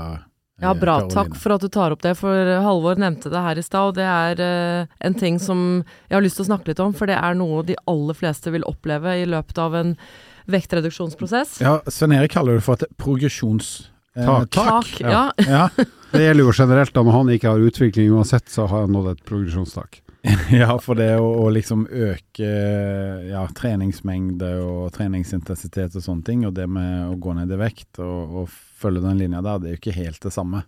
Ja, 0.61 0.75
bra. 0.77 0.99
Karoline. 0.99 1.15
Takk 1.15 1.39
for 1.41 1.55
at 1.55 1.65
du 1.65 1.71
tar 1.73 1.95
opp 1.95 2.03
det, 2.05 2.13
for 2.21 2.51
Halvor 2.61 3.01
nevnte 3.01 3.33
det 3.33 3.41
her 3.41 3.57
i 3.57 3.65
stad, 3.65 3.95
og 3.95 3.97
det 3.97 4.05
er 4.05 4.43
uh, 4.45 4.99
en 5.09 5.17
ting 5.17 5.41
som 5.41 5.63
jeg 6.11 6.19
har 6.19 6.27
lyst 6.27 6.37
til 6.37 6.45
å 6.45 6.51
snakke 6.51 6.75
litt 6.75 6.83
om, 6.85 6.93
for 6.93 7.09
det 7.09 7.17
er 7.17 7.41
noe 7.41 7.65
de 7.65 7.79
aller 7.89 8.21
fleste 8.21 8.53
vil 8.53 8.69
oppleve 8.69 9.17
i 9.23 9.25
løpet 9.25 9.65
av 9.65 9.79
en 9.81 9.97
vektreduksjonsprosess. 10.53 11.59
Ja, 11.65 11.79
Svein 11.91 12.17
Erik 12.17 12.35
kaller 12.37 12.59
det 12.59 12.67
for 12.67 12.79
et 12.79 12.91
progresjonstak. 13.01 13.91
Tak. 14.15 14.51
Tak, 14.55 14.93
ja. 15.01 15.25
ja. 15.47 15.65
Det 16.11 16.23
gjelder 16.25 16.45
jo 16.45 16.55
generelt 16.55 16.95
da, 16.95 17.03
når 17.07 17.15
han 17.15 17.35
ikke 17.37 17.53
har 17.53 17.67
utvikling 17.71 18.15
uansett, 18.15 18.49
så 18.51 18.67
har 18.67 18.87
han 18.87 18.95
nådd 18.97 19.13
et 19.15 19.27
progresjonstak. 19.27 20.03
Ja, 20.53 20.75
for 20.83 20.99
det 20.99 21.15
å, 21.17 21.29
å 21.45 21.47
liksom 21.49 21.87
øke 21.87 22.49
ja, 23.31 23.47
treningsmengde 23.57 24.51
og 24.61 24.91
treningsintensitet 24.93 25.97
og 25.97 26.05
sånne 26.05 26.27
ting, 26.27 26.45
og 26.45 26.53
det 26.59 26.67
med 26.69 27.07
å 27.09 27.17
gå 27.17 27.33
ned 27.39 27.55
i 27.55 27.61
vekt 27.61 28.03
og, 28.05 28.35
og 28.43 28.53
følge 28.53 29.01
den 29.07 29.21
linja 29.23 29.41
der, 29.45 29.63
det 29.63 29.71
er 29.71 29.77
jo 29.77 29.81
ikke 29.81 29.97
helt 29.97 30.21
det 30.21 30.35
samme. 30.35 30.65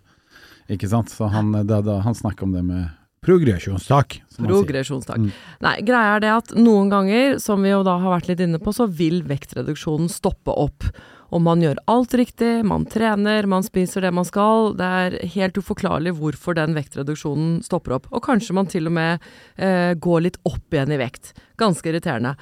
Ikke 0.72 0.88
sant? 0.88 1.12
Så 1.12 1.28
han, 1.32 1.52
da, 1.68 1.82
han 2.06 2.16
snakker 2.16 2.48
om 2.48 2.56
det 2.56 2.64
med 2.64 2.88
progresjonstak. 3.22 4.18
Progresjonstak. 4.36 5.22
Mm. 5.22 5.30
Nei, 5.62 5.76
greia 5.86 6.16
er 6.16 6.22
det 6.24 6.30
at 6.34 6.54
noen 6.58 6.90
ganger, 6.90 7.38
som 7.42 7.62
vi 7.62 7.70
jo 7.70 7.84
da 7.86 7.96
har 8.02 8.16
vært 8.16 8.32
litt 8.32 8.42
inne 8.42 8.58
på, 8.62 8.74
så 8.74 8.88
vil 8.90 9.22
vektreduksjonen 9.28 10.10
stoppe 10.10 10.50
opp. 10.50 10.88
Og 11.32 11.40
man 11.40 11.62
gjør 11.64 11.78
alt 11.88 12.12
riktig, 12.18 12.50
man 12.68 12.84
trener, 12.92 13.46
man 13.48 13.64
spiser 13.64 14.04
det 14.04 14.10
man 14.12 14.26
skal. 14.28 14.74
Det 14.76 14.88
er 15.04 15.16
helt 15.36 15.56
uforklarlig 15.56 16.12
hvorfor 16.18 16.58
den 16.58 16.76
vektreduksjonen 16.76 17.62
stopper 17.64 17.96
opp. 17.96 18.10
Og 18.12 18.20
kanskje 18.26 18.58
man 18.58 18.68
til 18.68 18.90
og 18.90 18.96
med 18.98 19.30
eh, 19.56 19.94
går 19.96 20.26
litt 20.26 20.36
opp 20.48 20.74
igjen 20.74 20.92
i 20.92 21.00
vekt. 21.00 21.32
Ganske 21.62 21.88
irriterende. 21.88 22.34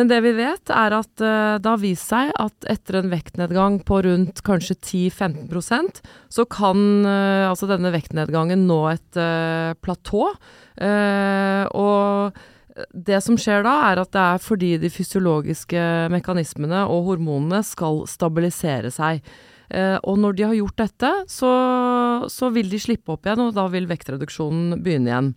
Men 0.00 0.08
det 0.08 0.22
vi 0.24 0.30
vet, 0.32 0.70
er 0.72 0.94
at 0.96 1.20
eh, 1.20 1.58
det 1.60 1.68
har 1.68 1.80
vist 1.82 2.08
seg 2.08 2.30
at 2.40 2.64
etter 2.72 3.02
en 3.02 3.10
vektnedgang 3.12 3.74
på 3.84 3.98
rundt 4.06 4.38
kanskje 4.46 4.78
10-15% 4.78 5.98
så 6.32 6.46
kan 6.48 7.04
eh, 7.04 7.44
altså 7.44 7.68
denne 7.68 7.92
vektnedgangen 7.92 8.62
nå 8.64 8.78
et 8.94 9.18
eh, 9.20 9.74
platå. 9.84 10.30
Og 11.76 12.38
det 12.96 13.18
som 13.20 13.36
skjer 13.36 13.66
da, 13.66 13.74
er 13.90 14.00
at 14.00 14.12
det 14.14 14.22
er 14.22 14.40
fordi 14.40 14.70
de 14.80 14.88
fysiologiske 14.88 15.82
mekanismene 16.14 16.86
og 16.88 17.10
hormonene 17.10 17.60
skal 17.66 18.06
stabilisere 18.08 18.88
seg. 18.94 19.20
Og 20.08 20.16
når 20.22 20.38
de 20.38 20.46
har 20.46 20.56
gjort 20.56 20.80
dette, 20.80 21.10
så, 21.28 21.50
så 22.32 22.48
vil 22.54 22.72
de 22.72 22.80
slippe 22.80 23.12
opp 23.12 23.28
igjen, 23.28 23.42
og 23.44 23.52
da 23.58 23.66
vil 23.74 23.90
vektreduksjonen 23.90 24.80
begynne 24.80 25.12
igjen. 25.12 25.30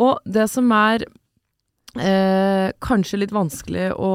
Og 0.00 0.24
det 0.24 0.48
som 0.54 0.72
er 0.72 1.04
eh, 2.00 2.70
kanskje 2.84 3.20
litt 3.20 3.34
vanskelig 3.34 3.90
å 3.96 4.12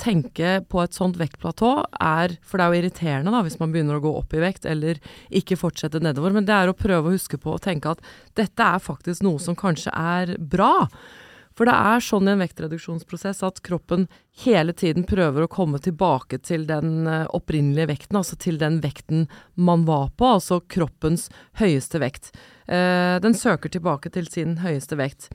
tenke 0.00 0.60
på 0.68 0.82
et 0.82 0.96
sånt 0.96 1.18
vektplatå, 1.20 1.72
er 2.00 2.36
For 2.42 2.58
det 2.58 2.64
er 2.64 2.72
jo 2.72 2.82
irriterende 2.82 3.34
da, 3.34 3.42
hvis 3.46 3.58
man 3.60 3.74
begynner 3.74 3.98
å 3.98 4.04
gå 4.04 4.12
opp 4.20 4.36
i 4.36 4.42
vekt, 4.42 4.68
eller 4.68 5.00
ikke 5.30 5.58
fortsette 5.60 6.02
nedover. 6.02 6.34
Men 6.36 6.48
det 6.48 6.56
er 6.56 6.72
å 6.72 6.78
prøve 6.78 7.10
å 7.10 7.16
huske 7.16 7.40
på 7.40 7.56
å 7.56 7.62
tenke 7.62 7.92
at 7.92 8.06
dette 8.38 8.70
er 8.76 8.82
faktisk 8.82 9.24
noe 9.26 9.42
som 9.42 9.58
kanskje 9.58 9.92
er 9.92 10.36
bra. 10.38 10.88
For 11.56 11.68
det 11.68 11.74
er 11.76 12.04
sånn 12.04 12.28
i 12.28 12.32
en 12.32 12.40
vektreduksjonsprosess 12.40 13.42
at 13.44 13.60
kroppen 13.66 14.06
hele 14.44 14.72
tiden 14.76 15.04
prøver 15.08 15.44
å 15.44 15.50
komme 15.52 15.80
tilbake 15.84 16.38
til 16.40 16.64
den 16.68 17.04
eh, 17.04 17.26
opprinnelige 17.36 17.90
vekten, 17.90 18.18
altså 18.20 18.38
til 18.40 18.56
den 18.60 18.80
vekten 18.84 19.26
man 19.54 19.84
var 19.88 20.08
på, 20.16 20.30
altså 20.38 20.62
kroppens 20.64 21.28
høyeste 21.60 22.00
vekt. 22.02 22.32
Eh, 22.64 23.18
den 23.20 23.36
søker 23.36 23.72
tilbake 23.72 24.12
til 24.14 24.30
sin 24.32 24.58
høyeste 24.64 24.96
vekt. 25.00 25.28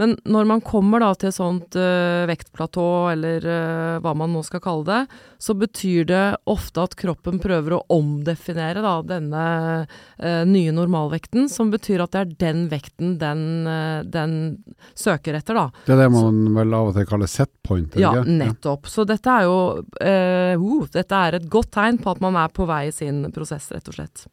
Men 0.00 0.14
når 0.24 0.46
man 0.48 0.62
kommer 0.64 1.02
da 1.02 1.10
til 1.18 1.28
et 1.28 1.36
sånt 1.36 1.76
uh, 1.76 2.24
vektplatå, 2.30 2.84
eller 3.12 3.44
uh, 3.44 3.98
hva 4.00 4.14
man 4.16 4.32
nå 4.32 4.40
skal 4.46 4.62
kalle 4.64 4.86
det, 4.86 5.18
så 5.42 5.56
betyr 5.58 6.06
det 6.08 6.22
ofte 6.50 6.86
at 6.86 6.96
kroppen 7.00 7.40
prøver 7.42 7.76
å 7.76 7.82
omdefinere 7.92 8.84
da 8.84 8.94
denne 9.04 9.44
uh, 9.84 10.42
nye 10.48 10.72
normalvekten, 10.76 11.50
som 11.52 11.72
betyr 11.74 12.04
at 12.04 12.16
det 12.16 12.22
er 12.22 12.34
den 12.46 12.64
vekten 12.72 13.18
den, 13.20 13.44
den 14.08 14.34
søker 14.96 15.36
etter, 15.36 15.58
da. 15.58 15.84
Det 15.84 15.96
er 15.96 16.04
det 16.04 16.10
man 16.16 16.42
vel 16.56 16.80
av 16.80 16.90
og 16.90 16.96
til 16.96 17.08
kaller 17.10 17.30
set 17.30 17.52
point? 17.66 18.00
Ja, 18.00 18.14
ikke? 18.22 18.36
nettopp. 18.40 18.88
Så 18.88 19.04
dette 19.08 19.36
er 19.36 19.48
jo 19.48 19.60
uh, 19.84 20.86
Dette 20.90 21.24
er 21.28 21.36
et 21.36 21.48
godt 21.50 21.74
tegn 21.76 22.00
på 22.00 22.12
at 22.14 22.20
man 22.22 22.36
er 22.40 22.52
på 22.54 22.64
vei 22.68 22.86
i 22.88 22.94
sin 22.94 23.26
prosess, 23.34 23.68
rett 23.74 23.88
og 23.90 23.96
slett. 23.96 24.24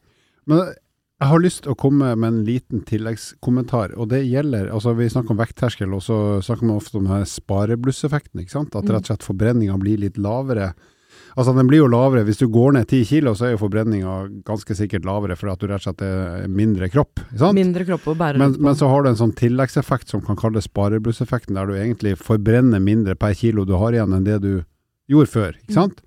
Men 0.48 0.70
jeg 1.18 1.30
har 1.32 1.40
lyst 1.42 1.64
til 1.66 1.74
å 1.74 1.78
komme 1.80 2.12
med 2.16 2.28
en 2.28 2.44
liten 2.46 2.84
tilleggskommentar, 2.86 3.96
og 3.98 4.10
det 4.12 4.20
gjelder 4.28 4.70
altså 4.70 4.94
Vi 4.98 5.08
snakker 5.10 5.34
om 5.34 5.40
vektterskel, 5.42 5.94
og 5.98 6.04
så 6.06 6.18
snakker 6.46 6.68
man 6.70 6.78
ofte 6.78 7.00
om 7.00 7.08
spareblusseffekten. 7.26 8.42
ikke 8.42 8.52
sant? 8.54 8.76
At 8.76 8.86
Mm. 8.86 8.92
rett 8.94 9.10
og 9.10 9.18
slett 9.18 9.26
forbrenninga 9.26 9.80
blir 9.80 9.98
litt 9.98 10.18
lavere. 10.18 10.74
Altså 11.36 11.56
Den 11.56 11.68
blir 11.68 11.80
jo 11.84 11.88
lavere 11.88 12.24
hvis 12.26 12.38
du 12.38 12.48
går 12.48 12.74
ned 12.74 12.88
ti 12.88 13.04
kilo, 13.04 13.34
så 13.34 13.46
er 13.46 13.52
jo 13.58 13.68
forbrenninga 13.68 14.44
ganske 14.44 14.74
sikkert 14.76 15.06
lavere 15.06 15.36
fordi 15.38 15.52
at 15.54 15.60
du 15.60 15.68
rett 15.68 15.88
og 15.88 15.96
slett 15.96 16.02
er 16.02 16.48
mindre 16.48 16.90
kropp. 16.90 17.20
ikke 17.32 17.40
sant? 17.40 17.56
Mindre 17.56 17.86
kropp 17.86 18.06
å 18.08 18.16
bære 18.18 18.38
Men, 18.38 18.56
men 18.60 18.76
så 18.76 18.88
har 18.90 19.04
du 19.04 19.10
en 19.10 19.16
sånn 19.16 19.36
tilleggseffekt 19.36 20.08
som 20.10 20.22
kan 20.22 20.36
kalles 20.36 20.66
spareblusseffekten, 20.66 21.54
der 21.56 21.66
du 21.66 21.74
egentlig 21.74 22.18
forbrenner 22.18 22.80
mindre 22.80 23.16
per 23.16 23.34
kilo 23.34 23.66
du 23.66 23.74
har 23.78 23.92
igjen 23.92 24.14
enn 24.14 24.24
det 24.24 24.42
du 24.42 24.64
gjorde 25.10 25.30
før. 25.30 25.52
Mm. 25.54 25.62
ikke 25.66 25.74
sant? 25.74 26.02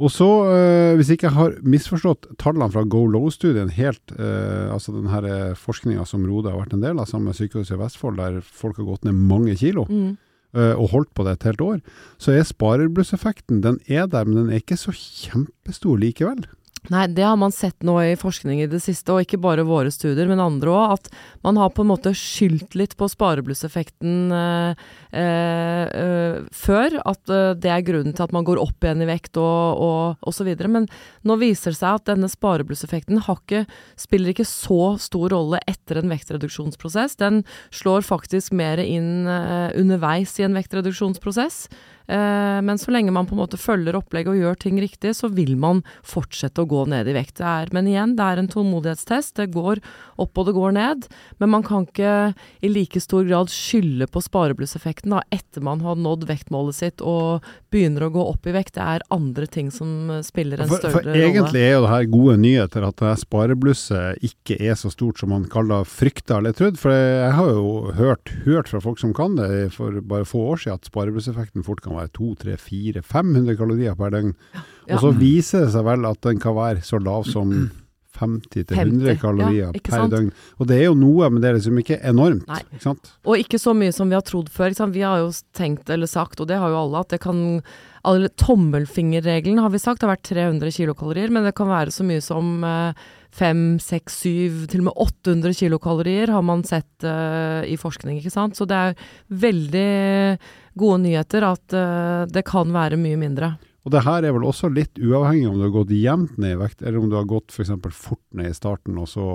Og 0.00 0.08
så, 0.08 0.28
eh, 0.48 0.94
hvis 0.96 1.10
ikke 1.12 1.28
jeg 1.28 1.36
har 1.36 1.58
misforstått 1.60 2.30
tallene 2.40 2.70
fra 2.72 2.86
Go 2.88 3.04
Low-studien 3.04 3.68
helt, 3.76 4.14
eh, 4.16 4.72
altså 4.72 4.94
den 4.96 5.10
her 5.12 5.26
øh, 5.28 5.52
forskninga 5.58 6.06
som 6.08 6.24
Rode 6.24 6.48
har 6.48 6.62
vært 6.62 6.72
en 6.76 6.84
del 6.84 6.98
av 6.98 7.10
sammen 7.10 7.28
med 7.28 7.36
Sykehuset 7.36 7.76
i 7.76 7.80
Vestfold, 7.82 8.16
der 8.16 8.40
folk 8.40 8.80
har 8.80 8.88
gått 8.88 9.04
ned 9.04 9.14
mange 9.14 9.56
kilo 9.60 9.86
Mm. 9.90 10.16
Eh, 10.50 10.74
og 10.74 10.90
holdt 10.90 11.12
på 11.14 11.22
det 11.22 11.36
et 11.36 11.44
helt 11.46 11.60
år, 11.62 11.76
så 12.18 12.32
er 12.34 12.42
spareblusseffekten, 12.42 13.60
den 13.62 13.76
er 13.86 14.08
der, 14.10 14.24
men 14.26 14.34
den 14.34 14.48
er 14.50 14.58
ikke 14.58 14.78
så 14.80 14.90
kjempestor 14.90 16.00
likevel. 16.02 16.42
Nei, 16.88 17.04
det 17.12 17.22
har 17.22 17.36
man 17.38 17.52
sett 17.52 17.84
nå 17.86 17.98
i 18.02 18.16
forskning 18.18 18.62
i 18.64 18.68
det 18.70 18.80
siste, 18.82 19.12
og 19.12 19.22
ikke 19.22 19.38
bare 19.42 19.66
våre 19.68 19.92
studier, 19.94 20.26
men 20.26 20.42
andre 20.42 20.72
òg, 20.72 20.96
at 20.96 21.10
man 21.46 21.60
har 21.60 21.70
på 21.76 21.84
en 21.84 21.90
måte 21.92 22.14
skyldt 22.16 22.74
litt 22.78 22.96
på 22.98 23.06
spareblusseffekten 23.12 24.34
eh, 24.34 24.88
eh, 25.12 25.84
eh, 25.86 26.40
før. 26.54 26.96
At 27.08 27.30
eh, 27.32 27.52
det 27.58 27.72
er 27.72 27.84
grunnen 27.86 28.16
til 28.16 28.26
at 28.26 28.34
man 28.34 28.46
går 28.46 28.60
opp 28.62 28.84
igjen 28.84 29.04
i 29.04 29.08
vekt 29.10 29.38
og, 29.40 29.82
og, 30.20 30.32
så 30.34 30.46
videre. 30.46 30.70
Men 30.72 30.88
nå 31.26 31.36
viser 31.40 31.74
det 31.74 31.80
seg 31.80 32.00
at 32.00 32.08
denne 32.12 32.30
spareblusseffekten 32.30 33.20
ikke, 33.20 33.64
spiller 34.00 34.32
ikke 34.32 34.48
så 34.48 34.96
stor 35.02 35.34
rolle 35.34 35.62
etter 35.70 36.00
en 36.00 36.12
vektreduksjonsprosess. 36.12 37.18
Den 37.20 37.42
slår 37.74 38.06
faktisk 38.06 38.54
mer 38.56 38.82
inn 38.82 39.28
eh, 39.30 39.70
underveis 39.78 40.38
i 40.40 40.46
en 40.46 40.58
vektreduksjonsprosess. 40.58 41.66
Eh, 42.10 42.58
men 42.66 42.78
så 42.78 42.90
lenge 42.90 43.12
man 43.14 43.28
på 43.28 43.36
en 43.36 43.42
måte 43.44 43.58
følger 43.60 43.94
opplegget 43.94 44.32
og 44.32 44.40
gjør 44.40 44.58
ting 44.58 44.80
riktig, 44.82 45.12
så 45.14 45.30
vil 45.30 45.54
man 45.60 45.84
fortsette 46.02 46.62
å 46.62 46.68
gå 46.68 46.82
ned 46.90 47.06
i 47.10 47.14
vekt. 47.14 47.38
Er, 47.38 47.70
men 47.76 47.86
igjen, 47.86 48.16
det 48.18 48.26
er 48.26 48.40
en 48.40 48.50
tålmodighetstest. 48.50 49.36
Det 49.38 49.52
går 49.54 49.82
opp 50.20 50.40
og 50.40 50.48
det 50.48 50.56
går 50.56 50.74
ned. 50.74 51.06
Men 51.38 51.54
man 51.54 51.66
kan 51.66 51.86
ikke 51.86 52.32
i 52.66 52.72
like 52.72 53.02
stor 53.02 53.26
grad 53.28 53.52
skylde 53.54 54.10
på 54.10 54.24
spareblusseffekten 54.26 54.99
da, 55.08 55.22
etter 55.32 55.64
man 55.64 55.80
har 55.80 55.96
nådd 55.96 56.26
vektmålet 56.28 56.76
sitt 56.76 57.00
og 57.00 57.46
begynner 57.72 58.04
å 58.06 58.10
gå 58.12 58.24
opp 58.32 58.46
i 58.46 58.54
vekt. 58.54 58.74
Det 58.76 58.84
er 58.84 59.04
andre 59.14 59.48
ting 59.50 59.70
som 59.72 60.10
eh, 60.12 60.22
spiller 60.26 60.60
en 60.60 60.68
større 60.68 60.92
rolle. 60.92 60.92
for 60.92 61.08
for 61.08 61.22
egentlig 61.24 61.62
er 61.64 61.72
jo 61.74 61.84
det 61.86 61.92
her 61.94 62.08
gode 62.12 62.36
nyheter 62.42 62.86
at 62.86 63.00
det 63.00 63.14
spareblusset 63.22 64.26
ikke 64.30 64.58
er 64.60 64.76
så 64.78 64.92
stort 64.92 65.22
som 65.22 65.32
man 65.32 65.46
kaller 65.50 65.88
frykta 65.88 66.38
eller 66.40 66.56
trodd. 66.56 66.78
For 66.80 66.92
jeg 66.92 67.32
har 67.38 67.52
jo 67.54 67.94
hørt, 67.96 68.34
hørt 68.44 68.68
fra 68.68 68.82
folk 68.84 69.00
som 69.00 69.14
kan 69.16 69.38
det 69.40 69.70
for 69.76 70.00
bare 70.04 70.28
få 70.28 70.44
år 70.52 70.64
siden 70.64 70.80
at 70.80 70.90
spareblusseffekten 70.90 71.64
fort 71.66 71.80
kan 71.84 71.96
være 71.96 72.12
2, 72.18 72.34
3, 72.44 72.58
4, 72.60 73.04
500 73.06 73.56
kalorier 73.60 73.96
per 73.98 74.12
døgn. 74.14 74.34
Ja. 74.54 74.66
Og 74.96 75.04
så 75.04 75.14
viser 75.16 75.66
det 75.66 75.74
seg 75.74 75.86
vel 75.86 76.08
at 76.08 76.20
den 76.26 76.40
kan 76.42 76.56
være 76.56 76.84
så 76.84 76.98
lav 77.00 77.24
som 77.28 77.70
50-100 78.18 79.20
kalorier 79.20 79.68
ja, 79.68 79.84
per 79.86 80.08
døgn. 80.10 80.32
Og 80.58 80.68
det 80.68 80.80
er 80.80 80.88
jo 80.88 80.96
noe, 80.98 81.28
men 81.30 81.42
det 81.42 81.50
er 81.50 81.58
liksom 81.58 81.78
ikke 81.80 82.00
enormt. 82.06 82.48
Nei. 82.50 82.62
Ikke 82.74 82.82
sant? 82.88 83.12
Og 83.24 83.40
ikke 83.40 83.60
så 83.62 83.74
mye 83.76 83.94
som 83.94 84.10
vi 84.10 84.18
har 84.18 84.26
trodd 84.26 84.50
før. 84.52 84.74
Vi 84.90 85.04
har 85.06 85.22
jo 85.22 85.30
tenkt, 85.56 85.90
eller 85.90 86.10
sagt, 86.10 86.42
og 86.42 86.50
det 86.50 86.58
har 86.60 86.72
jo 86.72 86.82
alle, 86.82 87.04
at 87.04 87.14
det 87.14 87.20
kan 87.22 87.62
alle, 88.08 88.30
Tommelfingerregelen 88.40 89.60
har 89.60 89.72
vi 89.72 89.80
sagt 89.82 90.04
har 90.04 90.14
vært 90.14 90.28
300 90.28 90.72
kilokalorier, 90.72 91.32
men 91.32 91.44
det 91.46 91.54
kan 91.58 91.68
være 91.70 91.92
så 91.94 92.06
mye 92.06 92.22
som 92.24 92.64
eh, 92.64 93.08
5, 93.36 93.78
6, 93.84 94.16
7, 94.24 94.66
til 94.72 94.82
og 94.82 94.88
med 94.88 95.02
800 95.04 95.54
kilokalorier 95.60 96.32
har 96.34 96.42
man 96.42 96.64
sett 96.66 97.06
uh, 97.06 97.62
i 97.62 97.76
forskning, 97.78 98.18
ikke 98.18 98.32
sant. 98.32 98.58
Så 98.58 98.66
det 98.66 98.78
er 98.78 99.04
veldig 99.30 100.38
gode 100.80 101.02
nyheter 101.04 101.46
at 101.46 101.76
uh, 101.76 102.26
det 102.26 102.42
kan 102.48 102.72
være 102.74 102.98
mye 103.00 103.20
mindre. 103.20 103.52
Og 103.86 103.94
det 103.94 104.02
her 104.04 104.26
er 104.28 104.34
vel 104.36 104.44
også 104.44 104.68
litt 104.72 104.98
uavhengig 105.00 105.48
om 105.48 105.56
du 105.56 105.64
har 105.64 105.72
gått 105.72 105.90
jevnt 105.96 106.36
ned 106.38 106.52
i 106.58 106.60
vekt, 106.60 106.82
eller 106.82 107.00
om 107.00 107.08
du 107.08 107.16
har 107.16 107.24
gått 107.28 107.54
f.eks. 107.54 107.72
fort 107.96 108.22
ned 108.36 108.50
i 108.52 108.56
starten, 108.56 108.98
og 109.00 109.08
så 109.08 109.26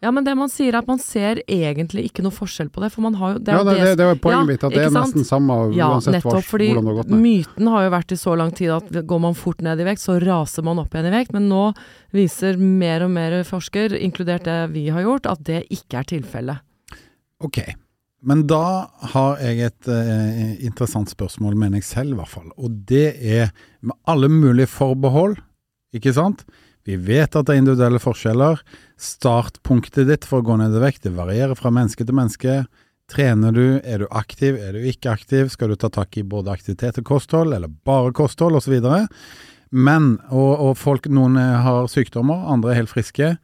Ja, 0.00 0.12
men 0.14 0.22
det 0.22 0.36
man 0.38 0.46
sier 0.46 0.70
er 0.70 0.78
at 0.78 0.86
man 0.86 1.00
ser 1.02 1.40
egentlig 1.50 2.04
ikke 2.06 2.22
noe 2.22 2.30
forskjell 2.30 2.68
på 2.70 2.78
det, 2.84 2.92
for 2.94 3.02
man 3.02 3.16
har 3.18 3.32
jo 3.34 3.40
det 3.42 3.56
Ja, 3.56 3.64
det, 3.66 3.74
det, 3.82 3.96
det 3.98 4.06
var 4.06 4.20
poenget 4.22 4.38
Ja, 4.38 4.46
mitt, 4.52 4.66
at 4.68 4.76
det 4.76 4.84
er 4.84 4.94
nesten 4.94 5.26
samme 5.26 5.56
Ja, 5.74 5.88
uansett 5.96 6.14
hva, 6.14 6.36
nettopp, 6.36 6.46
fordi 6.46 6.68
hvordan 6.70 6.86
du 6.86 6.92
har 6.92 6.98
gått 7.00 7.10
ned. 7.10 7.24
myten 7.24 7.72
har 7.74 7.88
jo 7.88 7.90
vært 7.96 8.14
i 8.14 8.20
så 8.22 8.36
lang 8.38 8.54
tid 8.54 8.70
at 8.76 9.00
går 9.10 9.20
man 9.26 9.34
fort 9.34 9.66
ned 9.66 9.82
i 9.82 9.88
vekt, 9.90 10.04
så 10.04 10.20
raser 10.22 10.62
man 10.70 10.78
opp 10.78 10.94
igjen 10.94 11.10
i 11.10 11.14
vekt. 11.16 11.34
Men 11.34 11.50
nå 11.50 11.64
viser 12.14 12.62
mer 12.62 13.02
og 13.08 13.10
mer 13.18 13.40
forsker, 13.48 13.98
inkludert 13.98 14.46
det 14.46 14.60
vi 14.76 14.86
har 14.94 15.02
gjort, 15.02 15.26
at 15.26 15.42
det 15.50 15.64
ikke 15.74 15.98
er 16.04 16.10
tilfellet. 16.14 16.62
Ok, 17.42 17.58
men 18.20 18.46
da 18.50 18.88
har 19.12 19.42
jeg 19.42 19.60
et 19.68 19.90
eh, 19.92 20.54
interessant 20.66 21.10
spørsmål, 21.10 21.54
mener 21.58 21.78
jeg 21.78 21.86
selv 21.86 22.16
i 22.16 22.18
hvert 22.18 22.32
fall. 22.32 22.48
Og 22.58 22.80
det 22.88 23.12
er 23.22 23.52
med 23.80 23.94
alle 24.10 24.30
mulige 24.32 24.70
forbehold, 24.72 25.36
ikke 25.94 26.14
sant? 26.16 26.42
Vi 26.88 26.96
vet 26.96 27.36
at 27.36 27.46
det 27.46 27.54
er 27.54 27.62
individuelle 27.62 28.00
forskjeller. 28.02 28.62
Startpunktet 28.98 30.08
ditt 30.08 30.26
for 30.26 30.40
å 30.40 30.46
gå 30.46 30.56
ned 30.58 30.74
i 30.74 30.82
vekt 30.82 31.04
det 31.04 31.14
varierer 31.14 31.58
fra 31.58 31.70
menneske 31.74 32.06
til 32.06 32.16
menneske. 32.16 32.62
Trener 33.08 33.54
du, 33.54 33.66
er 33.84 34.02
du 34.02 34.08
aktiv, 34.10 34.56
er 34.56 34.74
du 34.74 34.88
ikke 34.88 35.12
aktiv, 35.14 35.52
skal 35.52 35.70
du 35.70 35.78
ta 35.80 35.90
tak 35.92 36.18
i 36.18 36.26
både 36.26 36.52
aktivitet 36.52 36.98
og 37.00 37.06
kosthold, 37.08 37.54
eller 37.56 37.70
bare 37.86 38.12
kosthold 38.16 38.58
osv. 38.58 38.80
Men, 39.70 40.10
og, 40.32 40.50
og 40.64 40.74
folk, 40.80 41.06
noen 41.12 41.38
har 41.38 41.86
sykdommer, 41.92 42.48
andre 42.50 42.72
er 42.72 42.82
helt 42.82 42.92
friske. 42.92 43.36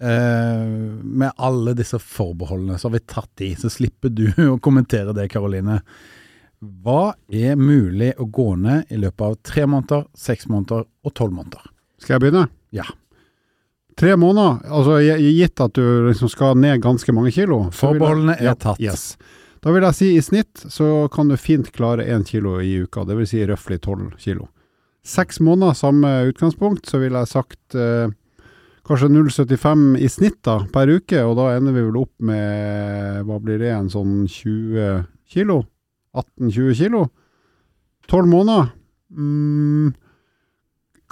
Eh, 0.00 0.66
med 1.02 1.32
alle 1.36 1.72
disse 1.74 1.98
forbeholdene 1.98 2.76
så 2.78 2.86
har 2.88 2.94
vi 2.98 3.04
tatt 3.10 3.30
de, 3.40 3.48
så 3.58 3.70
slipper 3.72 4.12
du 4.14 4.26
å 4.52 4.58
kommentere 4.62 5.14
det, 5.16 5.28
Karoline. 5.32 5.80
Hva 6.62 7.12
er 7.30 7.58
mulig 7.58 8.12
å 8.18 8.26
gå 8.34 8.52
ned 8.58 8.90
i 8.94 8.98
løpet 8.98 9.24
av 9.26 9.36
tre 9.46 9.66
måneder, 9.70 10.06
seks 10.18 10.48
måneder 10.50 10.86
og 11.06 11.14
tolv 11.18 11.34
måneder? 11.36 11.66
Skal 12.02 12.16
jeg 12.16 12.24
begynne? 12.26 12.46
Ja. 12.74 12.86
Tre 13.98 14.14
måneder, 14.18 14.60
altså 14.70 15.00
gitt 15.02 15.58
at 15.62 15.74
du 15.74 15.82
liksom 16.06 16.30
skal 16.30 16.54
ned 16.58 16.82
ganske 16.84 17.10
mange 17.14 17.32
kilo. 17.34 17.64
Forbeholdene 17.74 18.36
jeg- 18.38 18.42
er 18.46 18.50
Ja, 18.52 18.54
tatt. 18.54 18.80
Yes. 18.82 19.16
Da 19.62 19.72
vil 19.74 19.82
jeg 19.82 19.94
si 19.98 20.08
i 20.16 20.20
snitt 20.22 20.54
så 20.70 21.08
kan 21.10 21.26
du 21.28 21.36
fint 21.36 21.72
klare 21.74 22.06
én 22.06 22.22
kilo 22.26 22.60
i 22.62 22.76
uka, 22.86 23.02
det 23.04 23.16
vil 23.18 23.26
si 23.26 23.40
røftlig 23.46 23.80
tolv 23.82 24.14
kilo. 24.18 24.46
Seks 25.02 25.40
måneder, 25.40 25.74
samme 25.74 26.12
utgangspunkt, 26.30 26.86
så 26.86 27.00
ville 27.02 27.18
jeg 27.18 27.26
sagt 27.32 27.74
eh, 27.74 28.10
kanskje 28.88 29.10
0,75 29.12 29.98
i 30.00 30.08
snitt 30.08 30.40
da, 30.46 30.62
per 30.72 30.88
uke, 30.88 31.20
og 31.26 31.36
da 31.36 31.52
ender 31.58 31.76
vi 31.76 31.84
vel 31.84 32.00
opp 32.00 32.14
med, 32.24 33.22
hva 33.28 33.38
blir 33.42 33.60
det, 33.60 33.72
en 33.74 33.90
sånn 33.92 34.22
20 34.24 35.02
kilo? 35.28 35.62
18-20 36.16 36.78
kilo? 36.78 37.02
12 38.08 38.30
måneder? 38.32 38.70
Mm, 39.12 39.92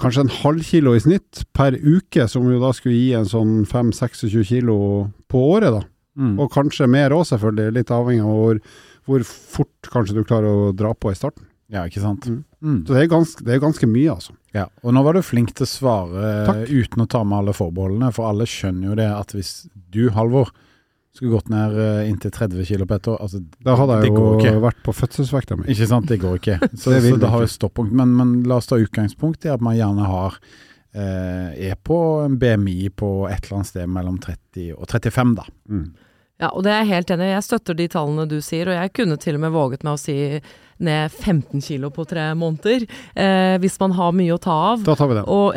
kanskje 0.01 0.25
en 0.25 0.33
halv 0.39 0.65
kilo 0.65 0.95
i 0.97 1.03
snitt 1.05 1.45
per 1.57 1.77
uke, 1.77 2.25
som 2.33 2.49
jo 2.49 2.63
da 2.63 2.73
skulle 2.77 2.97
gi 2.97 3.13
en 3.19 3.29
sånn 3.29 3.59
5-26 3.69 4.49
kilo 4.49 4.79
på 5.29 5.43
året 5.53 5.77
da. 5.77 5.85
Mm. 6.17 6.39
Og 6.41 6.49
kanskje 6.53 6.89
mer 6.89 7.13
òg, 7.13 7.27
selvfølgelig, 7.29 7.77
litt 7.77 7.93
avhengig 7.93 8.25
av 8.25 8.41
hvor, 8.41 8.63
hvor 9.05 9.27
fort 9.29 9.93
kanskje 9.93 10.17
du 10.17 10.25
klarer 10.25 10.49
å 10.49 10.73
dra 10.77 10.95
på 10.97 11.13
i 11.13 11.19
starten. 11.19 11.45
Ja, 11.73 11.83
ikke 11.89 12.03
sant. 12.03 12.29
Mm. 12.31 12.43
Mm. 12.63 12.77
Så 12.87 12.95
det 12.95 13.01
er 13.03 13.09
ganske, 13.11 13.47
det 13.47 13.57
er 13.57 13.63
ganske 13.63 13.89
mye, 13.91 14.13
altså. 14.15 14.37
Ja, 14.55 14.69
og 14.83 14.95
nå 14.95 15.03
var 15.05 15.17
du 15.17 15.23
flink 15.27 15.51
til 15.57 15.67
å 15.67 15.71
svare 15.71 16.29
Takk. 16.47 16.63
uten 16.71 17.03
å 17.03 17.09
ta 17.11 17.25
med 17.27 17.41
alle 17.41 17.55
forbeholdene, 17.57 18.13
for 18.15 18.31
alle 18.31 18.47
skjønner 18.49 18.93
jo 18.93 18.99
det 19.01 19.09
at 19.11 19.35
hvis 19.37 19.51
du, 19.75 20.07
Halvor, 20.15 20.53
skulle 21.17 21.33
gått 21.33 21.49
ned 21.49 21.75
eh, 21.81 22.07
inntil 22.11 22.33
30 22.35 22.67
kg 22.69 22.87
på 22.87 22.97
ett 22.99 23.09
år, 23.09 23.21
altså 23.25 23.41
Da 23.65 23.75
hadde 23.81 23.99
jeg 24.05 24.13
jo 24.13 24.63
vært 24.63 24.83
på 24.85 24.95
fødselsvekta 24.95 25.57
mi. 25.57 25.69
Ikke 25.73 25.89
sant, 25.89 26.09
det 26.13 26.21
går 26.23 26.39
ikke. 26.41 26.59
Så, 26.81 26.93
Det 26.93 27.03
så 27.07 27.21
det 27.21 27.31
har 27.33 27.45
jo 27.45 27.51
stoppunkt. 27.51 27.95
Men, 27.97 28.13
men 28.19 28.35
la 28.49 28.61
oss 28.61 28.69
ta 28.69 28.79
utgangspunkt 28.81 29.47
i 29.49 29.53
at 29.53 29.65
man 29.65 29.79
gjerne 29.79 30.07
har 30.07 30.37
eh, 30.93 31.71
er 31.71 31.79
på 31.83 32.01
en 32.25 32.37
BMI 32.41 32.91
på 32.93 33.11
et 33.31 33.47
eller 33.47 33.63
annet 33.63 33.73
sted 33.73 33.89
mellom 33.97 34.19
30 34.23 34.75
og 34.77 34.85
35, 34.93 35.35
da. 35.41 35.49
Mm. 35.73 35.87
Ja, 36.37 36.51
og 36.53 36.67
det 36.67 36.73
er 36.73 36.83
jeg 36.83 36.93
helt 36.93 37.11
enig 37.15 37.31
i. 37.31 37.35
Jeg 37.35 37.45
støtter 37.47 37.77
de 37.77 37.89
tallene 37.89 38.27
du 38.29 38.41
sier, 38.45 38.69
og 38.69 38.77
jeg 38.77 38.93
kunne 38.99 39.17
til 39.21 39.39
og 39.39 39.45
med 39.47 39.55
våget 39.55 39.85
meg 39.87 39.97
å 39.97 40.01
si 40.01 40.17
ned 40.85 41.13
15 41.13 41.63
kilo 41.65 41.89
på 41.91 42.05
tre 42.05 42.27
måneder, 42.37 42.85
eh, 43.17 43.55
hvis 43.63 43.79
man 43.81 43.95
har 43.97 44.13
mye 44.13 44.35
å 44.35 44.43
ta 44.43 44.57
av. 44.75 44.83
Da 44.85 44.97
tar 44.99 45.09
vi 45.09 45.17
det. 45.17 45.23
Og, 45.33 45.57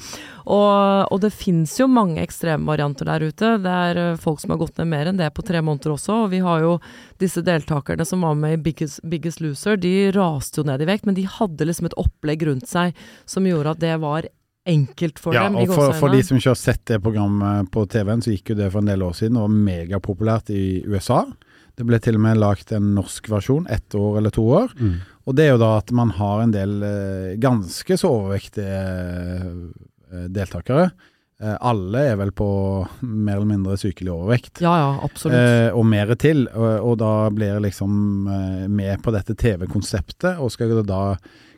og, 0.56 1.12
og 1.12 1.18
det 1.20 1.30
fins 1.36 1.74
jo 1.76 1.90
mange 1.92 2.22
ekstremvarianter 2.24 3.10
der 3.10 3.26
ute. 3.28 3.50
Det 3.60 3.74
er 3.88 4.00
eh, 4.00 4.22
folk 4.22 4.40
som 4.40 4.54
har 4.54 4.62
gått 4.62 4.80
ned 4.80 4.88
mer 4.94 5.10
enn 5.10 5.20
det 5.20 5.28
på 5.36 5.44
tre 5.44 5.60
måneder 5.60 5.92
også. 5.98 6.22
Og 6.24 6.32
vi 6.32 6.40
har 6.46 6.64
jo 6.64 6.78
disse 7.20 7.44
deltakerne 7.44 8.08
som 8.08 8.24
var 8.24 8.38
med 8.40 8.56
i 8.56 8.62
Biggest, 8.70 9.02
Biggest 9.04 9.44
Loser. 9.44 9.76
De 9.76 9.92
raste 10.16 10.62
jo 10.62 10.68
ned 10.70 10.80
i 10.80 10.88
vekt, 10.88 11.04
men 11.04 11.18
de 11.20 11.26
hadde 11.28 11.68
liksom 11.68 11.90
et 11.90 11.98
opplegg 12.00 12.46
rundt 12.48 12.70
seg 12.70 12.96
som 13.28 13.44
gjorde 13.44 13.76
at 13.76 13.84
det 13.84 13.98
var 14.00 14.32
enkelt 14.66 15.18
for 15.20 15.36
Ja, 15.36 15.44
dem. 15.44 15.58
Ja, 15.58 15.68
og 15.68 15.74
for, 15.76 15.94
for 15.98 16.14
de 16.14 16.22
som 16.24 16.38
ikke 16.38 16.54
har 16.54 16.60
sett 16.60 16.84
det 16.88 17.00
programmet 17.04 17.70
på 17.74 17.84
TV-en, 17.90 18.22
så 18.24 18.32
gikk 18.34 18.54
jo 18.54 18.58
det 18.62 18.70
for 18.72 18.80
en 18.82 18.90
del 18.90 19.04
år 19.04 19.16
siden 19.18 19.38
og 19.38 19.48
var 19.48 19.56
megapopulært 19.68 20.52
i 20.54 20.64
USA. 20.88 21.24
Det 21.74 21.86
ble 21.86 21.98
til 22.02 22.18
og 22.18 22.22
med 22.22 22.38
lagt 22.38 22.70
en 22.74 22.92
norsk 22.96 23.28
versjon, 23.32 23.66
ett 23.72 23.94
år 23.98 24.20
eller 24.20 24.34
to 24.34 24.44
år. 24.60 24.74
Mm. 24.78 25.00
Og 25.26 25.36
det 25.36 25.46
er 25.46 25.54
jo 25.54 25.62
da 25.64 25.72
at 25.80 25.90
man 25.96 26.12
har 26.14 26.44
en 26.44 26.54
del 26.54 26.76
eh, 26.86 27.32
ganske 27.42 27.98
så 27.98 28.12
overvektige 28.20 28.78
eh, 29.42 30.28
deltakere. 30.32 30.92
Eh, 31.42 31.56
alle 31.66 32.04
er 32.12 32.20
vel 32.20 32.30
på 32.36 32.48
mer 33.02 33.40
eller 33.40 33.50
mindre 33.50 33.78
sykelig 33.80 34.12
overvekt. 34.14 34.62
Ja, 34.62 34.74
ja, 34.80 34.92
absolutt. 35.02 35.40
Eh, 35.40 35.70
og 35.74 35.88
mer 35.90 36.14
til, 36.20 36.46
og, 36.54 36.68
og 36.92 37.00
da 37.02 37.14
blir 37.34 37.56
jeg 37.56 37.66
liksom 37.66 37.96
med 38.70 39.02
på 39.02 39.16
dette 39.16 39.34
TV-konseptet, 39.34 40.38
og 40.38 40.54
skal 40.54 40.78
da 40.86 41.02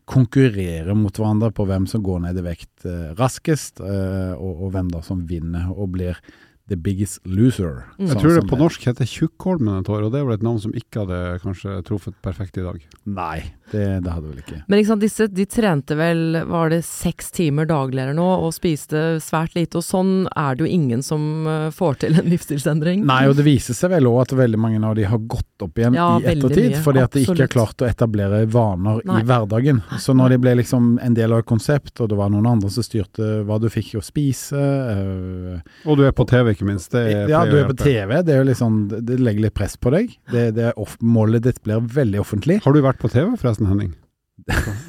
konkurrere 0.06 0.94
mot 0.94 1.18
hverandre 1.18 1.50
på 1.54 1.66
hvem 1.66 1.86
som 1.90 2.04
går 2.06 2.22
ned 2.26 2.38
i 2.38 2.44
vekt 2.46 2.86
eh, 2.86 3.12
raskest, 3.18 3.82
eh, 3.82 4.34
og, 4.34 4.66
og 4.66 4.74
hvem 4.76 4.90
da 4.94 5.02
som 5.04 5.24
vinner 5.26 5.72
og 5.74 5.96
blir 5.96 6.20
the 6.68 6.76
biggest 6.76 7.20
loser. 7.24 7.84
Mm. 7.98 8.08
Jeg 8.10 8.18
tror 8.18 8.34
det 8.34 8.48
på 8.50 8.58
norsk 8.58 8.86
heter 8.88 9.06
Tjukkholmen 9.06 9.80
et 9.80 9.90
år, 9.92 10.06
og 10.06 10.14
det 10.14 10.20
er 10.20 10.26
vel 10.26 10.34
et 10.34 10.46
navn 10.46 10.58
som 10.62 10.72
ikke 10.74 11.04
hadde 11.04 11.20
kanskje 11.44 11.76
truffet 11.86 12.16
perfekt 12.26 12.58
i 12.58 12.64
dag. 12.64 12.80
Nei, 13.06 13.44
det, 13.70 13.84
det 14.02 14.10
hadde 14.10 14.26
vel 14.32 14.40
ikke. 14.42 14.58
Men 14.66 14.80
ikke 14.80 14.90
sant, 14.90 15.04
disse 15.04 15.28
de 15.30 15.46
trente 15.50 15.98
vel, 15.98 16.40
var 16.50 16.74
det 16.74 16.80
seks 16.86 17.30
timer 17.36 17.68
daglig 17.70 18.02
eller 18.02 18.16
noe, 18.18 18.40
og 18.42 18.54
spiste 18.56 19.20
svært 19.22 19.54
lite. 19.54 19.78
Og 19.78 19.86
sånn 19.86 20.12
er 20.34 20.58
det 20.58 20.66
jo 20.66 20.72
ingen 20.74 21.04
som 21.06 21.46
eh, 21.46 21.68
får 21.74 22.00
til 22.02 22.18
en 22.18 22.30
livsstilsendring. 22.32 23.06
Nei, 23.06 23.22
og 23.30 23.38
det 23.38 23.46
viser 23.46 23.78
seg 23.78 23.94
vel 23.94 24.10
òg 24.10 24.24
at 24.24 24.36
veldig 24.42 24.60
mange 24.60 24.82
av 24.82 24.98
de 24.98 25.06
har 25.06 25.22
gått 25.22 25.62
opp 25.62 25.78
igjen 25.78 25.94
Ja, 25.96 26.08
i 26.18 26.26
ettertid, 26.32 26.72
mye, 26.74 26.82
fordi 26.82 27.02
at 27.04 27.14
de 27.14 27.22
ikke 27.22 27.38
har 27.44 27.52
klart 27.52 27.86
å 27.86 27.88
etablere 27.88 28.42
vaner 28.50 29.00
Nei. 29.06 29.22
i 29.22 29.28
hverdagen. 29.28 29.84
Så 30.02 30.16
når 30.18 30.34
de 30.34 30.40
ble 30.42 30.56
liksom 30.64 30.96
en 31.02 31.16
del 31.16 31.30
av 31.30 31.44
et 31.44 31.48
konsept, 31.48 31.94
og 32.02 32.10
det 32.10 32.18
var 32.18 32.34
noen 32.34 32.50
andre 32.56 32.72
som 32.74 32.84
styrte 32.86 33.44
hva 33.46 33.60
du 33.62 33.70
fikk 33.72 33.94
å 34.00 34.04
spise 34.04 34.58
øh, 34.58 35.60
Og 35.86 35.98
du 35.98 36.04
er 36.06 36.14
på 36.16 36.26
TV, 36.28 36.55
ikke 36.56 36.68
minst. 36.68 36.90
Det 36.94 37.04
Ja, 37.30 37.44
du 37.48 37.54
er 37.60 37.68
på. 37.70 37.76
TV, 37.80 38.16
det, 38.26 38.34
er 38.34 38.42
jo 38.42 38.48
liksom, 38.48 38.80
det 38.90 39.20
legger 39.20 39.46
litt 39.46 39.56
press 39.56 39.76
på 39.80 39.92
deg. 39.94 40.16
Det, 40.32 40.48
det 40.56 40.70
er 40.70 40.80
off, 40.80 40.96
målet 41.04 41.46
ditt 41.46 41.62
blir 41.64 41.84
veldig 41.94 42.22
offentlig. 42.24 42.60
Har 42.64 42.76
du 42.76 42.82
vært 42.84 43.00
på 43.02 43.12
TV 43.12 43.36
forresten, 43.36 43.68
Henning? 43.70 43.94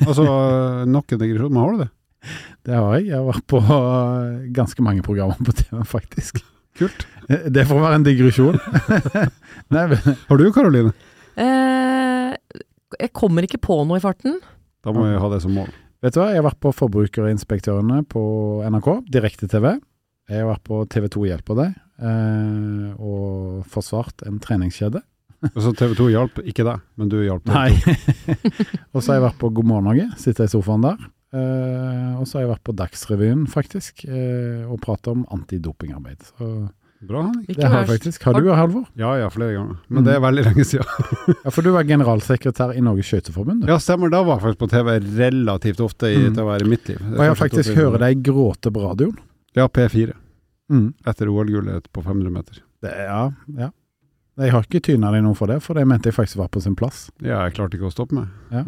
altså, 0.05 0.25
nok 0.97 1.13
en 1.13 1.21
digresjon, 1.23 1.53
men 1.53 1.63
har 1.63 1.73
du 1.73 1.83
det? 1.85 1.89
Det 2.67 2.75
har 2.75 2.97
jeg. 2.97 3.09
Jeg 3.11 3.17
har 3.19 3.27
vært 3.29 3.47
på 3.47 3.61
øh, 3.63 4.45
ganske 4.55 4.83
mange 4.83 5.03
programmer 5.05 5.39
på 5.47 5.55
TV, 5.55 5.81
faktisk. 5.87 6.41
Kult. 6.77 7.07
Det 7.27 7.65
får 7.65 7.81
være 7.81 7.99
en 7.99 8.05
digresjon. 8.05 8.57
Nei, 9.73 9.85
men, 9.91 10.17
Har 10.27 10.39
du, 10.39 10.45
Karoline? 10.53 10.93
Eh, 11.37 12.33
jeg 13.01 13.13
kommer 13.17 13.45
ikke 13.45 13.61
på 13.63 13.79
noe 13.87 13.99
i 13.99 14.03
farten. 14.03 14.39
Da 14.85 14.93
må 14.95 15.07
vi 15.07 15.19
ha 15.19 15.29
det 15.33 15.41
som 15.43 15.55
mål. 15.57 15.71
vet 16.03 16.15
du 16.15 16.21
hva, 16.21 16.29
jeg 16.31 16.41
har 16.41 16.47
vært 16.47 16.61
på 16.63 16.73
Forbrukerinspektørene 16.77 18.03
på 18.11 18.23
NRK, 18.69 18.89
direkte-TV. 19.11 19.73
Jeg 20.27 20.43
har 20.43 20.49
vært 20.49 20.63
på 20.67 20.79
TV 20.91 21.05
2 21.13 21.21
Hjelper 21.29 21.55
deg, 21.61 21.75
eh, 22.03 22.87
og 22.99 23.61
forsvart 23.71 24.25
en 24.27 24.39
treningskjede. 24.43 24.99
Så 25.53 25.71
TV 25.77 25.93
2 25.95 26.07
hjalp 26.11 26.39
ikke 26.49 26.65
deg, 26.67 26.81
men 26.97 27.11
du 27.11 27.19
hjalp. 27.21 27.45
Nei. 27.47 27.69
og 28.93 28.99
så 29.03 29.13
har 29.13 29.19
jeg 29.19 29.25
vært 29.29 29.37
på 29.43 29.51
God 29.55 29.69
morgen 29.69 29.87
Norge, 29.91 30.07
sitter 30.19 30.49
i 30.49 30.51
sofaen 30.51 30.83
der. 30.83 30.97
Eh, 31.37 32.17
og 32.19 32.25
så 32.27 32.39
har 32.39 32.43
jeg 32.47 32.51
vært 32.55 32.65
på 32.67 32.75
Dagsrevyen, 32.79 33.45
faktisk, 33.51 34.03
eh, 34.09 34.65
og 34.67 34.81
pratet 34.83 35.13
om 35.13 35.23
antidopingarbeid. 35.37 36.27
Så 36.33 36.49
Bra, 37.07 37.21
Henning. 37.27 37.45
Det 37.53 37.67
har 37.69 37.83
jeg 37.83 37.89
faktisk. 37.91 38.23
Har 38.25 38.39
du, 38.41 38.47
Halvor? 38.57 38.87
Ja 38.97 39.11
ja, 39.21 39.27
flere 39.29 39.53
ganger. 39.53 39.75
Men 39.93 40.01
det 40.07 40.15
er 40.17 40.21
veldig 40.23 40.43
lenge 40.47 40.63
siden. 40.65 40.87
Ja, 41.45 41.51
for 41.53 41.61
du 41.61 41.69
var 41.75 41.85
generalsekretær 41.85 42.73
i 42.73 42.81
Norges 42.81 43.11
Skøyteforbund. 43.11 43.67
Ja, 43.69 43.77
stemmer. 43.77 44.09
Da 44.09 44.23
var 44.25 44.39
jeg 44.39 44.47
faktisk 44.47 44.63
på 44.63 44.69
TV 44.73 44.95
relativt 45.19 45.83
ofte 45.85 46.09
i, 46.09 46.17
Mm. 46.25 46.33
til 46.33 46.41
å 46.41 46.47
være 46.49 46.65
i 46.65 46.71
mitt 46.73 46.89
liv. 46.89 46.97
Og 47.13 47.21
jeg 47.21 47.29
har 47.29 47.37
faktisk 47.37 47.77
hørt 47.77 47.99
deg 48.01 48.23
gråte 48.25 48.73
på 48.73 48.81
radioen. 48.81 49.19
Ja, 49.55 49.67
P4. 49.67 50.15
Mm. 50.67 50.93
etter 51.07 51.29
OL-gullet 51.31 51.85
på 51.95 52.01
500 52.03 52.31
meter. 52.33 52.57
Det, 52.83 52.91
ja, 53.07 53.21
ja. 53.57 53.69
Jeg 54.37 54.51
har 54.53 54.65
ikke 54.67 54.81
tyna 54.83 55.09
deg 55.15 55.23
noe 55.25 55.37
for 55.37 55.47
det, 55.49 55.61
for 55.63 55.79
det 55.79 55.85
mente 55.87 56.11
jeg 56.11 56.17
faktisk 56.17 56.41
var 56.41 56.49
på 56.53 56.59
sin 56.61 56.75
plass. 56.77 57.07
Ja, 57.23 57.39
jeg 57.47 57.55
klarte 57.55 57.79
ikke 57.79 57.87
å 57.87 57.93
stoppe 57.93 58.19
meg. 58.19 58.27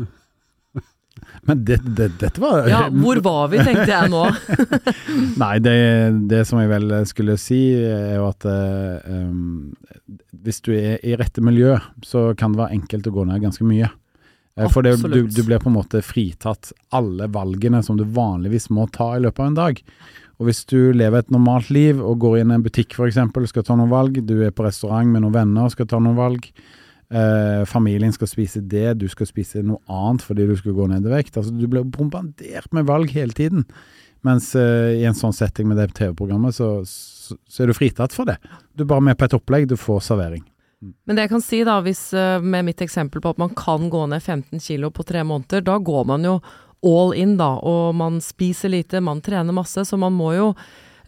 Men 1.49 1.65
det, 1.67 1.81
det, 1.83 2.07
dette 2.21 2.39
var 2.41 2.63
Ja, 2.71 2.85
hvor 2.93 3.19
var 3.25 3.49
vi, 3.51 3.59
tenkte 3.67 3.89
jeg 3.91 4.09
nå. 4.13 4.23
Nei, 5.43 5.55
det, 5.61 5.75
det 6.31 6.45
som 6.47 6.61
jeg 6.61 6.71
vel 6.71 6.93
skulle 7.09 7.35
si, 7.41 7.59
er 7.75 8.15
jo 8.21 8.29
at 8.29 8.47
um, 8.47 9.73
hvis 10.39 10.61
du 10.65 10.71
er 10.77 11.03
i 11.03 11.17
rette 11.19 11.43
miljø, 11.43 11.75
så 12.07 12.29
kan 12.39 12.55
det 12.55 12.63
være 12.63 12.77
enkelt 12.79 13.11
å 13.11 13.15
gå 13.19 13.27
ned 13.27 13.43
ganske 13.43 13.67
mye. 13.67 13.91
Eh, 14.55 14.71
For 14.71 14.85
det, 14.85 14.95
du, 15.03 15.21
du 15.27 15.43
blir 15.43 15.59
på 15.61 15.69
en 15.69 15.77
måte 15.77 16.01
fritatt 16.05 16.71
alle 16.95 17.27
valgene 17.35 17.83
som 17.85 17.99
du 17.99 18.07
vanligvis 18.07 18.69
må 18.73 18.87
ta 18.95 19.11
i 19.17 19.21
løpet 19.27 19.43
av 19.43 19.51
en 19.51 19.59
dag. 19.59 19.83
Og 20.39 20.47
hvis 20.47 20.63
du 20.71 20.93
lever 20.95 21.19
et 21.19 21.31
normalt 21.33 21.71
liv 21.73 21.99
og 21.99 22.21
går 22.23 22.39
inn 22.39 22.53
i 22.53 22.55
en 22.55 22.63
butikk 22.63 22.95
f.eks., 22.95 23.19
skal 23.51 23.65
ta 23.67 23.75
noen 23.75 23.91
valg, 23.91 24.21
du 24.23 24.37
er 24.45 24.53
på 24.55 24.63
restaurant 24.63 25.09
med 25.11 25.25
noen 25.25 25.35
venner 25.35 25.67
og 25.67 25.73
skal 25.73 25.89
ta 25.91 25.99
noen 25.99 26.15
valg, 26.15 26.47
eh, 27.11 27.65
familien 27.67 28.15
skal 28.15 28.31
spise 28.31 28.63
det, 28.63 28.93
du 29.01 29.07
skal 29.11 29.27
spise 29.27 29.63
noe 29.65 29.83
annet 29.91 30.23
fordi 30.23 30.47
du 30.47 30.55
skal 30.55 30.77
gå 30.77 30.87
ned 30.91 31.07
i 31.07 31.11
vekt. 31.11 31.35
Altså, 31.35 31.51
du 31.51 31.67
blir 31.67 31.83
bombardert 31.83 32.71
med 32.75 32.87
valg 32.87 33.11
hele 33.11 33.35
tiden. 33.35 33.67
Mens 34.23 34.53
eh, 34.55 34.99
i 34.99 35.03
en 35.07 35.15
sånn 35.15 35.35
setting 35.35 35.67
med 35.67 35.79
det 35.79 35.91
TV-programmet, 35.99 36.55
så, 36.55 36.71
så, 36.87 37.35
så 37.47 37.63
er 37.63 37.71
du 37.71 37.75
fritatt 37.75 38.15
for 38.15 38.27
det. 38.27 38.39
Du 38.75 38.85
er 38.85 38.91
bare 38.93 39.03
med 39.11 39.19
på 39.19 39.27
et 39.27 39.35
opplegg, 39.35 39.67
du 39.67 39.75
får 39.79 40.07
servering. 40.07 40.47
Men 40.79 41.17
det 41.17 41.25
jeg 41.25 41.33
kan 41.33 41.43
si 41.43 41.59
da, 41.67 41.81
hvis 41.83 42.01
eh, 42.15 42.39
med 42.39 42.67
mitt 42.69 42.81
eksempel 42.83 43.19
på 43.23 43.35
at 43.35 43.39
man 43.41 43.51
kan 43.57 43.89
gå 43.91 44.05
ned 44.11 44.23
15 44.23 44.63
kilo 44.63 44.91
på 44.95 45.03
tre 45.07 45.25
måneder, 45.27 45.63
da 45.67 45.75
går 45.83 46.07
man 46.07 46.27
jo 46.27 46.37
all 46.85 47.13
in 47.13 47.37
da, 47.39 47.55
og 47.59 47.95
man 47.95 48.21
spiser 48.23 48.71
lite, 48.71 49.01
man 49.01 49.21
trener 49.21 49.55
masse, 49.55 49.85
så 49.85 49.97
man 49.99 50.13
må 50.15 50.31
jo 50.35 50.45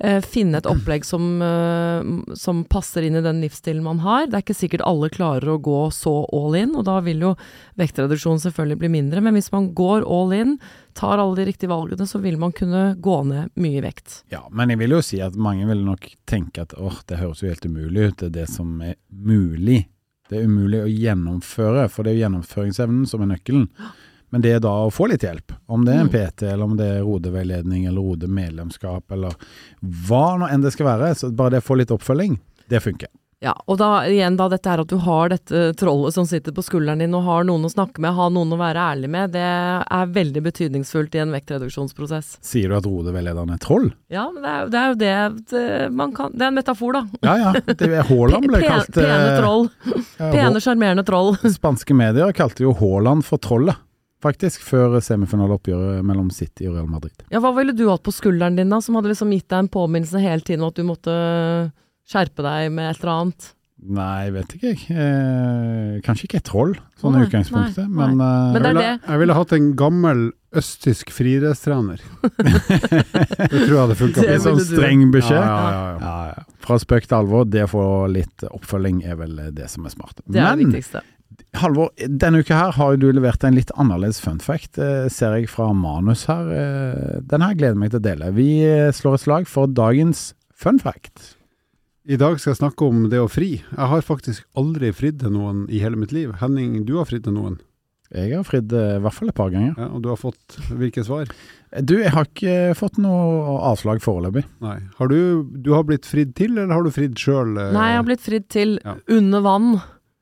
eh, 0.03 0.19
finne 0.25 0.60
et 0.60 0.67
opplegg 0.69 1.05
som, 1.07 1.25
eh, 1.45 2.36
som 2.36 2.63
passer 2.67 3.07
inn 3.07 3.15
i 3.15 3.23
den 3.23 3.39
livsstilen 3.43 3.84
man 3.86 4.01
har. 4.03 4.27
Det 4.27 4.39
er 4.39 4.45
ikke 4.45 4.57
sikkert 4.57 4.86
alle 4.88 5.12
klarer 5.13 5.53
å 5.53 5.62
gå 5.63 5.79
så 5.95 6.13
all 6.36 6.57
in, 6.60 6.75
og 6.75 6.86
da 6.89 6.97
vil 7.05 7.23
jo 7.23 7.36
vektreduksjonen 7.79 8.43
selvfølgelig 8.43 8.81
bli 8.84 8.91
mindre, 8.97 9.23
men 9.23 9.38
hvis 9.38 9.51
man 9.53 9.71
går 9.77 10.03
all 10.03 10.36
in, 10.36 10.57
tar 10.97 11.21
alle 11.21 11.39
de 11.39 11.47
riktige 11.47 11.71
valgene, 11.71 12.07
så 12.10 12.19
vil 12.19 12.38
man 12.41 12.51
kunne 12.55 12.84
gå 12.99 13.17
ned 13.31 13.55
mye 13.55 13.79
i 13.79 13.86
vekt. 13.86 14.21
Ja, 14.34 14.43
men 14.51 14.73
jeg 14.73 14.84
vil 14.84 14.97
jo 14.97 15.01
si 15.05 15.21
at 15.23 15.39
mange 15.39 15.69
vil 15.69 15.86
nok 15.88 16.10
tenke 16.29 16.67
at 16.67 16.75
åh, 16.75 16.99
det 17.07 17.21
høres 17.21 17.43
jo 17.45 17.51
helt 17.51 17.65
umulig 17.65 18.12
ut, 18.12 18.19
det 18.19 18.31
er 18.34 18.38
det 18.41 18.51
som 18.51 18.75
er 18.84 18.99
mulig. 19.07 19.86
Det 20.31 20.39
er 20.39 20.47
umulig 20.47 20.79
å 20.79 20.91
gjennomføre, 20.91 21.89
for 21.91 22.03
det 22.03 22.12
er 22.12 22.15
jo 22.17 22.25
gjennomføringsevnen 22.25 23.07
som 23.07 23.23
er 23.23 23.34
nøkkelen. 23.34 23.67
Men 24.32 24.41
det 24.44 24.54
er 24.56 24.62
da 24.63 24.72
å 24.86 24.91
få 24.94 25.10
litt 25.12 25.26
hjelp, 25.28 25.52
om 25.67 25.84
det 25.86 25.94
er 25.96 26.06
en 26.06 26.10
Mm. 26.10 26.13
PT, 26.15 26.44
eller 26.54 26.63
om 26.63 26.78
det 26.80 26.86
er 26.88 27.02
rodeveiledning, 27.04 27.86
eller 27.88 28.02
rodemedlemskap, 28.02 29.12
eller 29.12 29.34
hva 30.08 30.38
nå 30.39 30.48
enn 30.52 30.62
det 30.63 30.72
skal 30.76 30.88
være, 30.88 31.13
så 31.15 31.32
bare 31.36 31.58
det 31.58 31.63
å 31.63 31.67
få 31.67 31.78
litt 31.82 31.91
oppfølging, 31.91 32.39
det 32.72 32.80
funker. 32.84 33.10
Ja, 33.41 33.56
og 33.65 33.80
da 33.82 34.04
igjen 34.06 34.36
da 34.38 34.46
dette 34.54 34.70
er 34.70 34.84
at 34.84 34.88
du 34.91 35.00
har 35.02 35.32
dette 35.34 35.72
trollet 35.74 36.13
som 36.13 36.28
sitter 36.30 36.54
på 36.54 36.62
skulderen 36.62 37.00
din 37.02 37.15
og 37.17 37.24
har 37.26 37.44
noen 37.50 37.65
å 37.65 37.72
snakke 37.74 37.98
med, 37.98 38.13
har 38.13 38.30
noen 38.30 38.54
å 38.54 38.60
være 38.60 38.78
ærlig 38.94 39.10
med, 39.10 39.32
det 39.34 39.41
er 39.41 40.12
veldig 40.13 40.44
betydningsfullt 40.46 41.17
i 41.17 41.24
en 41.24 41.34
vektreduksjonsprosess. 41.34 42.36
Sier 42.46 42.70
du 42.70 42.78
at 42.78 42.86
rodeveilederen 42.86 43.50
er 43.50 43.58
troll? 43.58 43.89
Ja, 44.13 44.28
men 44.30 44.46
det 44.46 44.52
er, 44.54 44.70
det 44.70 44.78
er 44.78 44.88
jo 44.91 45.00
det, 45.02 45.46
det 45.50 45.91
man 45.98 46.13
kan 46.13 46.30
Det 46.38 46.46
er 46.46 46.54
en 46.54 46.60
metafor, 46.62 46.94
da. 46.94 47.02
Ja 47.26 47.34
ja, 47.41 47.54
det 47.65 47.82
er 47.89 48.06
Haaland 48.12 48.46
ble 48.46 48.62
kalt 48.62 48.94
Pene 48.94 49.32
eh, 49.34 49.39
troll. 49.41 49.65
Pene, 50.22 50.62
sjarmerende 50.62 51.04
troll. 51.10 51.34
Spanske 51.58 51.98
medier 51.98 52.38
kalte 52.38 52.62
jo 52.67 52.76
Haaland 52.78 53.26
for 53.26 53.41
trollet, 53.41 53.82
faktisk, 54.23 54.63
før 54.65 54.99
semifinaleoppgjøret 55.03 56.05
mellom 56.07 56.29
City 56.34 56.67
og 56.69 56.77
Real 56.77 56.89
Madrid. 56.91 57.25
Ja, 57.34 57.41
hva 57.43 57.53
ville 57.57 57.75
du 57.77 57.88
hatt 57.89 58.03
på 58.05 58.13
skulderen 58.15 58.60
din, 58.60 58.71
da, 58.71 58.81
som 58.84 58.97
hadde 58.97 59.12
liksom 59.13 59.34
gitt 59.36 59.49
deg 59.49 59.65
en 59.65 59.71
påminnelse 59.71 60.21
hele 60.21 60.45
tiden 60.45 60.65
om 60.65 60.71
at 60.73 60.77
du 60.79 60.86
måtte 60.88 61.15
skjerpe 62.12 62.45
deg 62.45 62.69
med 62.75 62.91
et 62.91 63.01
eller 63.01 63.15
annet? 63.15 63.51
Nei, 63.81 64.29
vet 64.29 64.51
ikke 64.53 64.75
jeg. 64.75 64.81
Eh, 64.93 65.95
kanskje 66.05 66.27
ikke 66.27 66.38
et 66.38 66.45
troll, 66.45 66.75
sånn 67.01 67.17
i 67.17 67.23
utgangspunktet, 67.25 67.88
nei, 67.88 68.12
men, 68.12 68.19
uh, 68.21 68.51
Men 68.53 68.62
det 68.62 68.69
Jeg 68.69 68.75
ville, 68.77 68.99
jeg 69.07 69.21
ville 69.23 69.38
hatt 69.39 69.53
en 69.57 69.69
gammel 69.79 70.21
østtysk 70.62 71.13
friidrettstrener. 71.15 72.03
det 72.21 73.49
tror 73.49 73.73
jeg 73.73 73.79
hadde 73.79 73.97
funka. 73.97 74.21
Det 74.21 74.36
en 74.36 74.43
sånn 74.45 74.62
streng 74.67 75.07
beskjed. 75.15 75.41
Ja, 75.41 75.97
ja, 75.97 76.13
ja. 76.36 76.45
Fra 76.62 76.77
spøk 76.84 77.07
til 77.07 77.17
alvor, 77.17 77.47
det 77.49 77.65
å 77.65 77.71
få 77.71 77.86
litt 78.12 78.45
oppfølging 78.51 79.01
er 79.07 79.17
vel 79.23 79.39
det 79.55 79.71
som 79.71 79.88
er 79.89 79.95
smart. 79.95 80.21
Det 80.27 80.38
er 80.38 80.51
det 80.51 80.67
Men 80.67 80.75
viktigste. 80.75 81.01
Halvor, 81.60 81.89
denne 82.00 82.39
uka 82.41 82.56
her 82.56 82.72
har 82.78 82.96
du 83.00 83.08
levert 83.12 83.44
en 83.48 83.56
litt 83.58 83.72
annerledes 83.80 84.22
fun 84.24 84.39
fact, 84.44 84.78
eh, 84.80 85.08
ser 85.12 85.36
jeg 85.38 85.50
fra 85.52 85.70
manus 85.76 86.26
her. 86.30 86.48
Eh, 86.52 87.20
Den 87.28 87.41
her 87.44 87.54
gleder 87.56 87.76
jeg 87.76 87.82
meg 87.84 87.91
til 87.94 88.00
å 88.02 88.06
dele. 88.08 88.32
Vi 88.36 88.48
eh, 88.65 88.91
slår 88.96 89.17
et 89.17 89.24
slag 89.26 89.48
for 89.52 89.67
dagens 89.67 90.34
fun 90.56 90.80
fact. 90.80 91.36
I 92.10 92.17
dag 92.17 92.39
skal 92.41 92.54
jeg 92.56 92.62
snakke 92.63 92.88
om 92.88 93.04
det 93.12 93.20
å 93.22 93.30
fri. 93.30 93.60
Jeg 93.62 93.89
har 93.91 94.02
faktisk 94.02 94.44
aldri 94.58 94.89
fridd 94.96 95.20
til 95.22 95.32
noen 95.36 95.67
i 95.70 95.80
hele 95.84 96.00
mitt 96.00 96.12
liv. 96.15 96.32
Henning, 96.41 96.80
du 96.88 96.96
har 96.98 97.06
fridd 97.06 97.28
til 97.28 97.36
noen, 97.38 97.60
Jeg 98.12 98.34
har 98.36 98.44
fridd 98.44 98.74
i 98.76 99.00
hvert 99.00 99.13
fall 99.15 99.30
et 99.30 99.36
par 99.38 99.52
ganger. 99.54 99.76
ja, 99.78 99.86
og 99.88 100.02
du 100.04 100.10
har 100.10 100.17
fått 100.20 100.58
hvilke 100.76 101.04
svar? 101.06 101.30
Du, 101.80 101.94
jeg 102.02 102.12
har 102.12 102.26
ikke 102.28 102.76
fått 102.76 102.98
noe 103.00 103.54
avslag 103.70 104.02
foreløpig. 104.04 104.44
Nei. 104.60 104.80
Har 104.98 105.08
du, 105.08 105.46
du 105.56 105.72
har 105.72 105.86
blitt 105.88 106.04
fridd 106.10 106.34
til, 106.36 106.58
eller 106.58 106.74
har 106.76 106.84
du 106.84 106.91
fridd 106.91 107.15
sjøl? 107.15 107.54
Nei, 107.72 107.91
jeg 107.94 108.02
har 108.02 108.04
blitt 108.10 108.26
fridd 108.26 108.50
til 108.52 108.74
ja. 108.84 108.98
under 109.08 109.46
vann. 109.46 109.70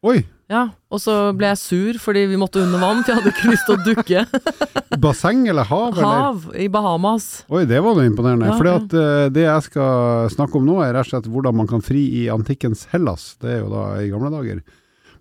Oi! 0.06 0.20
Ja, 0.50 0.64
og 0.90 0.98
så 0.98 1.14
ble 1.38 1.52
jeg 1.52 1.60
sur 1.62 1.98
fordi 2.02 2.24
vi 2.32 2.38
måtte 2.42 2.64
under 2.64 2.82
vann, 2.82 3.04
for 3.04 3.14
jeg 3.14 3.20
hadde 3.20 3.34
ikke 3.36 3.52
lyst 3.52 3.68
til 3.68 3.76
å 3.76 3.84
dukke. 3.86 4.24
Basseng 5.04 5.44
eller 5.52 5.68
hav? 5.70 5.92
Eller? 5.94 6.24
Hav 6.24 6.48
i 6.58 6.66
Bahamas. 6.74 7.28
Oi, 7.54 7.68
det 7.70 7.78
var 7.86 7.94
noe 7.94 8.08
imponerende. 8.10 8.50
Ja, 8.50 8.56
fordi 8.58 8.74
at 8.74 8.96
eh, 8.98 9.28
det 9.36 9.46
jeg 9.46 9.68
skal 9.68 10.32
snakke 10.34 10.58
om 10.58 10.66
nå, 10.66 10.80
er 10.82 10.96
rett 10.98 11.06
og 11.06 11.14
slett 11.14 11.30
hvordan 11.30 11.60
man 11.62 11.70
kan 11.70 11.86
fri 11.86 12.02
i 12.24 12.26
antikkens 12.34 12.88
Hellas. 12.90 13.36
Det 13.44 13.60
er 13.60 13.62
jo 13.62 13.70
da 13.76 13.84
i 14.02 14.10
gamle 14.10 14.34
dager. 14.34 14.64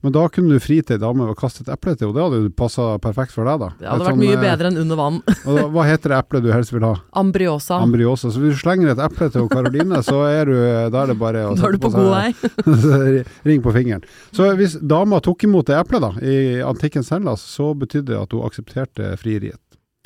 Men 0.03 0.13
da 0.15 0.29
kunne 0.31 0.55
du 0.55 0.61
fri 0.63 0.77
til 0.87 0.95
ei 0.95 1.01
dame 1.03 1.25
og 1.27 1.37
kaste 1.37 1.65
et 1.65 1.69
eple 1.75 1.97
til, 1.99 2.09
og 2.09 2.15
det 2.15 2.23
hadde 2.23 2.39
jo 2.45 2.51
passa 2.55 2.85
perfekt 3.03 3.33
for 3.35 3.45
deg, 3.49 3.59
da. 3.59 3.69
Det 3.81 3.89
hadde 3.89 3.97
Et 3.99 4.05
vært 4.07 4.15
sånn, 4.15 4.21
mye 4.23 4.37
eh, 4.37 4.43
bedre 4.45 4.69
enn 4.71 4.79
under 4.85 4.97
vann. 5.01 5.17
og 5.49 5.57
da, 5.59 5.65
hva 5.75 5.87
heter 5.89 6.13
det 6.15 6.19
eplet 6.23 6.45
du 6.45 6.53
helst 6.55 6.73
vil 6.73 6.85
ha? 6.87 6.93
Ambriosa. 7.19 7.81
Ambriosa. 7.83 8.31
Så 8.31 8.39
hvis 8.45 8.55
du 8.55 8.61
slenger 8.63 8.93
et 8.95 9.03
eple 9.03 9.29
til 9.35 9.49
Karoline, 9.51 9.99
så 10.07 10.21
er 10.31 10.45
du, 10.47 10.55
da 10.95 11.03
er 11.03 11.11
det 11.11 11.19
bare 11.19 11.43
å 11.51 11.57
Da 11.59 11.67
er 11.67 11.75
du 11.75 11.83
på 11.83 11.91
god 11.91 12.13
vei. 12.15 12.29
Ring 13.49 13.63
på 13.63 13.73
fingeren. 13.75 14.05
Så 14.31 14.47
hvis 14.59 14.77
dama 14.81 15.19
tok 15.25 15.43
imot 15.49 15.67
det 15.67 15.79
eplet 15.81 16.05
da, 16.05 16.13
i 16.23 16.37
antikkens 16.63 17.11
Hellas, 17.15 17.43
så 17.43 17.73
betydde 17.75 18.13
det 18.15 18.21
at 18.23 18.33
hun 18.37 18.47
aksepterte 18.47 19.11
frieriet. 19.21 19.61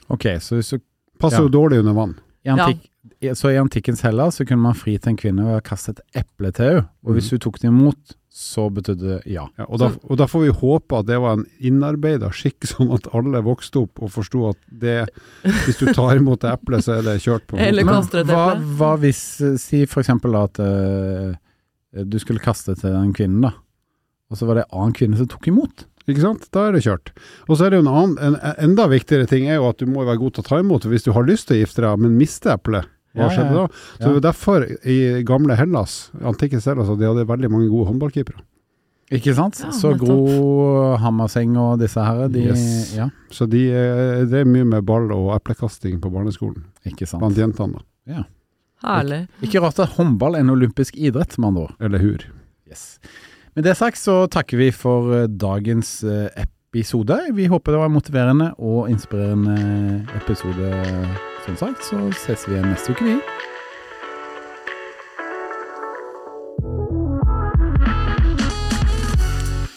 Ok, 0.08 0.28
så, 0.40 0.56
hvis 0.60 0.72
du, 0.76 0.80
Passer 1.22 1.38
Ja. 1.38 1.44
jo 1.46 1.52
dårlig 1.54 1.78
under 1.84 1.92
vann. 1.94 2.16
i 2.44 2.48
antikk, 2.50 2.80
ja. 3.22 3.34
så 3.38 3.52
i 3.52 3.58
antikkens 3.60 4.00
Hellas 4.02 4.40
så 4.40 4.44
kunne 4.48 4.64
man 4.64 4.74
fri 4.74 4.96
til 4.98 5.12
en 5.12 5.16
kvinne 5.20 5.44
ved 5.46 5.60
å 5.60 5.62
kaste 5.62 5.92
et 5.94 6.00
eple 6.24 6.50
til 6.56 6.64
henne, 6.66 6.88
og 7.06 7.14
hvis 7.14 7.28
Mhm. 7.28 7.30
hun 7.36 7.38
tok 7.44 7.58
det 7.60 7.68
imot, 7.70 8.16
så 8.32 8.70
betydde 8.72 9.08
det 9.08 9.16
ja. 9.28 9.44
Ja, 9.60 9.66
og, 9.66 9.76
da, 9.82 9.90
og 10.08 10.16
da 10.16 10.24
får 10.30 10.46
vi 10.46 10.52
håpe 10.56 11.00
at 11.02 11.08
det 11.10 11.18
var 11.20 11.36
en 11.36 11.44
innarbeida 11.60 12.30
skikk, 12.32 12.64
sånn 12.70 12.92
at 12.96 13.10
alle 13.12 13.42
vokste 13.44 13.82
opp 13.84 14.00
og 14.00 14.12
forsto 14.14 14.46
at 14.48 14.58
det, 14.66 15.02
hvis 15.66 15.82
du 15.82 15.90
tar 15.92 16.16
imot 16.16 16.40
det 16.44 16.54
eplet, 16.54 16.86
så 16.86 16.96
er 16.96 17.06
det 17.10 17.18
kjørt 17.24 17.44
på. 17.50 17.60
Eller 17.60 17.84
kaster 17.88 18.22
et 18.22 18.32
hva, 18.32 18.54
eple. 18.54 18.76
hva 18.80 18.92
hvis, 19.04 19.22
eh, 19.44 19.58
si 19.60 19.82
for 19.84 20.00
eksempel 20.00 20.38
at 20.40 20.62
uh, 20.64 21.36
du 21.92 22.16
skulle 22.22 22.40
kaste 22.42 22.78
til 22.80 22.96
den 22.96 23.12
kvinnen 23.16 23.44
da, 23.44 23.52
og 24.32 24.40
så 24.40 24.48
var 24.48 24.58
det 24.58 24.64
en 24.64 24.78
annen 24.80 24.96
kvinne 24.96 25.20
som 25.20 25.28
tok 25.28 25.50
imot. 25.52 25.84
Ikke 26.08 26.24
sant? 26.24 26.48
Da 26.56 26.64
er 26.66 26.74
det 26.74 26.86
kjørt. 26.86 27.12
Og 27.46 27.58
så 27.58 27.66
er 27.66 27.72
det 27.72 27.78
jo 27.78 27.84
en 27.84 27.92
annen, 27.92 28.16
en, 28.16 28.38
en 28.40 28.70
enda 28.70 28.88
viktigere 28.90 29.28
ting 29.30 29.44
er 29.46 29.60
jo 29.60 29.68
at 29.68 29.78
du 29.78 29.86
må 29.86 30.06
være 30.08 30.22
god 30.24 30.34
til 30.34 30.42
å 30.42 30.48
ta 30.48 30.58
imot. 30.62 30.88
Hvis 30.88 31.04
du 31.04 31.12
har 31.14 31.28
lyst 31.28 31.50
til 31.50 31.60
å 31.60 31.62
gifte 31.62 31.84
deg, 31.84 32.00
men 32.00 32.16
miste 32.18 32.50
eplet, 32.50 32.88
hva 33.12 33.26
Ja, 33.26 33.28
ja, 33.28 33.34
skjedde 33.36 33.54
da? 33.58 33.66
Så 33.98 34.08
det 34.08 34.16
er 34.16 34.24
derfor 34.30 34.64
i 34.88 34.96
gamle 35.28 35.56
Hellas, 35.58 36.10
antikkens 36.22 36.64
Hellas, 36.70 36.88
de 36.98 37.06
hadde 37.10 37.26
veldig 37.28 37.50
mange 37.52 37.68
gode 37.72 37.90
håndballkeepere. 37.90 38.40
Ikke 39.12 39.34
sant? 39.36 39.58
Ja, 39.60 39.68
så. 39.76 39.90
Gro 40.00 40.96
Hammerseng 41.02 41.52
og 41.60 41.78
disse 41.82 42.00
her, 42.00 42.28
de, 42.32 42.46
Yes. 42.48 42.94
ja, 42.96 43.10
Så 43.30 43.44
de 43.50 43.66
eh, 43.68 44.22
drev 44.24 44.46
mye 44.48 44.64
med 44.64 44.86
ball 44.88 45.10
og 45.12 45.34
eplekasting 45.36 45.98
på 46.00 46.08
barneskolen, 46.14 46.64
ikke 46.88 47.04
sant. 47.06 47.20
blant 47.20 47.36
jentene, 47.36 47.82
da. 48.08 48.22
Herlig. 48.82 49.26
Ikke 49.44 49.60
rart 49.62 49.78
at 49.78 49.92
håndball 49.98 50.34
er 50.34 50.40
en 50.42 50.50
olympisk 50.56 50.96
idrett, 50.96 51.36
med 51.38 51.52
andre 51.52 51.66
ord. 51.68 51.76
Eller 51.78 51.98
hur. 52.02 52.24
Yes. 52.68 52.98
Med 53.54 53.64
det 53.68 53.76
sagt 53.76 54.00
så 54.00 54.22
takker 54.32 54.56
vi 54.56 54.70
for 54.72 55.12
eh, 55.12 55.26
dagens 55.28 56.00
eh, 56.08 56.30
episode. 56.72 57.18
Vi 57.36 57.46
håper 57.52 57.72
det 57.76 57.82
var 57.82 57.90
en 57.92 57.98
motiverende 57.98 58.48
og 58.58 58.88
inspirerende 58.90 60.06
episode, 60.16 60.72
som 61.46 61.56
sagt. 61.56 61.84
Så 61.84 61.98
ses 62.24 62.46
vi 62.48 62.56
igjen 62.56 62.70
neste 62.72 62.94
uke, 62.94 63.04
vi. 63.04 63.18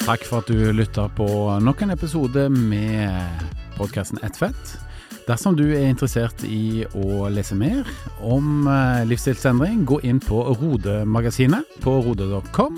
Takk 0.05 0.25
for 0.29 0.43
at 0.43 0.49
du 0.51 0.59
lytta 0.69 1.07
på 1.17 1.27
nok 1.65 1.81
en 1.81 1.95
episode 1.95 2.49
med 2.53 3.47
podkasten 3.77 4.21
Ett 4.21 4.37
fett. 4.37 4.75
Dersom 5.25 5.55
du 5.57 5.63
er 5.73 5.87
interessert 5.89 6.43
i 6.45 6.85
å 6.93 7.25
lese 7.33 7.57
mer 7.57 7.87
om 8.21 8.67
eh, 8.69 9.01
livsstilsendring, 9.09 9.81
gå 9.89 9.97
inn 10.05 10.19
på 10.21 10.43
Rode-magasinet 10.59 11.79
på 11.81 11.95
rode.com. 12.05 12.77